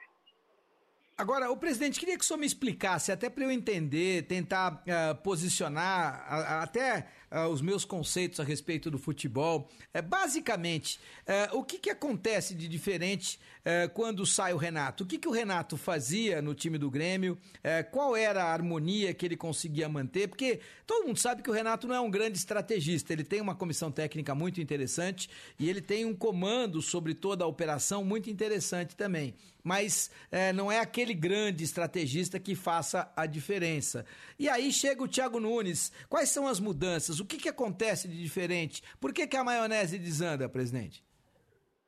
Agora, 1.17 1.49
o 1.49 1.55
presidente, 1.55 1.97
queria 1.97 2.17
que 2.17 2.25
o 2.25 2.27
senhor 2.27 2.37
me 2.37 2.45
explicasse, 2.45 3.09
até 3.09 3.29
para 3.29 3.45
eu 3.45 3.49
entender, 3.49 4.23
tentar 4.23 4.83
uh, 4.83 5.15
posicionar 5.23 6.27
uh, 6.27 6.61
até 6.61 7.07
uh, 7.31 7.47
os 7.47 7.61
meus 7.61 7.85
conceitos 7.85 8.41
a 8.41 8.43
respeito 8.43 8.91
do 8.91 8.97
futebol. 8.97 9.69
É, 9.93 10.01
basicamente, 10.01 10.99
o 11.53 11.63
que, 11.63 11.79
que 11.79 11.89
acontece 11.89 12.53
de 12.53 12.67
diferente 12.67 13.39
quando 13.93 14.25
sai 14.25 14.53
o 14.53 14.57
Renato? 14.57 15.03
O 15.03 15.07
que, 15.07 15.17
que 15.17 15.27
o 15.27 15.31
Renato 15.31 15.77
fazia 15.77 16.41
no 16.41 16.53
time 16.53 16.77
do 16.77 16.91
Grêmio? 16.91 17.37
qual 17.91 18.15
era 18.15 18.43
a 18.43 18.53
harmonia 18.53 19.13
que 19.13 19.25
ele 19.25 19.35
conseguia 19.35 19.89
manter? 19.89 20.27
Porque 20.27 20.59
todo 20.85 21.07
mundo 21.07 21.17
sabe 21.17 21.41
que 21.41 21.49
o 21.49 21.53
Renato 21.53 21.87
não 21.87 21.95
é 21.95 21.99
um 21.99 22.11
grande 22.11 22.37
estrategista, 22.37 23.11
ele 23.11 23.23
tem 23.23 23.41
uma 23.41 23.55
comissão 23.55 23.91
técnica 23.91 24.35
muito 24.35 24.61
interessante 24.61 25.29
e 25.57 25.69
ele 25.69 25.81
tem 25.81 26.05
um 26.05 26.13
comando 26.13 26.81
sobre 26.81 27.15
toda 27.15 27.43
a 27.43 27.47
operação 27.47 28.03
muito 28.03 28.29
interessante 28.29 28.95
também 28.95 29.33
mas 29.65 30.11
é, 30.31 30.53
não 30.53 30.71
é 30.71 30.79
aquele 30.79 31.15
grande 31.15 31.63
estrategista 31.63 32.39
que 32.39 32.53
faça 32.53 33.11
a 33.15 33.25
diferença. 33.25 34.05
E 34.37 34.47
aí 34.47 34.71
chega 34.71 35.01
o 35.01 35.07
Thiago 35.07 35.39
Nunes. 35.39 35.91
Quais 36.07 36.29
são 36.29 36.47
as 36.47 36.59
mudanças? 36.59 37.19
O 37.19 37.25
que, 37.25 37.37
que 37.37 37.49
acontece 37.49 38.07
de 38.07 38.21
diferente? 38.21 38.83
Por 39.01 39.11
que, 39.11 39.25
que 39.25 39.35
a 39.35 39.43
maionese 39.43 39.97
desanda, 39.97 40.47
presidente? 40.47 41.03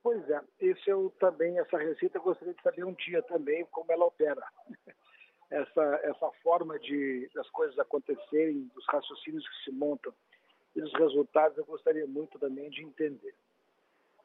Pois 0.02 0.28
é, 0.28 0.42
esse 0.60 0.90
eu 0.90 1.14
também, 1.20 1.60
essa 1.60 1.78
receita 1.78 2.18
eu 2.18 2.24
gostaria 2.24 2.56
de 2.56 2.64
saber 2.64 2.84
um 2.84 2.94
dia 2.94 3.22
também 3.22 3.64
como 3.72 3.92
ela 3.92 4.06
opera. 4.06 4.42
Essa, 5.50 6.02
essa 6.04 6.30
forma 6.44 6.78
de 6.78 7.32
das 7.34 7.50
coisas 7.52 7.80
acontecerem, 7.80 8.70
dos 8.76 8.86
raciocínios 8.88 9.48
que 9.48 9.64
se 9.64 9.72
montam 9.72 10.14
e 10.76 10.82
dos 10.82 10.94
resultados 10.96 11.58
eu 11.58 11.64
gostaria 11.64 12.06
muito 12.06 12.38
também 12.38 12.70
de 12.70 12.84
entender. 12.84 13.34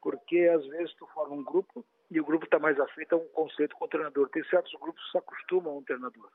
Porque 0.01 0.51
às 0.53 0.65
vezes 0.67 0.93
tu 0.95 1.07
forma 1.13 1.33
um 1.33 1.43
grupo 1.43 1.85
e 2.13 2.19
o 2.19 2.23
grupo 2.23 2.45
está 2.45 2.59
mais 2.59 2.79
afeito 2.79 3.15
a 3.15 3.17
um 3.17 3.27
conceito 3.29 3.75
com 3.75 3.85
o 3.85 3.87
treinador. 3.87 4.29
Tem 4.29 4.43
certos 4.43 4.71
grupos 4.79 5.03
que 5.03 5.11
se 5.11 5.17
acostumam 5.17 5.73
a 5.73 5.77
um 5.77 5.83
treinador. 5.83 6.29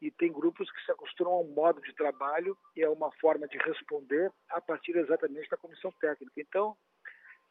E 0.00 0.12
tem 0.12 0.32
grupos 0.32 0.70
que 0.70 0.84
se 0.84 0.92
acostumam 0.92 1.32
a 1.32 1.40
um 1.40 1.48
modo 1.48 1.80
de 1.80 1.92
trabalho 1.92 2.56
e 2.76 2.84
a 2.84 2.90
uma 2.90 3.10
forma 3.20 3.48
de 3.48 3.58
responder 3.58 4.30
a 4.48 4.60
partir 4.60 4.96
exatamente 4.96 5.50
da 5.50 5.56
comissão 5.56 5.90
técnica. 6.00 6.40
Então, 6.40 6.76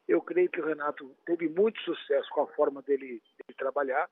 eu 0.07 0.21
creio 0.21 0.49
que 0.49 0.61
o 0.61 0.65
Renato 0.65 1.13
teve 1.25 1.49
muito 1.49 1.77
sucesso 1.81 2.29
com 2.29 2.43
a 2.43 2.47
forma 2.47 2.81
dele, 2.83 3.21
dele 3.37 3.57
trabalhar 3.57 4.09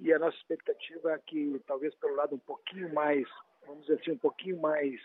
e 0.00 0.12
a 0.12 0.18
nossa 0.18 0.36
expectativa 0.38 1.12
é 1.12 1.18
que 1.18 1.62
talvez 1.68 1.94
pelo 1.96 2.16
lado 2.16 2.34
um 2.34 2.38
pouquinho 2.40 2.92
mais, 2.92 3.28
vamos 3.64 3.82
dizer 3.82 4.00
assim, 4.00 4.10
um 4.10 4.18
pouquinho 4.18 4.60
mais 4.60 5.00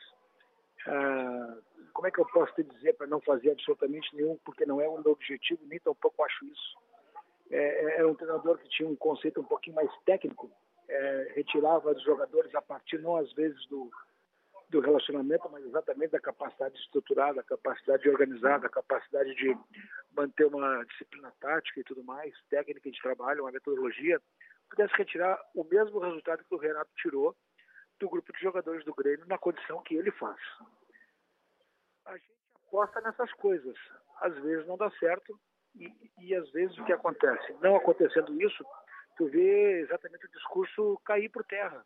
ah, 0.87 1.57
como 1.93 2.07
é 2.07 2.11
que 2.11 2.19
eu 2.19 2.25
posso 2.25 2.55
te 2.55 2.63
dizer 2.63 2.93
para 2.93 3.05
não 3.05 3.21
fazer 3.21 3.51
absolutamente 3.51 4.15
nenhum, 4.15 4.35
porque 4.43 4.65
não 4.65 4.81
é 4.81 4.87
o 4.87 4.99
meu 4.99 5.11
objetivo, 5.11 5.61
nem 5.67 5.79
tampouco 5.79 6.23
acho 6.23 6.43
isso 6.45 6.85
é, 7.51 7.57
é, 7.57 7.97
era 7.99 8.07
um 8.07 8.15
treinador 8.15 8.57
que 8.57 8.69
tinha 8.69 8.87
um 8.87 8.95
conceito 8.95 9.41
um 9.41 9.45
pouquinho 9.45 9.75
mais 9.75 9.89
técnico, 10.05 10.51
é, 10.87 11.33
retirava 11.35 11.93
dos 11.93 12.03
jogadores 12.03 12.53
a 12.55 12.61
partir 12.61 12.99
não 12.99 13.17
às 13.17 13.31
vezes 13.33 13.65
do, 13.67 13.89
do 14.69 14.79
relacionamento, 14.79 15.49
mas 15.51 15.65
exatamente 15.65 16.11
da 16.11 16.19
capacidade 16.19 16.77
estruturada, 16.77 17.35
da 17.35 17.43
capacidade 17.43 18.03
de 18.03 18.09
organizar, 18.09 18.59
da 18.59 18.69
capacidade 18.69 19.33
de 19.35 19.57
manter 20.15 20.45
uma 20.45 20.83
disciplina 20.85 21.31
tática 21.39 21.79
e 21.79 21.83
tudo 21.83 22.03
mais, 22.03 22.33
técnica 22.49 22.89
de 22.89 23.01
trabalho, 23.01 23.43
uma 23.43 23.51
metodologia, 23.51 24.21
pudesse 24.69 24.93
retirar 24.95 25.39
o 25.53 25.63
mesmo 25.63 25.99
resultado 25.99 26.43
que 26.43 26.55
o 26.55 26.59
Renato 26.59 26.91
tirou 26.97 27.35
do 27.99 28.09
grupo 28.09 28.31
de 28.33 28.39
jogadores 28.39 28.83
do 28.83 28.93
Grêmio 28.93 29.25
na 29.27 29.37
condição 29.37 29.81
que 29.83 29.95
ele 29.95 30.11
faz. 30.11 30.39
A 32.05 32.17
gente 32.17 32.35
aposta 32.75 32.99
nessas 33.01 33.31
coisas. 33.33 33.75
Às 34.21 34.33
vezes 34.41 34.67
não 34.67 34.77
dá 34.77 34.89
certo, 34.99 35.39
e, 35.77 35.93
e 36.19 36.35
às 36.35 36.49
vezes 36.51 36.77
o 36.77 36.85
que 36.85 36.93
acontece? 36.93 37.53
Não 37.61 37.75
acontecendo 37.75 38.41
isso, 38.41 38.65
tu 39.17 39.27
vê 39.27 39.81
exatamente 39.81 40.25
o 40.25 40.31
discurso 40.31 40.99
cair 41.05 41.29
por 41.29 41.43
terra. 41.45 41.85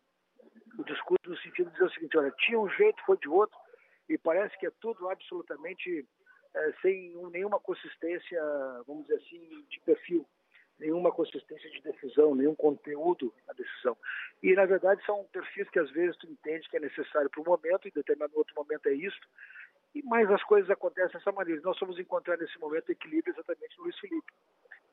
O 0.78 0.84
discurso 0.84 1.28
no 1.28 1.36
sentido 1.38 1.66
de 1.66 1.72
dizer 1.72 1.84
o 1.84 1.90
seguinte, 1.90 2.18
olha, 2.18 2.30
tinha 2.38 2.58
um 2.58 2.68
jeito, 2.70 3.02
foi 3.04 3.18
de 3.18 3.28
outro, 3.28 3.58
e 4.08 4.16
parece 4.18 4.56
que 4.58 4.66
é 4.66 4.72
tudo 4.80 5.08
absolutamente 5.08 6.06
é, 6.54 6.72
sem 6.82 7.14
nenhuma 7.30 7.60
consistência, 7.60 8.42
vamos 8.86 9.06
dizer 9.06 9.16
assim, 9.16 9.64
de 9.68 9.80
perfil, 9.80 10.26
nenhuma 10.78 11.12
consistência 11.12 11.70
de 11.70 11.82
decisão, 11.82 12.34
nenhum 12.34 12.54
conteúdo 12.54 13.32
na 13.46 13.52
decisão. 13.52 13.96
E, 14.42 14.54
na 14.54 14.64
verdade, 14.64 15.04
são 15.04 15.24
perfis 15.32 15.68
que 15.70 15.78
às 15.78 15.90
vezes 15.90 16.16
tu 16.16 16.26
entende 16.26 16.68
que 16.68 16.76
é 16.76 16.80
necessário 16.80 17.30
para 17.30 17.42
o 17.42 17.44
momento, 17.44 17.86
e 17.86 17.90
determinado 17.90 18.36
outro 18.36 18.54
momento 18.56 18.88
é 18.88 18.94
isso, 18.94 19.20
e 19.94 20.02
mais 20.04 20.30
as 20.30 20.42
coisas 20.44 20.70
acontecem 20.70 21.12
dessa 21.18 21.32
maneira. 21.32 21.60
Nós 21.62 21.78
vamos 21.80 21.98
encontrar 21.98 22.36
nesse 22.38 22.58
momento 22.58 22.90
equilíbrio 22.90 23.32
exatamente 23.34 23.76
no 23.78 23.84
Luiz 23.84 23.98
Felipe. 23.98 24.32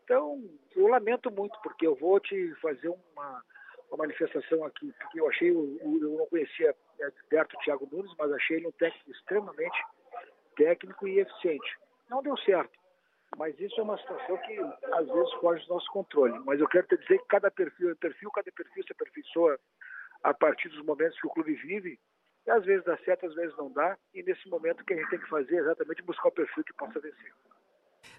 Então, 0.03 0.41
eu 0.75 0.87
lamento 0.87 1.29
muito, 1.29 1.59
porque 1.61 1.85
eu 1.85 1.95
vou 1.95 2.19
te 2.19 2.55
fazer 2.61 2.87
uma, 2.89 3.43
uma 3.89 3.97
manifestação 3.97 4.63
aqui, 4.63 4.91
porque 4.99 5.19
eu 5.19 5.27
achei, 5.29 5.51
o- 5.51 5.77
eu 6.01 6.17
não 6.17 6.25
conhecia 6.27 6.73
é, 6.99 7.11
perto 7.29 7.55
o 7.55 7.59
Thiago 7.59 7.87
Nunes, 7.91 8.13
mas 8.17 8.31
achei 8.31 8.57
ele 8.57 8.67
um 8.67 8.71
técnico 8.71 9.11
extremamente 9.11 9.77
técnico 10.55 11.07
e 11.07 11.19
eficiente. 11.19 11.77
Não 12.09 12.23
deu 12.23 12.35
certo, 12.37 12.71
mas 13.37 13.59
isso 13.59 13.79
é 13.79 13.83
uma 13.83 13.97
situação 13.97 14.37
que 14.37 14.57
às 14.93 15.07
vezes 15.07 15.33
foge 15.35 15.63
do 15.67 15.73
nosso 15.73 15.91
controle. 15.91 16.39
Mas 16.45 16.59
eu 16.59 16.67
quero 16.67 16.87
te 16.87 16.97
dizer 16.97 17.19
que 17.19 17.27
cada 17.27 17.51
perfil 17.51 17.91
é 17.91 17.95
perfil, 17.95 18.31
cada 18.31 18.51
perfil 18.51 18.83
se 18.83 18.91
aperfeiçoa 18.93 19.59
a 20.23 20.33
partir 20.33 20.69
dos 20.69 20.83
momentos 20.83 21.19
que 21.19 21.27
o 21.27 21.31
clube 21.31 21.53
vive, 21.55 21.99
e 22.47 22.51
às 22.51 22.63
vezes 22.65 22.85
dá 22.85 22.97
certo, 22.99 23.25
às 23.25 23.35
vezes 23.35 23.55
não 23.57 23.71
dá, 23.71 23.97
e 24.13 24.23
nesse 24.23 24.47
momento 24.49 24.81
o 24.81 24.85
que 24.85 24.93
a 24.93 24.97
gente 24.97 25.09
tem 25.09 25.19
que 25.19 25.29
fazer 25.29 25.55
é 25.55 25.59
exatamente 25.59 26.01
buscar 26.01 26.29
o 26.29 26.31
perfil 26.31 26.63
que 26.63 26.73
possa 26.73 26.99
vencer. 26.99 27.33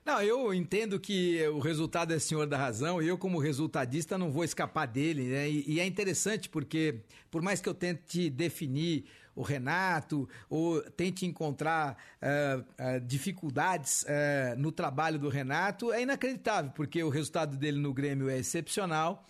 Não, 0.04 0.22
eu 0.22 0.52
entendo 0.52 1.00
que 1.00 1.46
o 1.48 1.58
resultado 1.58 2.12
é 2.12 2.18
senhor 2.18 2.46
da 2.46 2.58
razão 2.58 3.00
e 3.00 3.08
eu, 3.08 3.16
como 3.16 3.38
resultadista, 3.38 4.18
não 4.18 4.30
vou 4.30 4.44
escapar 4.44 4.86
dele, 4.86 5.24
né? 5.24 5.48
E, 5.48 5.64
e 5.66 5.80
é 5.80 5.86
interessante 5.86 6.48
porque, 6.48 7.02
por 7.30 7.40
mais 7.40 7.60
que 7.60 7.68
eu 7.68 7.74
tente 7.74 8.28
definir 8.28 9.06
o 9.34 9.42
Renato 9.42 10.28
ou 10.50 10.82
tente 10.82 11.24
encontrar 11.24 11.96
eh, 12.20 12.64
eh, 12.76 13.00
dificuldades 13.00 14.04
eh, 14.08 14.54
no 14.58 14.72
trabalho 14.72 15.18
do 15.18 15.28
Renato, 15.28 15.92
é 15.92 16.02
inacreditável, 16.02 16.72
porque 16.72 17.02
o 17.02 17.08
resultado 17.08 17.56
dele 17.56 17.78
no 17.78 17.94
Grêmio 17.94 18.28
é 18.28 18.36
excepcional. 18.36 19.24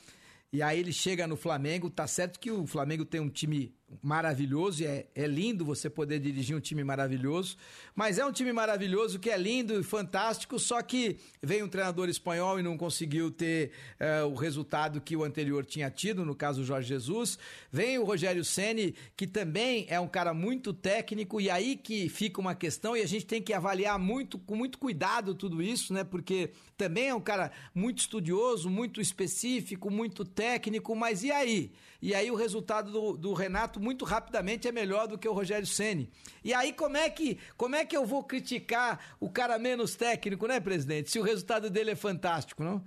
E 0.50 0.62
aí 0.62 0.80
ele 0.80 0.92
chega 0.92 1.26
no 1.26 1.36
Flamengo, 1.36 1.90
tá 1.90 2.06
certo 2.06 2.40
que 2.40 2.50
o 2.50 2.66
Flamengo 2.66 3.04
tem 3.04 3.20
um 3.20 3.28
time 3.28 3.77
maravilhoso, 4.02 4.82
e 4.82 4.86
é, 4.86 5.06
é 5.14 5.26
lindo 5.26 5.64
você 5.64 5.88
poder 5.88 6.18
dirigir 6.18 6.56
um 6.56 6.60
time 6.60 6.84
maravilhoso, 6.84 7.56
mas 7.94 8.18
é 8.18 8.24
um 8.24 8.32
time 8.32 8.52
maravilhoso 8.52 9.18
que 9.18 9.30
é 9.30 9.36
lindo 9.36 9.78
e 9.78 9.82
fantástico, 9.82 10.58
só 10.58 10.80
que 10.82 11.18
vem 11.42 11.62
um 11.62 11.68
treinador 11.68 12.08
espanhol 12.08 12.60
e 12.60 12.62
não 12.62 12.76
conseguiu 12.76 13.30
ter 13.30 13.72
eh, 13.98 14.22
o 14.22 14.34
resultado 14.34 15.00
que 15.00 15.16
o 15.16 15.24
anterior 15.24 15.64
tinha 15.64 15.90
tido, 15.90 16.24
no 16.24 16.34
caso 16.34 16.60
o 16.60 16.64
Jorge 16.64 16.88
Jesus. 16.88 17.38
Vem 17.72 17.98
o 17.98 18.04
Rogério 18.04 18.44
Ceni, 18.44 18.94
que 19.16 19.26
também 19.26 19.86
é 19.88 19.98
um 19.98 20.08
cara 20.08 20.34
muito 20.34 20.72
técnico, 20.72 21.40
e 21.40 21.50
aí 21.50 21.76
que 21.76 22.08
fica 22.08 22.40
uma 22.40 22.54
questão, 22.54 22.96
e 22.96 23.02
a 23.02 23.06
gente 23.06 23.26
tem 23.26 23.42
que 23.42 23.52
avaliar 23.52 23.98
muito, 23.98 24.38
com 24.38 24.54
muito 24.54 24.78
cuidado 24.78 25.34
tudo 25.34 25.62
isso, 25.62 25.92
né? 25.92 26.04
Porque 26.04 26.50
também 26.76 27.08
é 27.08 27.14
um 27.14 27.20
cara 27.20 27.50
muito 27.74 27.98
estudioso, 27.98 28.70
muito 28.70 29.00
específico, 29.00 29.90
muito 29.90 30.24
técnico, 30.24 30.94
mas 30.94 31.22
e 31.22 31.30
aí? 31.30 31.72
E 32.00 32.14
aí 32.14 32.30
o 32.30 32.36
resultado 32.36 32.92
do, 32.92 33.16
do 33.16 33.32
Renato 33.32 33.77
muito 33.78 34.04
rapidamente 34.04 34.66
é 34.68 34.72
melhor 34.72 35.06
do 35.06 35.18
que 35.18 35.28
o 35.28 35.32
Rogério 35.32 35.66
Ceni. 35.66 36.10
E 36.44 36.52
aí 36.54 36.72
como 36.72 36.96
é 36.96 37.08
que 37.10 37.38
como 37.56 37.76
é 37.76 37.84
que 37.84 37.96
eu 37.96 38.04
vou 38.04 38.22
criticar 38.24 39.16
o 39.20 39.30
cara 39.30 39.58
menos 39.58 39.94
técnico, 39.96 40.46
né, 40.46 40.60
presidente? 40.60 41.10
Se 41.10 41.18
o 41.18 41.22
resultado 41.22 41.70
dele 41.70 41.92
é 41.92 41.96
fantástico, 41.96 42.62
não? 42.62 42.82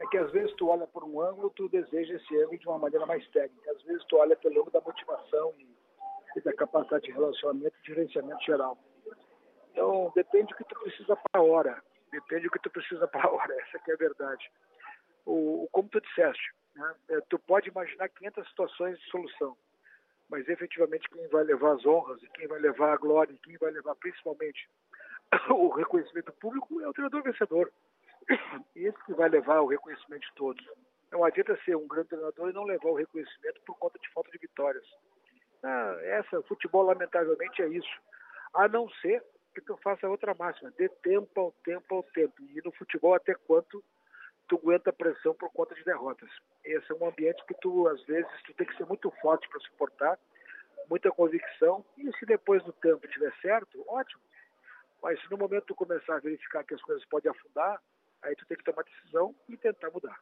É 0.00 0.06
que 0.06 0.16
às 0.16 0.30
vezes 0.32 0.54
tu 0.56 0.68
olha 0.68 0.86
por 0.86 1.04
um 1.04 1.20
ângulo, 1.20 1.50
tu 1.50 1.68
deseja 1.68 2.14
esse 2.14 2.36
ângulo 2.42 2.58
de 2.58 2.66
uma 2.68 2.78
maneira 2.78 3.04
mais 3.06 3.26
técnica. 3.28 3.70
Às 3.72 3.82
vezes 3.82 4.02
tu 4.08 4.16
olha 4.16 4.34
pelo 4.36 4.54
ângulo 4.60 4.70
da 4.72 4.80
motivação 4.80 5.52
e, 5.58 5.68
e 6.36 6.40
da 6.40 6.52
capacidade 6.54 7.04
de 7.04 7.12
relacionamento 7.12 7.74
e 7.84 7.86
gerenciamento 7.86 8.42
geral. 8.44 8.78
Então, 9.72 10.10
depende 10.14 10.46
do 10.48 10.56
que 10.56 10.64
tu 10.64 10.74
precisa 10.80 11.16
para 11.16 11.40
a 11.40 11.44
hora. 11.44 11.82
Depende 12.10 12.44
do 12.44 12.50
que 12.50 12.58
tu 12.58 12.70
precisa 12.70 13.06
para 13.06 13.26
a 13.28 13.30
hora. 13.30 13.54
Essa 13.62 13.78
que 13.84 13.90
é 13.90 13.94
a 13.94 13.96
verdade. 13.98 14.50
O- 15.26 15.68
como 15.70 15.88
tu 15.88 16.00
disseste, 16.00 16.42
né? 16.74 16.94
É, 17.10 17.20
tu 17.28 17.38
pode 17.38 17.68
imaginar 17.68 18.08
500 18.08 18.48
situações 18.48 18.98
de 18.98 19.04
solução, 19.10 19.56
mas 20.30 20.48
efetivamente 20.48 21.08
quem 21.10 21.26
vai 21.28 21.44
levar 21.44 21.72
as 21.72 21.84
honras 21.84 22.22
e 22.22 22.28
quem 22.28 22.46
vai 22.46 22.60
levar 22.60 22.92
a 22.92 22.96
glória 22.96 23.32
e 23.32 23.38
quem 23.38 23.56
vai 23.58 23.70
levar 23.70 23.94
principalmente 23.96 24.68
o 25.50 25.68
reconhecimento 25.68 26.32
público 26.32 26.80
é 26.80 26.88
o 26.88 26.92
treinador 26.92 27.22
vencedor. 27.22 27.72
Esse 28.74 29.04
que 29.04 29.14
vai 29.14 29.28
levar 29.28 29.60
o 29.60 29.66
reconhecimento 29.66 30.26
de 30.26 30.34
todos. 30.34 30.64
Não 31.10 31.24
adianta 31.24 31.58
ser 31.64 31.76
um 31.76 31.88
grande 31.88 32.08
treinador 32.08 32.50
e 32.50 32.52
não 32.52 32.64
levar 32.64 32.88
o 32.88 32.94
reconhecimento 32.94 33.60
por 33.66 33.76
conta 33.78 33.98
de 33.98 34.08
falta 34.12 34.30
de 34.30 34.38
vitórias. 34.38 34.84
Ah, 35.62 35.98
essa, 36.02 36.40
futebol, 36.42 36.84
lamentavelmente, 36.84 37.60
é 37.62 37.68
isso. 37.68 38.00
A 38.54 38.68
não 38.68 38.88
ser 39.02 39.22
que 39.54 39.60
tu 39.60 39.76
faça 39.78 40.08
outra 40.08 40.34
máxima, 40.34 40.72
dê 40.78 40.88
tempo 40.88 41.40
ao 41.40 41.52
tempo 41.64 41.96
ao 41.96 42.02
tempo. 42.02 42.34
E 42.40 42.60
no 42.64 42.70
futebol, 42.72 43.14
até 43.14 43.34
quanto 43.34 43.82
tu 44.50 44.56
aguenta 44.56 44.92
pressão 44.92 45.32
por 45.32 45.48
conta 45.52 45.76
de 45.76 45.84
derrotas. 45.84 46.28
Esse 46.64 46.90
é 46.90 46.94
um 46.96 47.06
ambiente 47.06 47.42
que 47.46 47.54
tu, 47.54 47.86
às 47.86 48.02
vezes, 48.02 48.30
tu 48.44 48.52
tem 48.54 48.66
que 48.66 48.76
ser 48.76 48.84
muito 48.84 49.08
forte 49.22 49.48
para 49.48 49.60
suportar, 49.60 50.18
muita 50.88 51.08
convicção, 51.12 51.84
e 51.96 52.10
se 52.18 52.26
depois 52.26 52.60
do 52.64 52.72
tempo 52.72 53.06
tiver 53.06 53.32
certo, 53.40 53.84
ótimo. 53.86 54.20
Mas 55.00 55.20
se 55.20 55.30
no 55.30 55.38
momento 55.38 55.66
tu 55.66 55.74
começar 55.76 56.16
a 56.16 56.18
verificar 56.18 56.64
que 56.64 56.74
as 56.74 56.82
coisas 56.82 57.04
podem 57.04 57.30
afundar, 57.30 57.80
aí 58.22 58.34
tu 58.34 58.44
tem 58.46 58.56
que 58.56 58.64
tomar 58.64 58.82
decisão 58.82 59.32
e 59.48 59.56
tentar 59.56 59.88
mudar. 59.90 60.18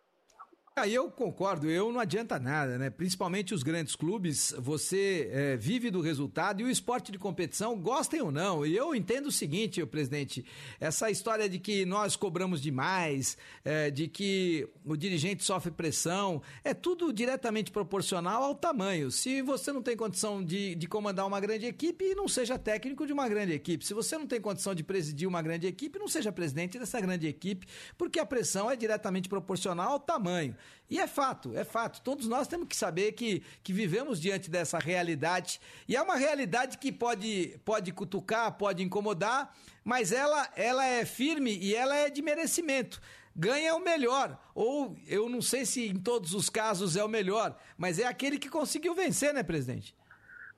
Aí 0.80 0.94
eu 0.94 1.10
concordo, 1.10 1.68
eu 1.68 1.92
não 1.92 1.98
adianta 1.98 2.38
nada, 2.38 2.78
né? 2.78 2.88
Principalmente 2.88 3.52
os 3.52 3.64
grandes 3.64 3.96
clubes, 3.96 4.54
você 4.58 5.28
é, 5.32 5.56
vive 5.56 5.90
do 5.90 6.00
resultado 6.00 6.60
e 6.60 6.64
o 6.64 6.70
esporte 6.70 7.10
de 7.10 7.18
competição, 7.18 7.76
gostem 7.76 8.20
ou 8.20 8.30
não. 8.30 8.64
E 8.64 8.76
eu 8.76 8.94
entendo 8.94 9.26
o 9.26 9.32
seguinte, 9.32 9.84
presidente, 9.86 10.44
essa 10.78 11.10
história 11.10 11.48
de 11.48 11.58
que 11.58 11.84
nós 11.84 12.14
cobramos 12.14 12.62
demais, 12.62 13.36
é, 13.64 13.90
de 13.90 14.06
que 14.06 14.68
o 14.84 14.96
dirigente 14.96 15.44
sofre 15.44 15.72
pressão, 15.72 16.40
é 16.62 16.72
tudo 16.72 17.12
diretamente 17.12 17.72
proporcional 17.72 18.44
ao 18.44 18.54
tamanho. 18.54 19.10
Se 19.10 19.42
você 19.42 19.72
não 19.72 19.82
tem 19.82 19.96
condição 19.96 20.44
de, 20.44 20.76
de 20.76 20.86
comandar 20.86 21.26
uma 21.26 21.40
grande 21.40 21.66
equipe, 21.66 22.14
não 22.14 22.28
seja 22.28 22.56
técnico 22.56 23.04
de 23.04 23.12
uma 23.12 23.28
grande 23.28 23.52
equipe. 23.52 23.84
Se 23.84 23.94
você 23.94 24.16
não 24.16 24.28
tem 24.28 24.40
condição 24.40 24.76
de 24.76 24.84
presidir 24.84 25.26
uma 25.26 25.42
grande 25.42 25.66
equipe, 25.66 25.98
não 25.98 26.06
seja 26.06 26.30
presidente 26.30 26.78
dessa 26.78 27.00
grande 27.00 27.26
equipe, 27.26 27.66
porque 27.96 28.20
a 28.20 28.26
pressão 28.26 28.70
é 28.70 28.76
diretamente 28.76 29.28
proporcional 29.28 29.92
ao 29.92 30.00
tamanho. 30.00 30.54
E 30.90 30.98
é 30.98 31.06
fato, 31.06 31.56
é 31.56 31.64
fato. 31.64 32.00
Todos 32.02 32.26
nós 32.26 32.48
temos 32.48 32.66
que 32.66 32.76
saber 32.76 33.12
que, 33.12 33.40
que 33.62 33.72
vivemos 33.72 34.20
diante 34.20 34.50
dessa 34.50 34.78
realidade. 34.78 35.60
E 35.86 35.94
é 35.94 36.00
uma 36.00 36.16
realidade 36.16 36.78
que 36.78 36.90
pode, 36.90 37.60
pode 37.64 37.92
cutucar, 37.92 38.56
pode 38.56 38.82
incomodar, 38.82 39.54
mas 39.84 40.12
ela, 40.12 40.48
ela 40.56 40.84
é 40.86 41.04
firme 41.04 41.58
e 41.58 41.74
ela 41.74 41.94
é 41.94 42.08
de 42.08 42.22
merecimento. 42.22 43.00
Ganha 43.36 43.74
o 43.74 43.80
melhor. 43.80 44.38
Ou 44.54 44.96
eu 45.06 45.28
não 45.28 45.42
sei 45.42 45.66
se 45.66 45.88
em 45.88 46.02
todos 46.02 46.32
os 46.32 46.48
casos 46.48 46.96
é 46.96 47.04
o 47.04 47.08
melhor, 47.08 47.56
mas 47.76 47.98
é 47.98 48.06
aquele 48.06 48.38
que 48.38 48.48
conseguiu 48.48 48.94
vencer, 48.94 49.34
né, 49.34 49.42
presidente? 49.42 49.94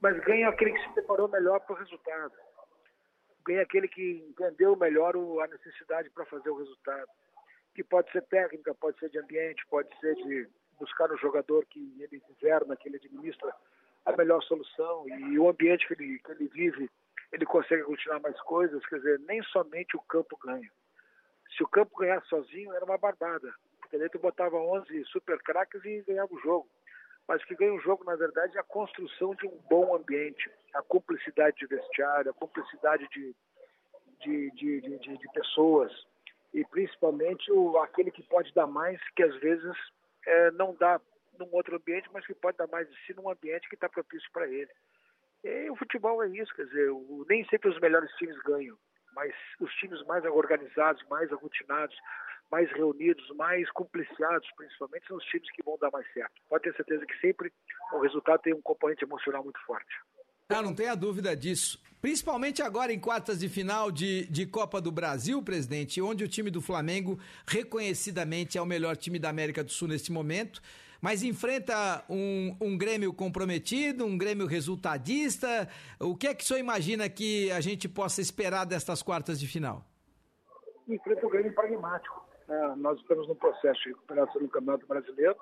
Mas 0.00 0.18
ganha 0.24 0.48
aquele 0.48 0.72
que 0.72 0.82
se 0.82 0.92
preparou 0.94 1.28
melhor 1.28 1.60
para 1.60 1.74
o 1.74 1.78
resultado. 1.78 2.32
Ganha 3.44 3.62
aquele 3.62 3.88
que 3.88 4.24
entendeu 4.30 4.76
melhor 4.76 5.14
a 5.16 5.46
necessidade 5.48 6.08
para 6.10 6.24
fazer 6.26 6.48
o 6.50 6.58
resultado. 6.58 7.08
Que 7.80 7.84
pode 7.84 8.12
ser 8.12 8.20
técnica, 8.24 8.74
pode 8.74 8.98
ser 8.98 9.08
de 9.08 9.18
ambiente, 9.18 9.64
pode 9.70 9.88
ser 10.00 10.14
de 10.16 10.46
buscar 10.78 11.08
no 11.08 11.16
jogador 11.16 11.64
que 11.64 11.80
ele 11.98 12.20
governa, 12.28 12.76
que 12.76 12.86
ele 12.90 12.96
administra 12.96 13.54
a 14.04 14.14
melhor 14.14 14.42
solução 14.42 15.08
e 15.08 15.38
o 15.38 15.48
ambiente 15.48 15.86
que 15.86 15.94
ele, 15.94 16.18
que 16.18 16.30
ele 16.30 16.46
vive, 16.48 16.90
ele 17.32 17.46
consegue 17.46 17.82
continuar 17.84 18.20
mais 18.20 18.38
coisas. 18.42 18.84
Quer 18.84 18.96
dizer, 18.96 19.18
nem 19.20 19.42
somente 19.44 19.96
o 19.96 20.00
campo 20.02 20.36
ganha. 20.44 20.70
Se 21.56 21.62
o 21.62 21.68
campo 21.68 21.96
ganhasse 21.96 22.28
sozinho, 22.28 22.70
era 22.74 22.84
uma 22.84 22.98
barbada. 22.98 23.50
Porque 23.78 23.96
daí 23.96 24.10
tu 24.10 24.18
botava 24.18 24.58
11 24.58 25.02
super 25.06 25.38
craques 25.38 25.82
e 25.82 26.02
ganhava 26.02 26.34
o 26.34 26.40
jogo. 26.40 26.68
Mas 27.26 27.42
o 27.42 27.46
que 27.46 27.54
ganha 27.54 27.72
o 27.72 27.80
jogo, 27.80 28.04
na 28.04 28.14
verdade, 28.14 28.58
é 28.58 28.60
a 28.60 28.64
construção 28.64 29.34
de 29.36 29.46
um 29.46 29.56
bom 29.70 29.96
ambiente, 29.96 30.50
a 30.74 30.82
cumplicidade 30.82 31.56
de 31.56 31.66
vestiário, 31.66 32.30
a 32.30 32.34
cumplicidade 32.34 33.08
de, 33.08 33.34
de, 34.20 34.50
de, 34.50 34.80
de, 34.82 34.98
de- 34.98 35.16
de 35.16 35.32
pessoas 35.32 36.09
e 36.52 36.64
principalmente 36.66 37.50
o, 37.52 37.78
aquele 37.78 38.10
que 38.10 38.22
pode 38.24 38.52
dar 38.54 38.66
mais, 38.66 39.00
que 39.14 39.22
às 39.22 39.34
vezes 39.40 39.76
eh, 40.26 40.50
não 40.52 40.74
dá 40.74 41.00
num 41.38 41.48
outro 41.52 41.76
ambiente, 41.76 42.08
mas 42.12 42.26
que 42.26 42.34
pode 42.34 42.56
dar 42.58 42.66
mais 42.68 42.88
de 42.88 42.96
si 43.06 43.14
num 43.14 43.30
ambiente 43.30 43.68
que 43.68 43.74
está 43.74 43.88
propício 43.88 44.28
para 44.32 44.46
ele. 44.48 44.70
E 45.44 45.70
o 45.70 45.76
futebol 45.76 46.22
é 46.22 46.28
isso, 46.28 46.54
quer 46.54 46.66
dizer, 46.66 46.90
o- 46.90 47.24
nem 47.28 47.44
sempre 47.46 47.70
os 47.70 47.80
melhores 47.80 48.10
times 48.16 48.36
ganham, 48.42 48.76
mas 49.14 49.34
os 49.60 49.72
times 49.74 50.04
mais 50.06 50.24
organizados, 50.24 51.02
mais 51.08 51.32
aglutinados, 51.32 51.96
mais 52.50 52.70
reunidos, 52.72 53.26
mais 53.36 53.70
compliciados, 53.70 54.50
principalmente, 54.56 55.06
são 55.06 55.16
os 55.16 55.24
times 55.26 55.50
que 55.52 55.62
vão 55.62 55.78
dar 55.78 55.90
mais 55.92 56.06
certo. 56.12 56.32
Pode 56.48 56.64
ter 56.64 56.74
certeza 56.74 57.06
que 57.06 57.18
sempre 57.20 57.52
o 57.92 58.00
resultado 58.00 58.42
tem 58.42 58.52
um 58.52 58.60
componente 58.60 59.04
emocional 59.04 59.42
muito 59.44 59.60
forte. 59.64 59.94
Ah, 60.50 60.62
não 60.62 60.74
tenha 60.74 60.94
dúvida 60.94 61.36
disso. 61.36 61.80
Principalmente 62.00 62.60
agora 62.62 62.92
em 62.92 62.98
quartas 62.98 63.38
de 63.38 63.48
final 63.48 63.90
de, 63.92 64.26
de 64.26 64.46
Copa 64.46 64.80
do 64.80 64.90
Brasil, 64.90 65.42
presidente, 65.42 66.00
onde 66.00 66.24
o 66.24 66.28
time 66.28 66.50
do 66.50 66.60
Flamengo 66.60 67.18
reconhecidamente 67.46 68.58
é 68.58 68.62
o 68.62 68.66
melhor 68.66 68.96
time 68.96 69.18
da 69.18 69.28
América 69.28 69.62
do 69.62 69.70
Sul 69.70 69.88
neste 69.88 70.10
momento, 70.10 70.60
mas 71.00 71.22
enfrenta 71.22 72.04
um, 72.08 72.56
um 72.60 72.76
Grêmio 72.76 73.12
comprometido, 73.12 74.04
um 74.04 74.18
Grêmio 74.18 74.46
resultadista. 74.46 75.68
O 76.00 76.16
que 76.16 76.26
é 76.26 76.34
que 76.34 76.42
o 76.42 76.46
senhor 76.46 76.58
imagina 76.58 77.08
que 77.08 77.50
a 77.52 77.60
gente 77.60 77.88
possa 77.88 78.20
esperar 78.20 78.64
destas 78.64 79.02
quartas 79.02 79.38
de 79.38 79.46
final? 79.46 79.84
enfrenta 80.88 81.26
o 81.26 81.30
Grêmio 81.30 81.54
pragmático. 81.54 82.26
né? 82.48 82.74
nós 82.76 82.98
estamos 82.98 83.28
num 83.28 83.34
processo 83.34 83.80
de 83.82 83.90
recuperação 83.90 84.42
do 84.42 84.48
Campeonato 84.48 84.86
Brasileiro, 84.86 85.36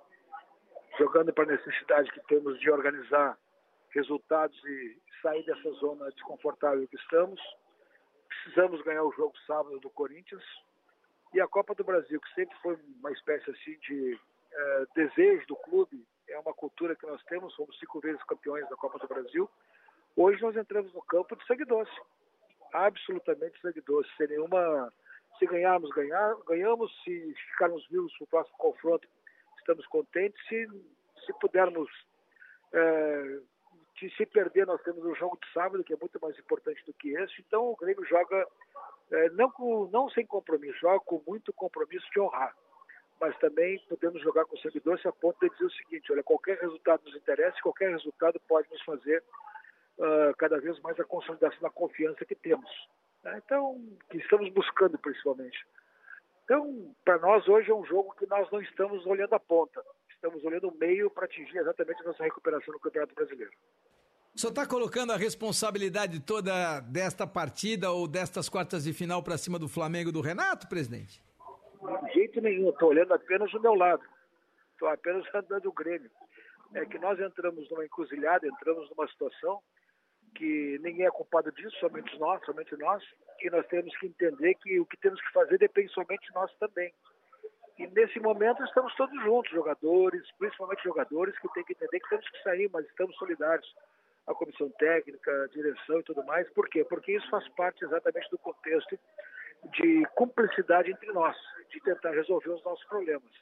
jogando 0.99 1.33
para 1.33 1.45
a 1.45 1.57
necessidade 1.57 2.11
que 2.13 2.21
temos 2.27 2.59
de 2.61 2.71
organizar 2.71 3.39
resultados 3.91 4.57
e 4.65 4.99
sair 5.23 5.45
dessa 5.45 5.71
zona 5.73 6.11
desconfortável 6.11 6.87
que 6.89 6.97
estamos. 6.97 7.41
Precisamos 8.29 8.83
ganhar 8.83 9.05
o 9.05 9.13
jogo 9.13 9.37
sábado 9.47 9.79
do 9.81 9.91
Corinthians. 9.91 10.45
E 11.35 11.41
a 11.41 11.49
Copa 11.49 11.75
do 11.75 11.85
Brasil, 11.85 12.21
que 12.21 12.35
sempre 12.35 12.57
foi 12.63 12.79
uma 13.01 13.13
espécie 13.13 13.51
assim 13.51 13.79
de 13.81 14.19
é, 14.53 14.87
desejo 14.95 15.47
do 15.47 15.57
clube, 15.57 16.07
é 16.29 16.39
uma 16.39 16.55
cultura 16.55 16.97
que 16.97 17.07
nós 17.07 17.23
temos, 17.25 17.55
somos 17.55 17.79
cinco 17.79 18.01
vezes 18.01 18.23
campeões 18.25 18.69
da 18.69 18.77
Copa 18.77 18.99
do 18.99 19.09
Brasil. 19.09 19.49
Hoje 20.17 20.41
nós 20.43 20.57
entramos 20.57 20.93
no 20.93 21.03
campo 21.03 21.37
de 21.37 21.47
sangue 21.47 21.65
doce, 21.65 21.93
absolutamente 22.73 23.61
sangue 23.61 23.81
doce, 23.83 24.09
sem 24.17 24.29
nenhuma. 24.29 24.93
Se 25.39 25.47
ganharmos, 25.47 25.91
ganhar, 25.91 26.35
ganhamos, 26.47 26.93
se 27.05 27.35
ficarmos 27.53 27.87
vivos 27.89 28.13
para 28.17 28.25
o 28.25 28.29
próximo 28.29 28.59
confronto, 28.59 29.09
estamos 29.59 29.87
contentes. 29.87 30.41
Se, 30.49 30.67
se 31.25 31.33
pudermos 31.41 31.89
é, 32.73 33.41
se 33.99 34.27
perder, 34.27 34.67
nós 34.67 34.83
temos 34.83 35.05
o 35.05 35.15
jogo 35.15 35.39
de 35.43 35.53
sábado, 35.53 35.83
que 35.83 35.93
é 35.93 35.97
muito 35.97 36.19
mais 36.21 36.39
importante 36.39 36.85
do 36.87 36.93
que 36.93 37.11
esse. 37.17 37.35
Então, 37.41 37.71
o 37.71 37.77
Grêmio 37.77 38.05
joga 38.05 38.47
é, 39.11 39.31
não, 39.31 39.51
com, 39.51 39.89
não 39.91 40.09
sem 40.11 40.27
compromisso, 40.27 40.79
joga 40.79 41.01
com 41.01 41.23
muito 41.27 41.53
compromisso 41.53 42.07
de 42.11 42.21
honrar. 42.21 42.55
Mas 43.21 43.37
também 43.39 43.79
podemos 43.89 44.23
jogar 44.23 44.45
com 44.45 44.57
sangue 44.59 44.81
doce 44.81 45.09
a 45.09 45.13
ponto 45.13 45.39
de 45.41 45.51
dizer 45.51 45.65
o 45.65 45.71
seguinte: 45.71 46.13
olha, 46.13 46.23
qualquer 46.23 46.59
resultado 46.59 47.05
nos 47.05 47.17
interessa, 47.17 47.61
qualquer 47.63 47.91
resultado 47.91 48.41
pode 48.47 48.71
nos 48.71 48.83
fazer 48.83 49.23
uh, 49.99 50.37
cada 50.37 50.61
vez 50.61 50.79
mais 50.81 50.99
a 51.01 51.05
consolidação 51.05 51.61
da 51.61 51.71
confiança 51.71 52.25
que 52.25 52.35
temos. 52.35 52.71
Né? 53.25 53.43
Então, 53.45 53.81
que 54.11 54.19
estamos 54.19 54.49
buscando 54.51 54.99
principalmente. 54.99 55.67
Então, 56.45 56.95
para 57.05 57.19
nós 57.19 57.47
hoje 57.49 57.71
é 57.71 57.75
um 57.75 57.85
jogo 57.85 58.15
que 58.15 58.27
nós 58.27 58.51
não 58.51 58.61
estamos 58.63 59.05
olhando 59.05 59.35
a 59.35 59.41
ponta, 59.41 59.83
estamos 60.11 60.43
olhando 60.45 60.69
o 60.69 60.79
meio 60.79 61.11
para 61.11 61.25
atingir 61.25 61.59
exatamente 61.59 62.01
a 62.03 62.07
nossa 62.07 62.23
recuperação 62.23 62.73
no 62.73 62.81
Campeonato 62.81 63.15
Brasileiro. 63.15 63.53
Senhor 64.39 64.53
está 64.53 64.65
colocando 64.65 65.13
a 65.13 65.17
responsabilidade 65.17 66.21
toda 66.21 66.79
desta 66.79 67.27
partida 67.27 67.91
ou 67.91 68.07
destas 68.07 68.49
quartas 68.49 68.85
de 68.85 68.93
final 68.93 69.21
para 69.21 69.37
cima 69.37 69.59
do 69.59 69.67
Flamengo 69.67 70.13
do 70.13 70.21
Renato, 70.21 70.69
presidente? 70.69 71.21
De 72.05 72.13
jeito 72.13 72.41
nenhum, 72.41 72.69
estou 72.69 72.91
olhando 72.91 73.13
apenas 73.13 73.53
o 73.53 73.59
meu 73.59 73.75
lado. 73.75 74.05
Estou 74.75 74.87
apenas 74.91 75.27
andando 75.35 75.69
o 75.69 75.73
Grêmio. 75.73 76.09
É 76.73 76.87
que 76.87 77.01
nós 77.01 77.19
entramos 77.19 77.69
numa 77.69 77.85
encruzilhada, 77.85 78.47
entramos 78.47 78.89
numa 78.91 79.09
situação 79.09 79.61
que 80.37 80.79
ninguém 80.85 81.05
é 81.05 81.11
culpado 81.11 81.51
disso, 81.51 81.77
somente 81.81 82.17
nós, 82.21 82.41
somente 82.45 82.77
nós, 82.77 83.03
e 83.43 83.51
nós 83.51 83.67
temos 83.67 83.97
que 83.97 84.07
entender 84.07 84.55
que 84.55 84.79
o 84.79 84.87
que 84.87 84.97
temos 84.99 85.21
que 85.21 85.33
fazer 85.33 85.59
depende 85.59 85.93
somente 85.93 86.25
de 86.29 86.33
nós 86.33 86.55
também. 86.61 86.95
E 87.77 87.89
nesse 87.89 88.21
momento 88.21 88.63
estamos 88.63 88.95
todos 88.95 89.21
juntos, 89.25 89.51
jogadores, 89.51 90.23
principalmente 90.39 90.85
jogadores, 90.85 91.37
que 91.41 91.53
têm 91.55 91.65
que 91.65 91.73
entender 91.73 91.99
que 91.99 92.09
temos 92.09 92.31
que 92.31 92.43
sair, 92.45 92.71
mas 92.73 92.87
estamos 92.87 93.17
solidários 93.17 93.69
a 94.29 94.35
comissão 94.35 94.69
técnica, 94.79 95.33
a 95.45 95.47
direção 95.49 96.01
e 96.01 96.03
tudo 96.05 96.23
mais. 96.25 96.49
Por 96.51 96.69
quê? 96.69 96.85
Porque 96.85 97.17
isso 97.17 97.29
faz 97.31 97.49
parte 97.51 97.85
exatamente 97.85 98.31
do 98.31 98.39
contexto 98.39 98.99
de 99.73 100.07
cumplicidade 100.15 100.91
entre 100.91 101.11
nós, 101.13 101.37
de 101.71 101.81
tentar 101.81 102.11
resolver 102.11 102.51
os 102.51 102.63
nossos 102.63 102.85
problemas. 102.87 103.33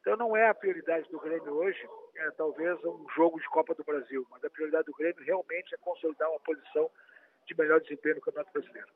Então 0.00 0.16
não 0.16 0.36
é 0.36 0.48
a 0.48 0.54
prioridade 0.54 1.10
do 1.10 1.18
Grêmio 1.18 1.52
hoje, 1.54 1.80
é 2.16 2.30
talvez 2.32 2.78
um 2.84 3.06
jogo 3.16 3.40
de 3.40 3.48
Copa 3.48 3.74
do 3.74 3.82
Brasil, 3.82 4.24
mas 4.30 4.44
a 4.44 4.50
prioridade 4.50 4.84
do 4.86 4.92
Grêmio 4.92 5.24
realmente 5.24 5.74
é 5.74 5.78
consolidar 5.78 6.30
uma 6.30 6.40
posição 6.40 6.90
de 7.46 7.56
melhor 7.56 7.80
desempenho 7.80 8.16
no 8.16 8.20
Campeonato 8.20 8.52
Brasileiro. 8.52 8.88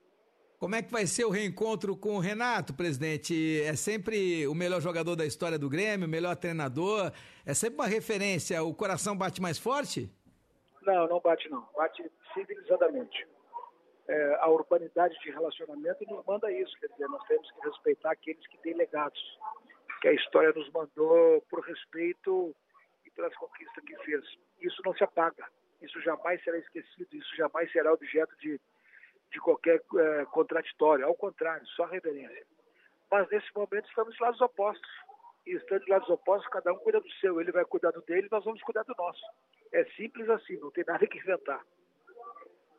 Como 0.59 0.77
é 0.77 0.83
que 0.83 0.93
vai 0.93 1.07
ser 1.07 1.25
o 1.25 1.31
reencontro 1.31 1.97
com 1.97 2.15
o 2.15 2.21
Renato, 2.21 2.73
presidente? 2.73 3.61
É 3.63 3.75
sempre 3.75 4.47
o 4.47 4.55
melhor 4.55 4.81
jogador 4.81 5.17
da 5.17 5.27
história 5.27 5.59
do 5.59 5.69
Grêmio, 5.69 6.07
o 6.07 6.11
melhor 6.11 6.37
treinador, 6.37 7.11
é 7.45 7.53
sempre 7.53 7.81
uma 7.81 7.87
referência. 7.87 8.63
O 8.63 8.73
coração 8.73 9.17
bate 9.17 9.43
mais 9.43 9.59
forte? 9.59 10.09
Não, 10.85 11.07
não 11.07 11.21
bate 11.21 11.49
não. 11.49 11.69
Bate 11.77 12.11
civilizadamente. 12.35 13.27
É, 14.09 14.35
a 14.41 14.49
urbanidade 14.49 15.17
de 15.21 15.31
relacionamento 15.31 16.05
nos 16.09 16.25
manda 16.27 16.51
isso, 16.51 16.77
quer 16.81 16.89
dizer, 16.89 17.09
nós 17.09 17.25
temos 17.27 17.51
que 17.53 17.61
respeitar 17.61 18.11
aqueles 18.11 18.45
que 18.49 18.59
têm 18.59 18.75
legados, 18.75 19.39
que 20.01 20.09
a 20.09 20.13
história 20.13 20.53
nos 20.53 20.69
mandou 20.71 21.41
por 21.49 21.61
respeito 21.61 22.55
e 23.07 23.11
pelas 23.11 23.35
conquistas 23.37 23.85
que 23.85 23.97
fez. 23.99 24.25
Isso 24.61 24.83
não 24.85 24.93
se 24.95 25.05
apaga, 25.05 25.47
isso 25.81 26.01
jamais 26.03 26.43
será 26.43 26.59
esquecido, 26.59 27.15
isso 27.15 27.37
jamais 27.37 27.71
será 27.71 27.93
objeto 27.93 28.37
de, 28.39 28.61
de 29.31 29.41
qualquer 29.41 29.81
é, 29.97 30.25
contraditório, 30.27 31.07
ao 31.07 31.15
contrário, 31.15 31.65
só 31.69 31.85
reverência. 31.85 32.45
Mas 33.09 33.29
nesse 33.31 33.55
momento 33.55 33.89
estamos 33.89 34.15
de 34.15 34.21
lados 34.21 34.41
opostos, 34.41 34.91
e 35.47 35.55
estando 35.55 35.85
de 35.85 35.91
lados 35.91 36.09
opostos, 36.11 36.51
cada 36.51 36.73
um 36.73 36.79
cuida 36.79 37.01
do 37.01 37.11
seu, 37.15 37.41
ele 37.41 37.53
vai 37.53 37.65
cuidar 37.65 37.93
do 37.93 38.03
dele, 38.03 38.27
nós 38.31 38.45
vamos 38.45 38.61
cuidar 38.63 38.83
do 38.83 38.95
nosso. 38.99 39.23
É 39.73 39.85
simples 39.97 40.29
assim, 40.29 40.57
não 40.59 40.71
tem 40.71 40.85
nada 40.87 41.07
que 41.07 41.19
inventar. 41.19 41.61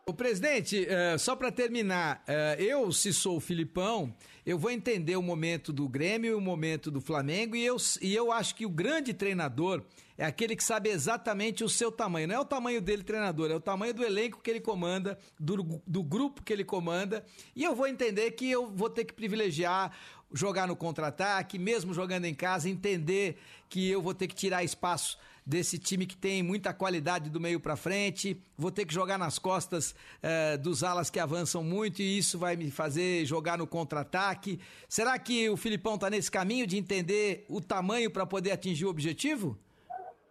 O 0.05 0.13
presidente, 0.13 0.85
uh, 0.85 1.17
só 1.17 1.33
para 1.33 1.49
terminar, 1.49 2.25
uh, 2.27 2.61
eu, 2.61 2.91
se 2.91 3.13
sou 3.13 3.37
o 3.37 3.39
Filipão, 3.39 4.13
eu 4.45 4.57
vou 4.57 4.69
entender 4.69 5.15
o 5.15 5.21
momento 5.21 5.71
do 5.71 5.87
Grêmio 5.87 6.31
e 6.31 6.35
o 6.35 6.41
momento 6.41 6.91
do 6.91 6.99
Flamengo, 6.99 7.55
e 7.55 7.65
eu, 7.65 7.77
e 8.01 8.13
eu 8.13 8.29
acho 8.29 8.53
que 8.53 8.65
o 8.65 8.69
grande 8.69 9.13
treinador 9.13 9.81
é 10.17 10.25
aquele 10.25 10.57
que 10.57 10.63
sabe 10.63 10.89
exatamente 10.89 11.63
o 11.63 11.69
seu 11.69 11.89
tamanho. 11.89 12.27
Não 12.27 12.35
é 12.35 12.39
o 12.39 12.43
tamanho 12.43 12.81
dele, 12.81 13.01
treinador, 13.01 13.49
é 13.49 13.55
o 13.55 13.61
tamanho 13.61 13.93
do 13.93 14.03
elenco 14.03 14.41
que 14.41 14.51
ele 14.51 14.59
comanda, 14.59 15.17
do, 15.39 15.81
do 15.87 16.03
grupo 16.03 16.43
que 16.43 16.51
ele 16.51 16.65
comanda, 16.65 17.23
e 17.55 17.63
eu 17.63 17.73
vou 17.73 17.87
entender 17.87 18.31
que 18.31 18.51
eu 18.51 18.69
vou 18.69 18.89
ter 18.89 19.05
que 19.05 19.13
privilegiar 19.13 19.97
jogar 20.33 20.67
no 20.67 20.75
contra-ataque, 20.75 21.57
mesmo 21.57 21.93
jogando 21.93 22.25
em 22.25 22.35
casa, 22.35 22.67
entender 22.67 23.37
que 23.69 23.89
eu 23.89 24.01
vou 24.01 24.13
ter 24.13 24.27
que 24.27 24.35
tirar 24.35 24.65
espaço 24.65 25.17
desse 25.45 25.77
time 25.77 26.05
que 26.05 26.15
tem 26.15 26.41
muita 26.41 26.73
qualidade 26.73 27.29
do 27.29 27.39
meio 27.39 27.59
para 27.59 27.75
frente. 27.75 28.41
Vou 28.57 28.71
ter 28.71 28.85
que 28.85 28.93
jogar 28.93 29.17
nas 29.17 29.37
costas 29.37 29.95
eh, 30.21 30.57
dos 30.57 30.83
alas 30.83 31.09
que 31.09 31.19
avançam 31.19 31.63
muito 31.63 32.01
e 32.01 32.17
isso 32.17 32.39
vai 32.39 32.55
me 32.55 32.71
fazer 32.71 33.25
jogar 33.25 33.57
no 33.57 33.67
contra-ataque. 33.67 34.59
Será 34.87 35.17
que 35.19 35.49
o 35.49 35.57
Filipão 35.57 35.95
está 35.95 36.09
nesse 36.09 36.31
caminho 36.31 36.65
de 36.65 36.77
entender 36.77 37.45
o 37.49 37.59
tamanho 37.61 38.09
para 38.09 38.25
poder 38.25 38.51
atingir 38.51 38.85
o 38.85 38.89
objetivo? 38.89 39.57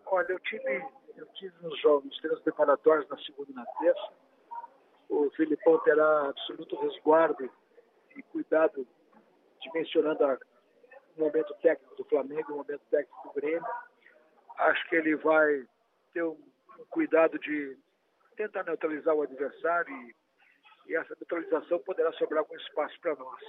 Olha, 0.07 0.27
eu 0.33 0.41
tive, 0.41 0.85
eu 1.17 1.27
tive 1.35 1.55
nos 1.63 1.79
jogos, 1.81 2.17
treinos 2.19 2.41
preparatórios 2.43 3.09
na 3.09 3.19
segunda 3.19 3.51
e 3.51 3.55
na 3.55 3.67
terça. 3.67 4.13
O 5.09 5.31
Filipão 5.37 5.79
terá 5.81 6.29
absoluto 6.31 6.77
resguardo 6.81 7.51
e 8.17 8.23
cuidado 8.25 8.87
dimensionando 9.61 10.25
o 11.17 11.21
momento 11.21 11.55
técnico 11.63 11.95
do 11.97 12.05
Flamengo, 12.05 12.53
o 12.53 12.57
momento 12.57 12.81
técnico 12.91 13.29
do 13.29 13.35
Grêmio 13.35 13.65
acho 14.59 14.89
que 14.89 14.97
ele 14.97 15.17
vai 15.17 15.65
ter 16.13 16.23
um, 16.23 16.39
cuidado 16.91 17.39
de 17.39 17.77
tentar 18.37 18.65
neutralizar 18.65 19.15
o 19.15 19.23
adversário 19.23 19.95
e, 19.95 20.15
e, 20.89 20.97
essa 20.97 21.15
neutralização 21.15 21.79
poderá 21.81 22.13
sobrar 22.13 22.41
algum 22.41 22.57
espaço 22.57 22.99
para 23.01 23.15
nós. 23.15 23.41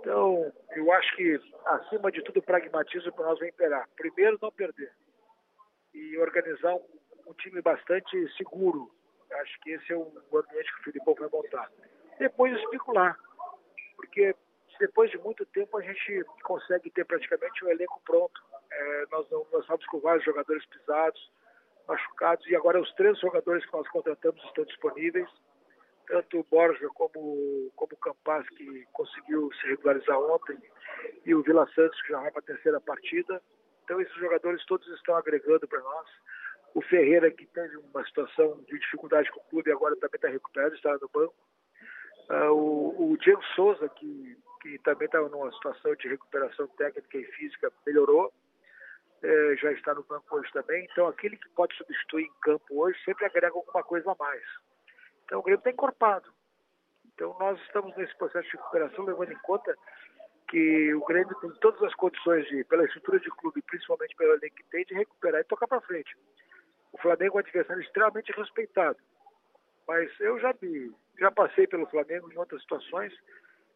Então, 0.00 0.52
eu 0.76 0.92
acho 0.92 1.16
que, 1.16 1.40
acima 1.66 2.10
de 2.12 2.22
tudo, 2.22 2.38
o 2.38 2.42
pragmatismo 2.42 3.12
para 3.12 3.26
nós 3.26 3.38
vai 3.38 3.48
imperar. 3.48 3.88
Primeiro, 3.96 4.38
não 4.40 4.52
perder 4.52 4.92
e 5.92 6.16
organizar 6.18 6.74
um, 6.74 6.84
um 7.26 7.34
time 7.34 7.60
bastante 7.60 8.36
seguro. 8.36 8.90
Acho 9.32 9.60
que 9.60 9.72
esse 9.72 9.92
é 9.92 9.96
o 9.96 10.12
ambiente 10.34 10.72
que 10.74 10.80
o 10.80 10.84
Filipão 10.84 11.14
vai 11.14 11.28
montar. 11.28 11.70
Depois, 12.18 12.56
especular, 12.58 13.18
porque 13.96 14.34
depois 14.78 15.10
de 15.10 15.18
muito 15.18 15.44
tempo 15.46 15.76
a 15.76 15.82
gente 15.82 16.24
consegue 16.44 16.90
ter 16.90 17.04
praticamente 17.04 17.64
um 17.64 17.68
elenco 17.68 18.00
pronto 18.04 18.47
é, 18.70 19.06
nós, 19.10 19.28
nós 19.30 19.62
estamos 19.62 19.86
com 19.86 20.00
vários 20.00 20.24
jogadores 20.24 20.64
pisados, 20.66 21.30
machucados, 21.86 22.46
e 22.46 22.54
agora 22.54 22.80
os 22.80 22.92
três 22.94 23.18
jogadores 23.18 23.64
que 23.64 23.72
nós 23.72 23.88
contratamos 23.88 24.42
estão 24.44 24.64
disponíveis, 24.64 25.28
tanto 26.06 26.40
o 26.40 26.46
Borja 26.50 26.88
como, 26.94 27.70
como 27.74 27.92
o 27.92 27.96
Campas, 27.96 28.48
que 28.50 28.86
conseguiu 28.92 29.50
se 29.54 29.66
regularizar 29.68 30.18
ontem, 30.18 30.58
e 31.24 31.34
o 31.34 31.42
Vila 31.42 31.66
Santos, 31.74 32.00
que 32.02 32.08
já 32.12 32.20
vai 32.20 32.30
para 32.30 32.40
a 32.40 32.46
terceira 32.46 32.80
partida. 32.80 33.42
Então, 33.84 34.00
esses 34.00 34.14
jogadores 34.16 34.64
todos 34.66 34.86
estão 34.88 35.16
agregando 35.16 35.66
para 35.66 35.80
nós. 35.80 36.06
O 36.74 36.82
Ferreira, 36.82 37.30
que 37.30 37.46
teve 37.46 37.76
uma 37.76 38.04
situação 38.04 38.62
de 38.68 38.78
dificuldade 38.78 39.30
com 39.30 39.40
o 39.40 39.44
clube, 39.44 39.72
agora 39.72 39.96
também 39.96 40.16
está 40.16 40.28
recuperado, 40.28 40.74
está 40.74 40.92
no 40.98 41.08
banco. 41.08 41.34
Uh, 42.28 42.52
o, 42.52 43.12
o 43.12 43.18
Diego 43.18 43.42
Souza, 43.54 43.88
que, 43.88 44.36
que 44.60 44.78
também 44.80 45.06
estava 45.06 45.28
tá 45.30 45.36
numa 45.36 45.50
situação 45.52 45.94
de 45.94 46.08
recuperação 46.08 46.66
técnica 46.68 47.18
e 47.18 47.24
física, 47.24 47.72
melhorou 47.86 48.32
é, 49.22 49.56
já 49.56 49.72
está 49.72 49.94
no 49.94 50.02
banco 50.04 50.36
hoje 50.36 50.50
também. 50.52 50.86
Então, 50.90 51.06
aquele 51.06 51.36
que 51.36 51.48
pode 51.50 51.76
substituir 51.76 52.24
em 52.24 52.40
campo 52.40 52.64
hoje 52.70 52.98
sempre 53.04 53.26
agrega 53.26 53.54
alguma 53.54 53.82
coisa 53.82 54.12
a 54.12 54.16
mais. 54.18 54.42
Então, 55.24 55.40
o 55.40 55.42
Grêmio 55.42 55.58
está 55.58 55.70
encorpado. 55.70 56.32
Então, 57.14 57.36
nós 57.38 57.60
estamos 57.62 57.96
nesse 57.96 58.16
processo 58.16 58.48
de 58.48 58.56
recuperação, 58.56 59.04
levando 59.04 59.32
em 59.32 59.38
conta 59.38 59.76
que 60.48 60.94
o 60.94 61.04
Grêmio 61.04 61.34
tem 61.40 61.50
todas 61.60 61.82
as 61.82 61.94
condições, 61.94 62.46
de, 62.48 62.64
pela 62.64 62.84
estrutura 62.84 63.20
de 63.20 63.28
clube, 63.30 63.60
principalmente 63.62 64.16
pelo 64.16 64.34
elenco 64.34 64.56
que 64.56 64.64
tem, 64.70 64.84
de 64.84 64.94
recuperar 64.94 65.40
e 65.40 65.44
tocar 65.44 65.66
para 65.66 65.80
frente. 65.82 66.16
O 66.92 66.98
Flamengo 66.98 67.34
é 67.34 67.36
um 67.36 67.44
adversário 67.44 67.82
extremamente 67.82 68.32
respeitado. 68.32 68.98
Mas 69.86 70.10
eu 70.20 70.38
já 70.38 70.52
vi, 70.52 70.94
já 71.18 71.30
passei 71.30 71.66
pelo 71.66 71.86
Flamengo 71.86 72.30
em 72.32 72.38
outras 72.38 72.60
situações 72.62 73.12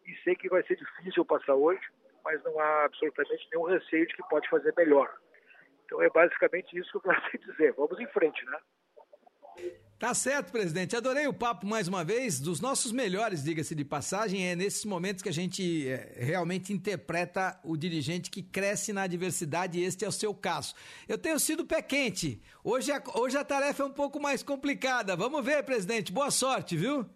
e 0.07 0.15
sei 0.23 0.35
que 0.35 0.49
vai 0.49 0.63
ser 0.63 0.77
difícil 0.77 1.25
passar 1.25 1.55
hoje, 1.55 1.83
mas 2.25 2.43
não 2.45 2.59
há 2.59 2.85
absolutamente 2.85 3.49
nenhum 3.53 3.65
receio 3.65 4.07
de 4.07 4.15
que 4.15 4.29
pode 4.29 4.49
fazer 4.49 4.73
melhor. 4.77 5.13
Então 5.85 6.03
é 6.03 6.09
basicamente 6.09 6.79
isso 6.79 6.91
que 6.91 6.97
eu 6.97 7.01
quero 7.13 7.39
dizer. 7.51 7.73
Vamos 7.73 7.99
em 7.99 8.07
frente, 8.09 8.45
né? 8.47 8.59
Tá 10.03 10.15
certo, 10.15 10.51
presidente. 10.51 10.97
Adorei 10.97 11.29
o 11.29 11.33
papo 11.33 11.65
mais 11.65 11.87
uma 11.87 12.03
vez. 12.03 12.41
Dos 12.41 12.61
nossos 12.61 12.91
melhores, 12.91 13.45
diga-se 13.45 13.73
de 13.73 13.85
passagem, 13.85 14.51
é 14.51 14.57
nesses 14.57 14.85
momentos 14.85 15.23
que 15.23 15.29
a 15.29 15.33
gente 15.33 15.89
é, 15.89 16.15
realmente 16.17 16.73
interpreta 16.73 17.57
o 17.63 17.77
dirigente 17.77 18.29
que 18.29 18.43
cresce 18.43 18.93
na 18.93 19.03
adversidade, 19.03 19.79
e 19.79 19.85
este 19.85 20.05
é 20.05 20.09
o 20.09 20.13
seu 20.13 20.35
caso. 20.35 20.75
Eu 21.09 21.17
tenho 21.17 21.39
sido 21.39 21.65
pé 21.65 21.81
quente. 21.81 22.43
Hoje 22.65 22.91
a, 22.91 23.01
hoje 23.15 23.39
a 23.39 23.45
tarefa 23.45 23.85
é 23.85 23.87
um 23.87 23.93
pouco 23.93 24.21
mais 24.21 24.43
complicada. 24.43 25.15
Vamos 25.15 25.45
ver, 25.45 25.63
presidente. 25.63 26.11
Boa 26.13 26.33
sorte, 26.33 26.77
viu? 26.77 27.07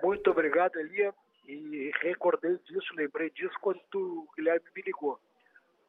Muito 0.00 0.30
obrigado, 0.30 0.76
Elia. 0.76 1.12
E 1.48 1.90
recordei 2.00 2.56
disso, 2.64 2.94
lembrei 2.94 3.28
disso 3.30 3.54
quando 3.60 3.80
o 3.92 4.28
Guilherme 4.36 4.66
me 4.76 4.82
ligou. 4.82 5.18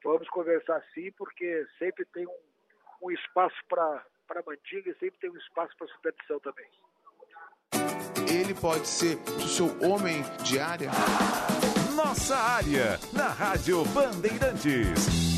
Vamos 0.04 0.28
conversar 0.28 0.82
sim, 0.94 1.10
porque 1.12 1.66
sempre 1.78 2.04
tem 2.06 2.26
um, 2.26 2.38
um 3.02 3.10
espaço 3.10 3.56
para 3.68 4.04
para 4.26 4.42
Mantinga 4.44 4.90
e 4.90 4.94
sempre 4.98 5.18
tem 5.20 5.30
um 5.30 5.36
espaço 5.36 5.76
para 5.78 5.86
superstição 5.88 6.40
também. 6.40 6.66
Ele 8.28 8.54
pode 8.54 8.86
ser 8.86 9.16
o 9.36 9.48
seu 9.48 9.66
homem 9.88 10.22
de 10.42 10.58
área? 10.58 10.90
Nossa 11.94 12.36
área, 12.36 12.98
na 13.12 13.28
Rádio 13.28 13.84
Bandeirantes. 13.86 15.35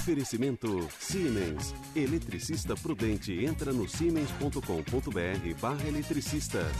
Oferecimento 0.00 0.88
Siemens. 0.98 1.74
Eletricista 1.94 2.74
prudente 2.74 3.44
entra 3.44 3.70
no 3.70 3.86
siemens.com.br 3.86 5.60
barra 5.60 5.86
eletricistas. 5.86 6.72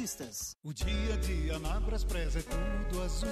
Eletricistas. 0.00 0.56
O 0.64 0.72
dia 0.72 1.14
a 1.14 1.16
dia 1.18 1.58
na 1.58 1.78
Braspress 1.80 2.36
é 2.36 2.42
tudo 2.42 3.02
azul. 3.02 3.28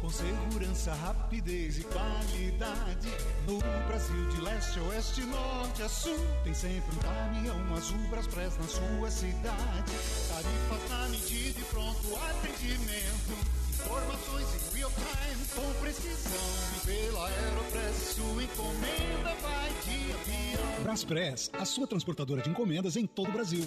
Com 0.00 0.08
segurança, 0.10 0.94
rapidez 0.94 1.78
e 1.78 1.82
qualidade. 1.82 3.08
No 3.46 3.58
Brasil, 3.88 4.28
de 4.28 4.40
leste 4.40 4.78
a 4.78 4.82
oeste, 4.84 5.22
norte 5.22 5.82
a 5.82 5.88
sul. 5.88 6.18
Tem 6.44 6.54
sempre 6.54 6.94
um 6.94 6.98
caminhão 7.00 7.74
azul 7.74 7.98
Braspress 8.10 8.56
na 8.58 8.68
sua 8.68 9.10
cidade. 9.10 9.92
Tarifas 10.28 10.90
na 10.90 11.08
medida 11.08 11.60
e 11.60 11.64
pronto 11.64 12.16
atendimento. 12.30 13.58
Informações 13.68 14.46
em 14.54 14.76
real 14.76 14.92
time 14.92 15.44
com 15.54 15.80
precisão. 15.80 16.32
E 16.76 16.86
pela 16.86 17.26
Aeropress, 17.26 18.14
sua 18.14 18.42
encomenda 18.42 19.34
vai 19.42 19.70
de 19.84 20.12
avião. 20.12 20.82
Braspress, 20.82 21.50
a 21.52 21.64
sua 21.64 21.86
transportadora 21.86 22.42
de 22.42 22.50
encomendas 22.50 22.96
em 22.96 23.06
todo 23.06 23.30
o 23.30 23.32
Brasil. 23.32 23.64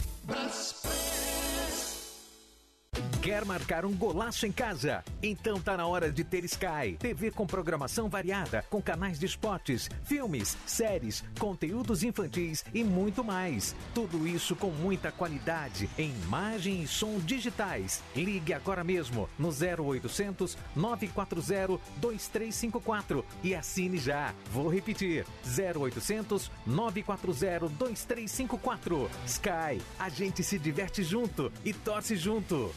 Quer 3.31 3.45
marcar 3.45 3.85
um 3.85 3.93
golaço 3.93 4.45
em 4.45 4.51
casa? 4.51 5.05
Então 5.23 5.57
tá 5.57 5.77
na 5.77 5.87
hora 5.87 6.11
de 6.11 6.21
ter 6.21 6.43
Sky. 6.43 6.97
TV 6.99 7.31
com 7.31 7.47
programação 7.47 8.09
variada, 8.09 8.65
com 8.69 8.81
canais 8.81 9.17
de 9.17 9.25
esportes, 9.25 9.89
filmes, 10.03 10.57
séries, 10.65 11.23
conteúdos 11.39 12.03
infantis 12.03 12.65
e 12.73 12.83
muito 12.83 13.23
mais. 13.23 13.73
Tudo 13.95 14.27
isso 14.27 14.53
com 14.53 14.69
muita 14.69 15.13
qualidade 15.13 15.89
em 15.97 16.09
imagem 16.25 16.83
e 16.83 16.87
som 16.87 17.19
digitais. 17.19 18.03
Ligue 18.13 18.53
agora 18.53 18.83
mesmo 18.83 19.29
no 19.39 19.47
0800 19.47 20.57
940 20.75 21.81
2354 22.01 23.25
e 23.41 23.55
assine 23.55 23.97
já. 23.97 24.33
Vou 24.51 24.67
repetir: 24.67 25.25
0800 25.45 26.51
940 26.67 27.69
2354. 27.69 29.09
Sky, 29.25 29.81
a 29.97 30.09
gente 30.09 30.43
se 30.43 30.59
diverte 30.59 31.01
junto 31.01 31.49
e 31.63 31.73
torce 31.73 32.17
junto. 32.17 32.69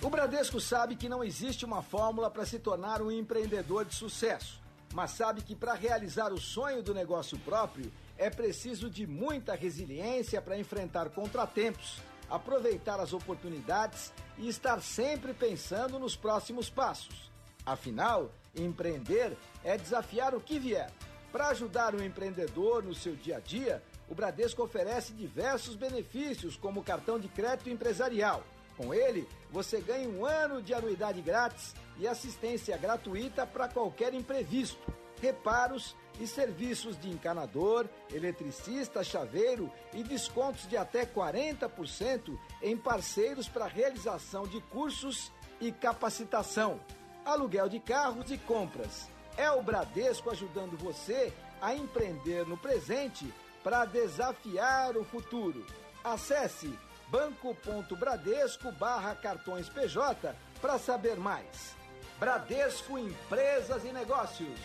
O 0.00 0.08
Bradesco 0.08 0.60
sabe 0.60 0.94
que 0.94 1.08
não 1.08 1.24
existe 1.24 1.64
uma 1.64 1.82
fórmula 1.82 2.30
para 2.30 2.46
se 2.46 2.60
tornar 2.60 3.02
um 3.02 3.10
empreendedor 3.10 3.84
de 3.84 3.96
sucesso, 3.96 4.60
mas 4.94 5.10
sabe 5.10 5.42
que 5.42 5.56
para 5.56 5.74
realizar 5.74 6.32
o 6.32 6.40
sonho 6.40 6.84
do 6.84 6.94
negócio 6.94 7.36
próprio 7.40 7.90
é 8.16 8.30
preciso 8.30 8.88
de 8.88 9.08
muita 9.08 9.56
resiliência 9.56 10.40
para 10.40 10.56
enfrentar 10.56 11.10
contratempos, 11.10 11.98
aproveitar 12.30 13.00
as 13.00 13.12
oportunidades 13.12 14.12
e 14.38 14.48
estar 14.48 14.80
sempre 14.80 15.34
pensando 15.34 15.98
nos 15.98 16.14
próximos 16.14 16.70
passos. 16.70 17.28
Afinal, 17.66 18.30
empreender 18.54 19.36
é 19.64 19.76
desafiar 19.76 20.32
o 20.32 20.40
que 20.40 20.60
vier. 20.60 20.92
Para 21.32 21.48
ajudar 21.48 21.96
o 21.96 22.02
empreendedor 22.02 22.84
no 22.84 22.94
seu 22.94 23.16
dia 23.16 23.38
a 23.38 23.40
dia, 23.40 23.82
o 24.08 24.14
Bradesco 24.14 24.62
oferece 24.62 25.12
diversos 25.12 25.74
benefícios, 25.74 26.56
como 26.56 26.84
cartão 26.84 27.18
de 27.18 27.26
crédito 27.26 27.68
empresarial. 27.68 28.44
Com 28.78 28.94
ele, 28.94 29.28
você 29.50 29.80
ganha 29.80 30.08
um 30.08 30.24
ano 30.24 30.62
de 30.62 30.72
anuidade 30.72 31.20
grátis 31.20 31.74
e 31.98 32.06
assistência 32.06 32.76
gratuita 32.76 33.44
para 33.44 33.66
qualquer 33.66 34.14
imprevisto, 34.14 34.78
reparos 35.20 35.96
e 36.20 36.28
serviços 36.28 36.96
de 36.96 37.10
encanador, 37.10 37.88
eletricista, 38.08 39.02
chaveiro 39.02 39.68
e 39.92 40.04
descontos 40.04 40.68
de 40.68 40.76
até 40.76 41.04
40% 41.04 42.38
em 42.62 42.76
parceiros 42.76 43.48
para 43.48 43.66
realização 43.66 44.46
de 44.46 44.60
cursos 44.60 45.32
e 45.60 45.72
capacitação, 45.72 46.80
aluguel 47.24 47.68
de 47.68 47.80
carros 47.80 48.30
e 48.30 48.38
compras. 48.38 49.08
É 49.36 49.50
o 49.50 49.60
Bradesco 49.60 50.30
ajudando 50.30 50.78
você 50.78 51.32
a 51.60 51.74
empreender 51.74 52.46
no 52.46 52.56
presente 52.56 53.26
para 53.64 53.84
desafiar 53.84 54.96
o 54.96 55.04
futuro. 55.04 55.66
Acesse 56.04 56.72
banco.bradesco 57.10 58.72
barra 58.72 59.14
cartões 59.14 59.68
PJ 59.68 60.34
para 60.60 60.78
saber 60.78 61.16
mais. 61.16 61.76
Bradesco 62.18 62.98
Empresas 62.98 63.84
e 63.84 63.92
Negócios. 63.92 64.58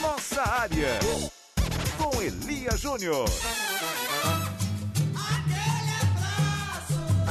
Nossa 0.00 0.42
área. 0.42 0.98
Com 1.96 2.20
Elia 2.20 2.76
Júnior. 2.76 3.26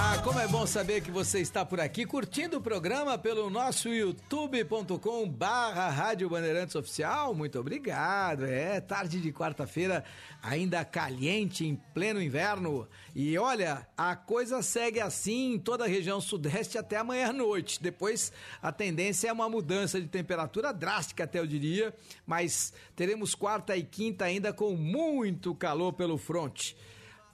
Ah, 0.02 0.18
como 0.24 0.39
é 0.39 0.47
bom 0.47 0.66
saber 0.66 1.02
que 1.02 1.12
você 1.12 1.41
está 1.41 1.66
por 1.66 1.78
aqui 1.78 2.06
curtindo 2.06 2.58
o 2.58 2.62
programa 2.62 3.18
pelo 3.18 3.50
nosso 3.50 3.89
youtube.com 3.89 5.28
barra 5.28 5.89
Rádio 5.89 6.30
Bandeirantes 6.30 6.74
Oficial. 6.74 7.36
Muito 7.36 7.60
obrigado. 7.60 8.45
É 8.45 8.80
tarde 8.80 9.20
de 9.20 9.34
quarta-feira, 9.34 10.06
ainda 10.41 10.86
caliente, 10.86 11.66
em 11.66 11.76
pleno 11.93 12.22
inverno. 12.22 12.88
E 13.14 13.38
olha, 13.38 13.86
a 13.97 14.16
coisa 14.16 14.62
segue 14.62 15.02
assim 15.02 15.56
em 15.56 15.60
toda 15.60 15.84
a 15.84 15.88
região 15.88 16.22
sudeste 16.22 16.78
até 16.78 16.95
amanhã 16.95 17.32
à 17.32 17.34
noite. 17.34 17.84
Depois 17.84 18.32
a 18.62 18.72
tendência 18.72 19.28
é 19.28 19.34
uma 19.34 19.50
mudança 19.50 20.00
de 20.00 20.08
temperatura 20.08 20.72
drástica, 20.72 21.26
até 21.26 21.39
eu 21.39 21.45
diria, 21.45 21.93
mas 22.26 22.72
teremos 22.95 23.36
quarta 23.36 23.76
e 23.76 23.84
quinta 23.84 24.24
ainda 24.24 24.54
com 24.54 24.78
muito 24.78 25.54
calor 25.54 25.91
pelo 25.91 26.18
fronte. 26.18 26.78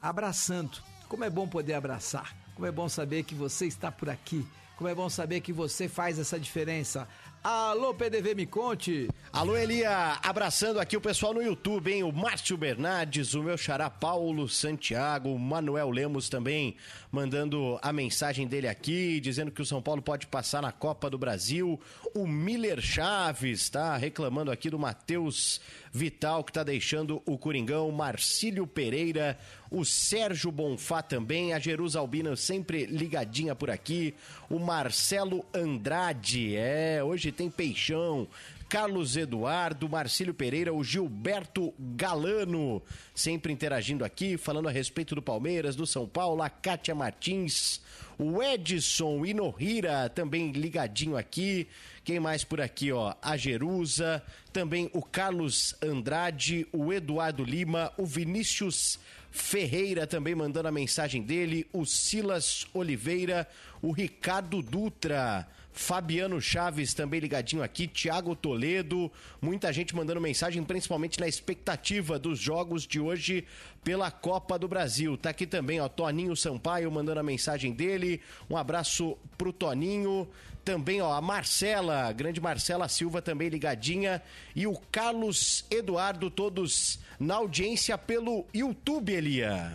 Abraçando. 0.02 0.82
Como 1.08 1.24
é 1.24 1.30
bom 1.30 1.48
poder 1.48 1.76
abraçar. 1.76 2.45
Como 2.56 2.66
é 2.66 2.72
bom 2.72 2.88
saber 2.88 3.24
que 3.24 3.36
você 3.36 3.66
está 3.66 3.92
por 3.92 4.10
aqui. 4.10 4.46
Como 4.78 4.90
é 4.90 4.96
bom 4.96 5.10
saber 5.10 5.42
que 5.42 5.54
você 5.54 5.88
faz 5.90 6.18
essa 6.18 6.40
diferença. 6.40 7.08
Alô, 7.44 7.94
PDV, 7.94 8.34
me 8.34 8.46
conte. 8.46 9.08
Alô, 9.32 9.56
Elia, 9.56 10.18
abraçando 10.24 10.80
aqui 10.80 10.98
o 10.98 11.02
pessoal 11.02 11.34
no 11.34 11.44
YouTube, 11.44 11.94
hein? 11.94 12.02
O 12.02 12.12
Márcio 12.12 12.58
Bernardes, 12.58 13.36
o 13.36 13.44
meu 13.44 13.56
xará 13.56 13.88
Paulo 13.90 14.50
Santiago, 14.50 15.30
o 15.30 15.38
Manuel 15.38 15.92
Lemos 15.92 16.28
também 16.28 16.76
mandando 17.12 17.78
a 17.84 17.94
mensagem 17.94 18.48
dele 18.48 18.68
aqui, 18.68 19.20
dizendo 19.20 19.52
que 19.52 19.62
o 19.62 19.66
São 19.66 19.80
Paulo 19.82 20.02
pode 20.02 20.26
passar 20.26 20.62
na 20.62 20.72
Copa 20.72 21.10
do 21.10 21.20
Brasil. 21.20 21.80
O 22.16 22.26
Miller 22.26 22.82
Chaves 22.82 23.70
tá 23.70 23.96
reclamando 23.96 24.50
aqui 24.50 24.70
do 24.70 24.80
Matheus 24.80 25.62
Vital, 25.96 26.44
que 26.44 26.52
tá 26.52 26.62
deixando 26.62 27.22
o 27.26 27.38
Coringão. 27.38 27.90
Marcílio 27.90 28.68
Pereira, 28.68 29.40
o 29.72 29.86
Sérgio 29.86 30.52
Bonfá 30.52 31.02
também, 31.02 31.54
a 31.54 31.60
Jerusalbina 31.60 32.36
sempre 32.36 32.86
ligadinha 32.86 33.56
por 33.56 33.70
aqui. 33.70 34.14
O 34.50 34.60
Marcelo 34.60 35.46
Andrade, 35.54 36.54
é, 36.58 37.02
hoje 37.02 37.32
tem 37.32 37.50
peixão. 37.50 38.28
Carlos 38.68 39.16
Eduardo, 39.16 39.88
Marcílio 39.88 40.34
Pereira, 40.34 40.74
o 40.74 40.84
Gilberto 40.84 41.74
Galano, 41.80 42.82
sempre 43.14 43.54
interagindo 43.54 44.04
aqui, 44.04 44.36
falando 44.36 44.68
a 44.68 44.72
respeito 44.72 45.16
do 45.16 45.22
Palmeiras, 45.22 45.78
do 45.78 45.88
São 45.88 46.06
Paulo, 46.06 46.42
a 46.42 46.50
Kátia 46.50 46.94
Martins, 46.94 47.80
o 48.18 48.42
Edson 48.42 49.26
Inohira, 49.26 50.10
também 50.10 50.52
ligadinho 50.52 51.18
aqui. 51.18 51.68
Quem 52.04 52.20
mais 52.20 52.44
por 52.44 52.62
aqui, 52.62 52.92
ó? 52.92 53.16
A 53.22 53.36
Jerusa, 53.36 54.24
também 54.54 54.90
o 54.94 55.02
Carlos 55.02 55.76
Andrade, 55.82 56.68
o 56.72 56.94
Eduardo 56.94 57.44
Lima, 57.44 57.92
o 57.98 58.06
Vinícius 58.06 59.00
Ferreira 59.32 60.08
também 60.08 60.34
mandando 60.34 60.70
a 60.70 60.72
mensagem 60.72 61.22
dele, 61.22 61.68
o 61.74 61.86
Silas 61.86 62.66
Oliveira, 62.74 63.46
o 63.82 63.92
Ricardo 63.92 64.62
Dutra. 64.62 65.46
Fabiano 65.76 66.42
Chaves 66.42 66.94
também 66.94 67.20
ligadinho 67.20 67.62
aqui, 67.62 67.86
Thiago 67.86 68.34
Toledo, 68.34 69.12
muita 69.42 69.74
gente 69.74 69.94
mandando 69.94 70.22
mensagem, 70.22 70.64
principalmente 70.64 71.20
na 71.20 71.28
expectativa 71.28 72.18
dos 72.18 72.40
jogos 72.40 72.88
de 72.88 72.98
hoje 72.98 73.46
pela 73.84 74.10
Copa 74.10 74.58
do 74.58 74.70
Brasil. 74.70 75.18
Tá 75.18 75.32
aqui 75.32 75.46
também, 75.46 75.82
ó, 75.82 75.90
Toninho 75.90 76.34
Sampaio 76.34 76.90
mandando 76.90 77.20
a 77.20 77.24
mensagem 77.24 77.74
dele. 77.74 78.22
Um 78.50 78.56
abraço 78.56 79.18
pro 79.38 79.52
Toninho. 79.52 80.28
Também, 80.64 81.02
ó, 81.02 81.14
a 81.14 81.22
Marcela, 81.22 82.12
grande 82.14 82.40
Marcela 82.40 82.88
Silva 82.88 83.22
também 83.22 83.50
ligadinha. 83.50 84.24
E 84.56 84.66
o 84.66 84.80
Carlos 84.92 85.66
Eduardo, 85.70 86.32
todos 86.32 87.00
na 87.20 87.36
audiência 87.36 87.98
pelo 87.98 88.46
YouTube, 88.54 89.14
Elia. 89.14 89.74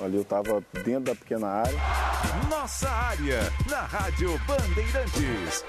Ali 0.00 0.16
eu 0.16 0.24
tava 0.24 0.62
dentro 0.84 1.04
da 1.04 1.14
pequena 1.14 1.48
área. 1.48 1.78
Nossa 2.48 2.88
área, 2.88 3.40
na 3.68 3.80
Rádio 3.80 4.38
Bandeirantes. 4.46 5.64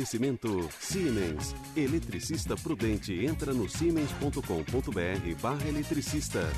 Oferecimento 0.00 0.66
Siemens. 0.78 1.54
Eletricista 1.76 2.56
prudente 2.56 3.26
entra 3.26 3.52
no 3.52 3.68
siemens.com.br 3.68 5.42
barra 5.42 5.68
eletricistas. 5.68 6.54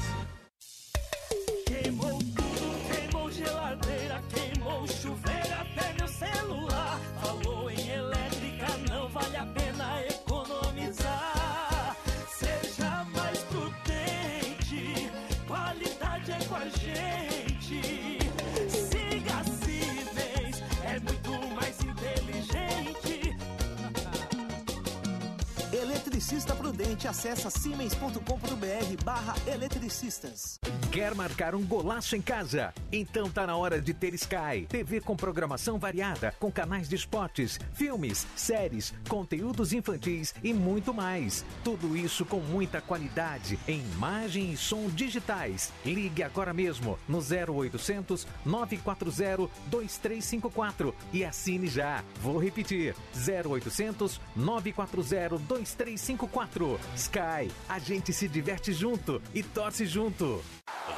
Prudente, 26.73 27.07
acessa 27.07 27.51
siemens.com.br 27.51 29.05
barra 29.05 29.35
eletricistas. 29.47 30.59
Quer 30.93 31.15
marcar 31.15 31.55
um 31.55 31.65
golaço 31.65 32.15
em 32.15 32.21
casa? 32.21 32.75
Então 32.93 33.31
tá 33.31 33.47
na 33.47 33.57
hora 33.57 33.81
de 33.81 33.95
ter 33.95 34.13
Sky. 34.13 34.67
TV 34.69 35.01
com 35.01 35.17
programação 35.17 35.79
variada, 35.79 36.35
com 36.39 36.53
canais 36.53 36.87
de 36.87 36.95
esportes, 36.95 37.59
filmes, 37.73 38.27
séries, 38.37 38.93
conteúdos 39.09 39.73
infantis 39.73 40.35
e 40.45 40.53
muito 40.53 40.93
mais. 40.93 41.47
Tudo 41.65 41.97
isso 41.97 42.27
com 42.27 42.41
muita 42.41 42.83
qualidade 42.83 43.59
em 43.67 43.81
imagem 43.95 44.53
e 44.53 44.57
som 44.59 44.87
digitais. 44.91 45.73
Ligue 45.83 46.23
agora 46.23 46.53
mesmo 46.53 46.99
no 47.09 47.21
0800 47.21 48.27
940 48.45 49.51
2354 49.69 50.95
e 51.11 51.25
assine 51.25 51.69
já. 51.69 52.05
Vou 52.21 52.37
repetir: 52.37 52.95
0800 53.17 54.21
940 54.37 55.39
2354. 55.39 56.79
Sky, 56.97 57.51
a 57.67 57.79
gente 57.79 58.13
se 58.13 58.29
diverte 58.29 58.75
junto 58.75 59.23
e 59.35 59.43
torce 59.43 59.87
junto. 59.87 60.45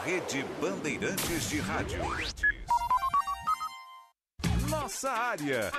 Rede 0.05 0.45
Bandeirantes 0.61 1.49
de 1.49 1.61
Rádio. 1.61 1.99
Nossa 4.69 5.11
área. 5.11 5.73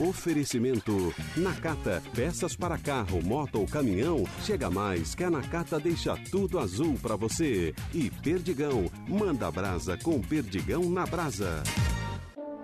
Oferecimento 0.00 1.14
Nakata, 1.36 2.02
peças 2.16 2.56
para 2.56 2.76
carro, 2.76 3.22
moto 3.22 3.60
ou 3.60 3.66
caminhão. 3.68 4.24
Chega 4.42 4.68
mais 4.68 5.14
que 5.14 5.22
a 5.22 5.30
Nakata 5.30 5.78
deixa 5.78 6.16
tudo 6.32 6.58
azul 6.58 6.98
para 7.00 7.14
você. 7.14 7.72
E 7.94 8.10
Perdigão, 8.10 8.90
manda 9.06 9.48
brasa 9.52 9.96
com 9.96 10.20
Perdigão 10.20 10.90
na 10.90 11.06
brasa. 11.06 11.62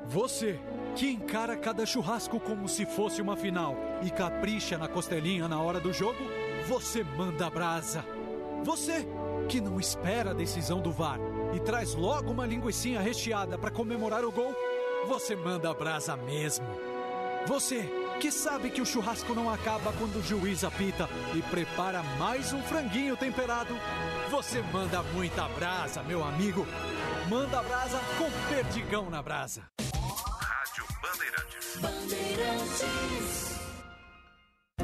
Você 0.09 0.59
que 0.97 1.09
encara 1.09 1.57
cada 1.57 1.87
churrasco 1.87 2.41
como 2.41 2.69
se 2.69 2.85
fosse 2.85 3.23
uma 3.23 3.37
final 3.37 3.77
e 4.03 4.11
capricha 4.11 4.77
na 4.77 4.89
costelinha 4.89 5.47
na 5.47 5.61
hora 5.61 5.79
do 5.79 5.93
jogo, 5.93 6.19
você 6.67 7.05
manda 7.05 7.49
brasa. 7.49 8.05
Você 8.65 9.07
que 9.49 9.61
não 9.61 9.81
espera 9.81 10.31
a 10.31 10.35
decisão 10.35 10.81
do 10.81 10.93
VAR 10.93 11.19
e 11.55 11.61
traz 11.61 11.95
logo 11.95 12.31
uma 12.31 12.47
linguiçinha 12.47 13.01
recheada 13.01 13.59
para 13.59 13.71
comemorar 13.71 14.25
o 14.25 14.33
gol, 14.33 14.55
você 15.07 15.35
manda 15.35 15.75
brasa 15.75 16.17
mesmo. 16.17 16.67
Você 17.47 17.91
que 18.21 18.31
sabe 18.31 18.71
que 18.71 18.81
o 18.81 18.87
churrasco 18.87 19.35
não 19.35 19.51
acaba 19.51 19.93
quando 19.95 20.17
o 20.17 20.23
juiz 20.23 20.63
apita 20.63 21.09
e 21.35 21.43
prepara 21.43 22.03
mais 22.19 22.53
um 22.53 22.63
franguinho 22.63 23.17
temperado, 23.17 23.75
você 24.31 24.63
manda 24.73 25.03
muita 25.03 25.49
brasa, 25.49 26.03
meu 26.05 26.23
amigo. 26.23 26.65
Manda 27.29 27.63
brasa 27.63 28.01
com 28.17 28.31
perdigão 28.49 29.11
na 29.11 29.21
brasa. 29.21 29.65
Rádio 29.81 30.85
Bandeirantes. 31.03 31.81
Bandeirantes. 31.81 33.52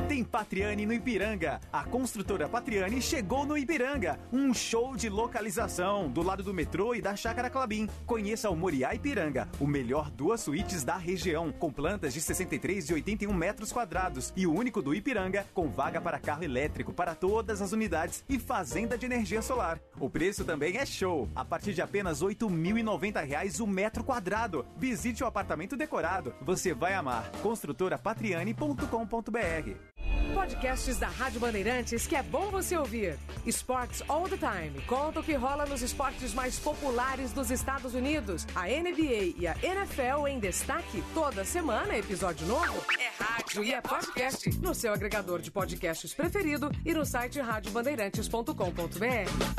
Tem 0.09 0.25
Patriani 0.25 0.87
no 0.87 0.95
Ipiranga. 0.95 1.61
A 1.71 1.85
construtora 1.85 2.49
Patriani 2.49 3.03
chegou 3.03 3.45
no 3.45 3.59
Ipiranga. 3.59 4.19
Um 4.33 4.55
show 4.55 4.97
de 4.97 5.11
localização 5.11 6.09
do 6.09 6.23
lado 6.23 6.43
do 6.43 6.55
metrô 6.55 6.95
e 6.95 7.03
da 7.03 7.15
Chácara 7.15 7.51
Clabim. 7.51 7.87
Conheça 8.07 8.49
o 8.49 8.57
Moriá 8.57 8.95
Ipiranga, 8.95 9.47
o 9.61 9.67
melhor 9.67 10.11
duas 10.11 10.41
suítes 10.41 10.83
da 10.83 10.97
região, 10.97 11.53
com 11.53 11.71
plantas 11.71 12.15
de 12.15 12.23
63 12.23 12.89
e 12.89 12.95
81 12.95 13.35
metros 13.35 13.71
quadrados 13.71 14.33
e 14.35 14.47
o 14.47 14.53
único 14.53 14.81
do 14.81 14.95
Ipiranga 14.95 15.47
com 15.53 15.69
vaga 15.69 16.01
para 16.01 16.19
carro 16.19 16.43
elétrico 16.43 16.91
para 16.93 17.15
todas 17.15 17.61
as 17.61 17.73
unidades 17.73 18.25
e 18.29 18.39
fazenda 18.39 18.97
de 18.97 19.05
energia 19.05 19.43
solar. 19.43 19.79
O 20.01 20.09
preço 20.09 20.43
também 20.45 20.79
é 20.79 20.87
show, 20.87 21.29
a 21.37 21.45
partir 21.45 21.75
de 21.75 21.83
apenas 21.83 22.23
8.090 22.23 23.23
reais 23.25 23.61
o 23.61 23.67
metro 23.67 24.03
quadrado. 24.03 24.65
Visite 24.77 25.23
o 25.23 25.27
apartamento 25.27 25.77
decorado. 25.77 26.35
Você 26.41 26.73
vai 26.73 26.95
amar. 26.95 27.31
Construtorapatriani.com.br 27.43 29.88
Podcasts 30.35 30.99
da 30.99 31.09
Rádio 31.09 31.41
Bandeirantes 31.41 32.07
que 32.07 32.17
é 32.17 32.23
bom 32.23 32.51
você 32.51 32.77
ouvir. 32.77 33.19
Sports 33.47 34.03
All 34.09 34.29
the 34.29 34.37
Time. 34.37 34.81
Conta 34.87 35.21
o 35.21 35.23
que 35.23 35.35
rola 35.35 35.67
nos 35.67 35.83
esportes 35.83 36.35
mais 36.35 36.59
populares 36.59 37.33
dos 37.33 37.51
Estados 37.51 37.95
Unidos. 37.95 38.47
A 38.55 38.67
NBA 38.67 39.35
e 39.37 39.47
a 39.47 39.57
NFL 39.63 40.27
em 40.29 40.39
destaque. 40.39 41.03
Toda 41.15 41.45
semana, 41.45 41.97
episódio 41.97 42.47
novo. 42.47 42.85
É 42.99 43.23
rádio 43.23 43.65
e 43.65 43.73
é 43.73 43.81
podcast. 43.81 44.51
No 44.61 44.75
seu 44.75 44.93
agregador 44.93 45.41
de 45.41 45.51
podcasts 45.51 46.15
preferido 46.15 46.71
e 46.85 46.93
no 46.95 47.05
site 47.05 47.41
radiobandeirantes.com.br. 47.41 49.59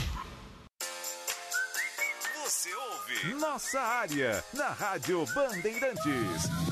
Você 2.44 2.70
ouve 2.74 3.34
Nossa 3.36 3.80
Área 3.80 4.44
na 4.54 4.70
Rádio 4.70 5.26
Bandeirantes. 5.34 6.69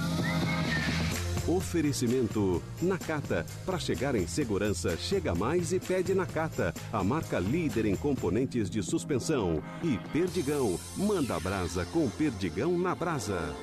Oferecimento 1.48 2.62
Nakata. 2.82 3.46
Para 3.66 3.80
chegar 3.80 4.16
em 4.16 4.28
segurança, 4.28 4.98
chega 4.98 5.34
mais 5.34 5.72
e 5.72 5.80
pede 5.80 6.14
Nakata. 6.14 6.74
A 6.92 7.02
marca 7.04 7.40
líder 7.40 7.86
em 7.86 7.96
componentes 7.96 8.70
de 8.70 8.84
suspensão. 8.84 9.64
E 9.82 9.98
Perdigão. 10.12 10.78
Manda 10.98 11.40
brasa 11.40 11.86
com 11.86 12.10
Perdigão 12.10 12.78
na 12.78 12.94
brasa. 12.94 13.56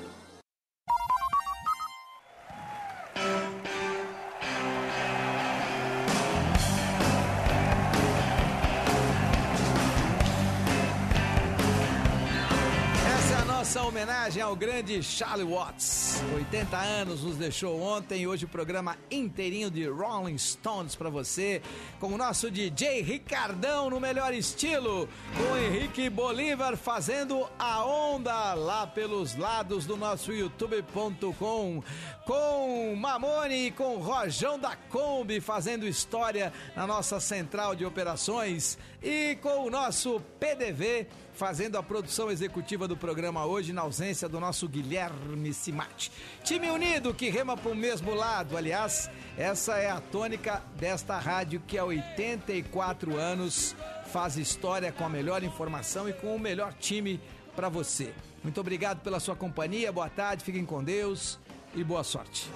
Essa 13.07 13.35
é 13.35 13.37
a 13.37 13.45
nossa 13.45 13.83
homenagem 13.83 14.43
ao 14.43 14.57
grande 14.57 15.03
Charlie 15.03 15.47
Watts. 15.47 16.04
80 16.35 16.77
anos 16.77 17.23
nos 17.23 17.37
deixou 17.37 17.81
ontem 17.81 18.27
hoje 18.27 18.45
o 18.45 18.49
programa 18.49 18.97
inteirinho 19.11 19.71
de 19.71 19.87
Rolling 19.89 20.39
Stones 20.39 20.95
para 20.95 21.11
você, 21.11 21.61
com 21.99 22.09
o 22.09 22.19
nosso 22.19 22.51
DJ 22.51 23.03
Ricardão 23.03 23.91
no 23.91 23.99
melhor 23.99 24.33
estilo, 24.33 25.09
com 25.37 25.57
Henrique 25.57 26.09
Bolívar 26.09 26.77
fazendo 26.77 27.49
a 27.59 27.85
onda 27.85 28.55
lá 28.55 28.87
pelos 28.87 29.37
lados 29.37 29.87
do 29.87 29.97
nosso 29.97 30.33
youtube.com, 30.33 31.83
com 32.25 32.97
Mamone 32.97 33.67
e 33.67 33.71
com 33.71 33.97
Rojão 33.99 34.59
da 34.59 34.77
Kombi 34.77 35.41
fazendo 35.41 35.87
história 35.87 36.53
na 36.77 36.87
nossa 36.87 37.19
central 37.19 37.75
de 37.75 37.85
operações 37.85 38.79
e 39.05 39.37
com 39.37 39.67
o 39.67 39.71
nosso 39.71 40.19
PDV 40.41 41.07
fazendo 41.35 41.77
a 41.77 41.83
produção 41.83 42.31
executiva 42.31 42.89
do 42.89 42.97
programa 42.97 43.45
hoje, 43.45 43.73
na 43.73 43.83
ausência 43.83 44.29
do 44.29 44.41
nosso 44.41 44.67
Guilherme 44.67 45.53
Simati. 45.53 46.11
Time 46.43 46.71
unido 46.71 47.13
que 47.13 47.29
rema 47.29 47.57
para 47.57 47.71
o 47.71 47.75
mesmo 47.75 48.15
lado. 48.15 48.57
Aliás, 48.57 49.11
essa 49.37 49.77
é 49.77 49.91
a 49.91 50.01
tônica 50.01 50.63
desta 50.77 51.19
rádio 51.19 51.63
que 51.67 51.77
há 51.77 51.85
84 51.85 53.19
anos 53.19 53.77
faz 54.07 54.39
história 54.39 54.91
com 54.91 55.05
a 55.05 55.09
melhor 55.09 55.43
informação 55.43 56.09
e 56.09 56.13
com 56.13 56.35
o 56.35 56.39
melhor 56.39 56.73
time 56.73 57.21
para 57.55 57.69
você. 57.69 58.15
Muito 58.43 58.61
obrigado 58.61 59.01
pela 59.01 59.21
sua 59.21 59.37
companhia, 59.37 59.93
boa 59.93 60.09
tarde, 60.09 60.45
fiquem 60.45 60.65
com 60.65 60.83
Deus 60.83 61.39
e 61.75 61.85
boa 61.85 62.05
sorte. 62.05 62.49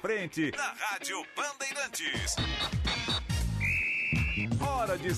Frente 0.00 0.50
na 0.56 0.72
Rádio 0.72 1.22
Bandeirantes. 1.36 2.36
Hora 4.66 4.96
de 4.96 5.14